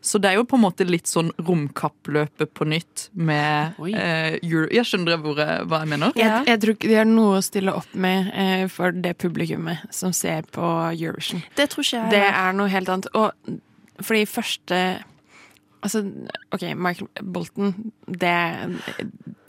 Så 0.00 0.18
det 0.18 0.30
er 0.30 0.38
jo 0.38 0.44
på 0.48 0.58
en 0.58 0.64
måte 0.64 0.86
litt 0.86 1.08
sånn 1.10 1.30
romkappløpet 1.40 2.52
på 2.56 2.66
nytt 2.68 3.08
med 3.16 3.78
eh, 3.88 4.36
Euro... 4.42 4.66
Jeg 4.74 4.86
skjønner 4.88 5.16
jeg, 5.16 5.22
hva 5.70 5.80
jeg 5.82 5.90
mener? 5.94 6.12
Jeg, 6.18 6.42
jeg 6.50 6.60
tror 6.62 6.76
ikke 6.76 6.90
de 6.90 6.98
har 6.98 7.08
noe 7.08 7.38
å 7.38 7.44
stille 7.44 7.74
opp 7.80 7.96
med 8.06 8.30
eh, 8.30 8.66
for 8.72 8.94
det 8.94 9.16
publikummet 9.22 9.86
som 9.94 10.14
ser 10.16 10.46
på 10.54 10.66
Eurovision. 10.92 11.44
Det 11.56 11.70
tror 11.72 11.86
ikke 11.86 12.02
jeg 12.02 12.14
Det 12.14 12.22
er 12.28 12.58
noe 12.58 12.70
helt 12.72 12.92
annet. 12.92 13.10
Og 13.16 14.04
fordi 14.04 14.24
første 14.28 14.80
Altså, 15.84 16.00
OK, 16.54 16.62
Michael 16.80 17.08
Bolton, 17.34 17.74
det 18.08 18.32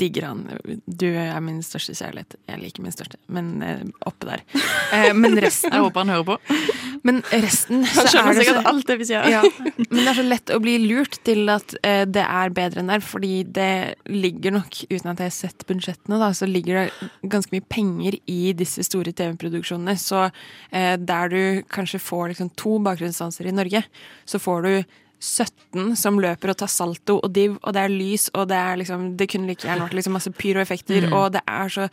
digger 0.01 0.25
han. 0.27 0.41
Du 0.85 1.05
er 1.07 1.37
min 1.43 1.61
største 1.63 1.93
kjærlighet. 1.95 2.35
Jeg 2.49 2.59
liker 2.59 2.83
min 2.83 2.91
største, 2.91 3.15
men 3.31 3.53
eh, 3.63 3.85
oppe 4.09 4.27
der. 4.33 4.43
Eh, 4.95 5.11
men 5.17 5.33
resten 5.41 5.73
Jeg 5.73 5.81
håper 5.81 6.03
han 6.03 6.11
hører 6.13 6.27
på. 6.27 6.35
Men 7.05 7.19
resten 7.29 7.83
Han 7.83 7.89
så 7.99 8.03
skjønner 8.09 8.31
er 8.31 8.37
sikkert 8.39 8.57
så- 8.63 8.69
alt 8.71 8.87
det 8.89 8.95
vi 8.97 9.05
sier. 9.05 9.25
Ja, 9.29 9.41
men 9.77 9.99
det 9.99 10.05
er 10.09 10.15
så 10.17 10.23
lett 10.25 10.51
å 10.55 10.59
bli 10.63 10.73
lurt 10.87 11.17
til 11.27 11.51
at 11.53 11.75
eh, 11.85 12.01
det 12.09 12.23
er 12.23 12.53
bedre 12.55 12.81
enn 12.81 12.89
der, 12.89 13.03
fordi 13.05 13.43
det 13.53 13.67
ligger 14.09 14.55
nok, 14.55 14.79
uten 14.89 15.11
at 15.11 15.21
jeg 15.21 15.29
har 15.29 15.35
sett 15.35 15.65
budsjettene, 15.69 16.17
da, 16.21 16.31
så 16.33 16.47
ligger 16.49 16.79
det 16.79 17.09
ganske 17.29 17.53
mye 17.53 17.65
penger 17.69 18.17
i 18.31 18.39
disse 18.57 18.85
store 18.87 19.13
TV-produksjonene. 19.13 19.93
Så 20.01 20.23
der 20.71 21.29
du 21.33 21.41
kanskje 21.69 22.01
får 22.01 22.31
liksom 22.33 22.49
to 22.57 22.77
bakgrunnsdansere 22.87 23.51
i 23.53 23.57
Norge, 23.57 23.83
så 24.25 24.41
får 24.41 24.65
du 24.65 24.73
17 25.19 25.95
som 25.97 26.19
løper 26.21 26.51
og 26.53 26.57
tar 26.57 26.67
salto 26.71 27.19
og 27.23 27.31
div, 27.33 27.57
og 27.63 27.73
det 27.73 27.81
er 27.85 27.89
lys, 27.93 28.29
og 28.35 28.47
det 28.51 28.57
er 28.57 28.77
liksom 28.81 29.17
Det 29.17 29.29
kunne 29.31 29.47
like 29.47 29.65
gjerne 29.67 29.85
vært 29.87 29.93
liksom 29.97 30.13
masse 30.13 30.31
pyroeffekter, 30.31 31.07
Mm. 31.09 31.13
og 31.13 31.31
det 31.33 31.41
er 31.47 31.67
så 31.69 31.89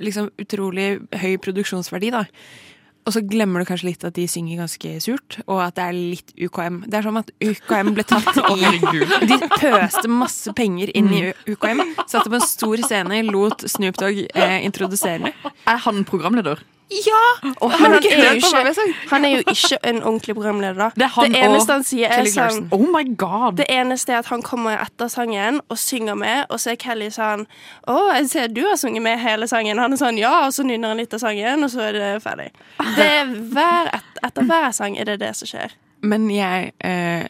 liksom 0.00 0.30
utrolig 0.38 1.00
høy 1.16 1.36
produksjonsverdi, 1.38 2.10
da. 2.12 2.24
Og 3.06 3.12
så 3.14 3.20
glemmer 3.22 3.62
du 3.62 3.68
kanskje 3.68 3.86
litt 3.86 4.04
at 4.04 4.14
de 4.14 4.26
synger 4.26 4.58
ganske 4.58 5.00
surt, 5.00 5.36
og 5.46 5.60
at 5.62 5.76
det 5.76 5.84
er 5.84 5.92
litt 5.94 6.32
UKM. 6.42 6.80
Det 6.90 6.94
er 6.98 7.02
som 7.06 7.16
at 7.16 7.30
UKM 7.40 7.92
ble 7.94 8.02
tatt 8.02 8.26
i 8.56 9.26
De 9.30 9.38
pøste 9.60 10.08
masse 10.10 10.52
penger 10.58 10.90
inn 10.92 11.12
i 11.14 11.20
UKM, 11.46 11.84
satte 12.10 12.28
på 12.28 12.34
en 12.34 12.40
stor 12.42 12.76
scene, 12.82 13.22
lot 13.30 13.62
Snoop 13.70 13.96
Dogg 14.02 14.26
eh, 14.34 14.58
introdusere. 14.66 15.30
Er 15.66 15.76
han 15.86 16.02
programleder? 16.04 16.58
Ja! 16.90 17.50
Og 17.60 17.72
han, 17.72 17.80
han 17.80 17.94
er, 17.94 18.30
jo 18.30 18.34
ikke, 18.38 18.92
han 19.10 19.24
er 19.24 19.32
jo 19.32 19.38
ikke 19.50 19.78
en 19.82 19.96
ordentlig 20.02 20.34
programleder, 20.36 20.78
da. 20.78 20.90
Det 20.94 21.08
er 21.34 21.46
eneste 21.48 21.74
han 21.74 21.86
sier, 21.86 22.12
er 22.14 22.28
sånn 22.30 22.68
Oh 22.74 22.84
my 22.92 23.02
god! 23.18 23.56
Det 23.58 23.66
eneste 23.74 24.14
er 24.14 24.20
at 24.22 24.30
han 24.30 24.44
kommer 24.46 24.78
etter 24.78 25.10
sangen 25.10 25.58
og 25.66 25.80
synger 25.82 26.18
med, 26.18 26.44
og 26.46 26.62
så 26.62 26.76
er 26.76 26.78
Kelly 26.80 27.08
sånn 27.14 27.42
Å, 27.90 27.96
jeg 28.20 28.28
ser 28.30 28.52
du 28.54 28.62
har 28.68 28.78
sunget 28.78 29.02
med 29.02 29.18
hele 29.18 29.50
sangen. 29.50 29.82
Han 29.82 29.96
er 29.96 30.00
sånn 30.00 30.20
ja, 30.20 30.36
og 30.46 30.54
så 30.54 30.66
nynner 30.66 30.94
han 30.94 31.02
litt 31.02 31.16
av 31.16 31.24
sangen, 31.24 31.66
og 31.66 31.72
så 31.74 31.88
er 31.88 31.98
det 31.98 32.12
ferdig. 32.22 32.52
Det 32.94 33.08
er 33.16 33.34
hver, 33.34 33.90
et, 33.98 34.22
etter 34.30 34.46
hver 34.46 34.70
sang 34.76 35.00
er 35.00 35.10
det 35.10 35.18
det 35.24 35.32
som 35.40 35.50
skjer. 35.50 35.74
Men 36.06 36.30
jeg 36.30 36.70
eh, 36.86 37.26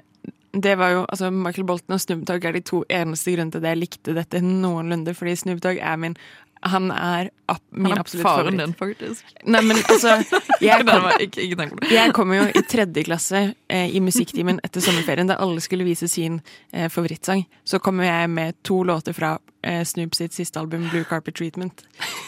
det 0.56 0.78
var 0.80 0.92
jo, 0.94 1.04
altså 1.08 1.30
Michael 1.30 1.66
Bolton 1.68 1.96
og 1.96 2.00
Snoop 2.00 2.24
Dogg 2.28 2.44
er 2.48 2.56
de 2.56 2.62
to 2.64 2.82
eneste 2.92 3.34
grunnene 3.34 3.52
til 3.52 3.60
at 3.60 3.70
jeg 3.70 3.80
likte 3.80 4.14
dette 4.16 4.40
noenlunde. 4.40 5.12
Fordi 5.16 5.34
Snoop 5.36 5.60
Dogg 5.64 5.80
er 5.80 5.98
min 6.00 6.16
Han 6.60 6.90
er 6.90 7.30
ab, 7.46 7.60
min 7.70 7.86
Han 7.86 7.96
er 7.98 8.00
absolutt 8.00 8.26
faren 8.26 8.44
favoritt. 8.44 8.60
din, 8.60 8.74
faktisk. 8.74 9.24
Nei, 9.44 9.62
men 9.62 9.76
altså 9.76 10.16
jeg 10.60 10.86
kom, 10.88 11.08
ikke, 11.20 11.42
ikke 11.42 11.90
jeg 11.94 12.14
kom 12.16 12.32
jo 12.34 12.46
i 12.48 12.62
tredje 12.66 13.04
klasse 13.06 13.42
eh, 13.68 13.90
i 13.94 14.00
musikktimen 14.02 14.60
etter 14.66 14.80
sommerferien, 14.82 15.28
da 15.30 15.36
alle 15.42 15.60
skulle 15.60 15.86
vise 15.86 16.08
sin 16.08 16.40
eh, 16.72 16.88
favorittsang. 16.90 17.44
Så 17.64 17.78
kommer 17.78 18.08
jeg 18.08 18.30
med 18.30 18.56
to 18.66 18.82
låter 18.88 19.14
fra 19.14 19.36
eh, 19.62 19.84
Snoop 19.84 20.14
sitt 20.14 20.34
siste 20.34 20.60
album, 20.60 20.88
Blue 20.90 21.04
Carpet 21.04 21.34
Treatment. 21.38 21.84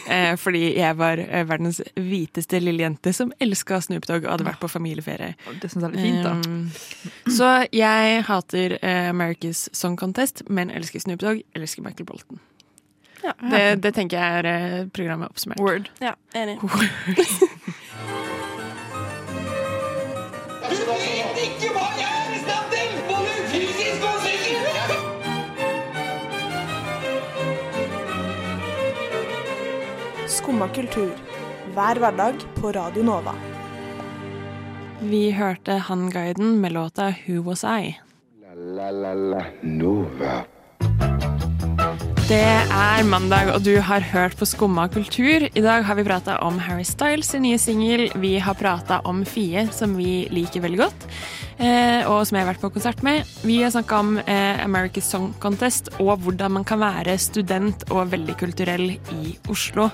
Eh, 0.09 0.37
fordi 0.41 0.77
jeg 0.79 0.97
var 0.97 1.19
eh, 1.19 1.45
verdens 1.49 1.81
hviteste 1.97 2.61
lille 2.63 2.83
jente 2.87 3.13
som 3.13 3.33
elska 3.43 3.81
Snoop 3.85 4.07
Dogg 4.09 4.25
og 4.25 4.37
hadde 4.37 4.47
vært 4.47 4.63
på 4.63 4.71
familieferie. 4.71 5.35
Det 5.63 5.71
syns 5.73 5.89
jeg 5.89 5.95
er 5.95 6.05
fint, 6.05 6.23
da. 6.25 6.37
Um, 6.47 7.33
så 7.35 7.51
jeg 7.75 8.23
hater 8.29 8.79
eh, 8.83 9.09
America's 9.11 9.67
Song 9.77 9.99
Contest, 9.99 10.45
men 10.49 10.71
elsker 10.71 11.03
Snoop 11.03 11.21
Dogg, 11.25 11.43
elsker 11.59 11.83
Michael 11.85 12.07
Bolton. 12.09 12.41
Det, 13.23 13.63
det 13.83 13.95
tenker 13.97 14.19
jeg 14.19 14.43
er 14.43 14.47
eh, 14.53 14.87
programmet 14.95 15.29
oppsummert. 15.33 15.61
Word. 15.63 15.91
Ja, 16.05 16.15
enig. 16.39 16.59
Du 20.69 20.75
vet 20.95 21.39
ikke 21.45 21.69
hva 21.75 21.85
jeg 21.99 22.09
er 22.09 22.31
i 22.35 22.39
stand 22.43 22.67
til, 22.73 22.91
både 23.09 23.33
fysisk 23.53 24.03
og 24.09 24.17
psykisk! 24.25 24.69
Skumma 30.39 30.69
kultur. 30.75 31.13
Hver 31.77 32.01
hverdag 32.03 32.35
på 32.59 32.73
Radio 32.77 33.03
Nova. 33.07 33.35
Vi 35.01 35.31
hørte 35.37 35.73
Han-guiden 35.89 36.61
med 36.61 36.73
låta 36.73 37.15
Who 37.27 37.43
Was 37.47 37.65
I? 37.65 37.97
La, 38.43 38.55
La, 38.55 38.91
la, 38.91 39.15
la, 39.15 39.45
Nova. 39.63 40.58
Det 42.29 42.37
er 42.45 43.07
mandag, 43.09 43.49
og 43.55 43.63
du 43.65 43.79
har 43.81 44.05
hørt 44.05 44.35
på 44.37 44.45
Skumma 44.45 44.83
kultur. 44.93 45.47
I 45.49 45.63
dag 45.65 45.87
har 45.89 45.97
vi 45.97 46.03
prata 46.05 46.35
om 46.45 46.59
Harry 46.61 46.85
Styles' 46.85 47.31
sin 47.33 47.41
nye 47.47 47.57
singel. 47.57 48.11
Vi 48.21 48.35
har 48.45 48.53
prata 48.53 48.99
om 49.09 49.23
Fie, 49.25 49.63
som 49.73 49.95
vi 49.97 50.27
liker 50.29 50.61
veldig 50.61 50.81
godt, 50.83 51.07
eh, 51.57 52.05
og 52.05 52.27
som 52.29 52.37
jeg 52.37 52.45
har 52.45 52.51
vært 52.51 52.61
på 52.61 52.73
konsert 52.75 53.01
med. 53.03 53.25
Vi 53.49 53.63
har 53.63 53.73
snakka 53.73 54.01
om 54.05 54.19
eh, 54.21 54.61
America's 54.61 55.09
Song 55.09 55.31
Contest 55.41 55.89
og 55.97 56.19
hvordan 56.21 56.59
man 56.59 56.69
kan 56.69 56.85
være 56.85 57.17
student 57.17 57.89
og 57.89 58.13
veldig 58.13 58.37
kulturell 58.37 58.91
i 58.93 59.39
Oslo. 59.49 59.89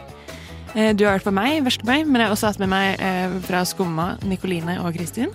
Eh, 0.75 0.91
du 0.91 1.07
har 1.07 1.15
hørt 1.21 1.31
på 1.31 1.39
meg, 1.39 1.63
Veslemøy, 1.63 2.03
men 2.03 2.19
jeg 2.19 2.27
har 2.27 2.35
også 2.35 2.51
hatt 2.51 2.65
med 2.65 2.75
meg 2.75 3.47
fra 3.47 3.63
Skumma 3.63 4.17
Nikoline 4.27 4.81
og 4.83 4.99
Kristin. 4.99 5.31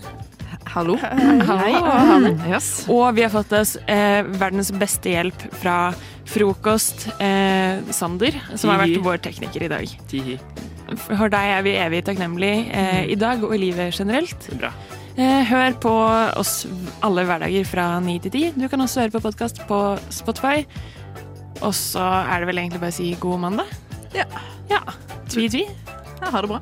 Hallo. 0.70 0.96
Hei, 1.02 1.74
og. 1.80 2.28
Yes. 2.46 2.70
Og 2.92 3.08
vi 3.18 3.26
har 3.26 3.32
fått 3.34 3.54
oss 3.58 3.76
eh, 3.90 4.22
verdens 4.40 4.70
beste 4.76 5.14
hjelp 5.14 5.46
fra 5.58 5.92
Frokost, 6.30 7.08
eh, 7.18 7.82
Sander, 7.96 8.38
som 8.54 8.70
har 8.74 8.84
vært 8.84 9.00
vår 9.06 9.22
tekniker 9.26 9.66
i 9.66 9.72
dag. 9.72 9.96
Tihi. 10.12 10.38
For 11.08 11.30
deg 11.32 11.56
er 11.56 11.66
vi 11.66 11.76
evig 11.78 12.04
takknemlige 12.06 12.70
eh, 12.70 13.04
i 13.14 13.18
dag 13.20 13.42
og 13.46 13.54
i 13.56 13.62
livet 13.66 13.98
generelt. 13.98 14.50
Bra. 14.62 14.72
Eh, 15.20 15.42
hør 15.50 15.76
på 15.82 15.96
oss 16.40 16.64
alle 17.06 17.26
hverdager 17.28 17.66
fra 17.68 17.88
9 18.04 18.20
til 18.28 18.36
10. 18.54 18.62
Du 18.62 18.70
kan 18.72 18.86
også 18.86 19.04
høre 19.04 19.16
på 19.18 19.24
podkast 19.26 19.64
på 19.70 19.82
Spotify. 20.14 20.64
Og 21.60 21.74
så 21.76 22.06
er 22.22 22.40
det 22.40 22.52
vel 22.52 22.62
egentlig 22.62 22.84
bare 22.86 22.94
å 22.94 23.00
si 23.02 23.12
god 23.20 23.44
mandag. 23.50 23.74
Ja. 24.16 24.30
ja. 24.72 24.84
Tvi-tvi. 25.30 25.66
Ja, 26.22 26.30
ha 26.30 26.46
det 26.46 26.54
bra. 26.54 26.62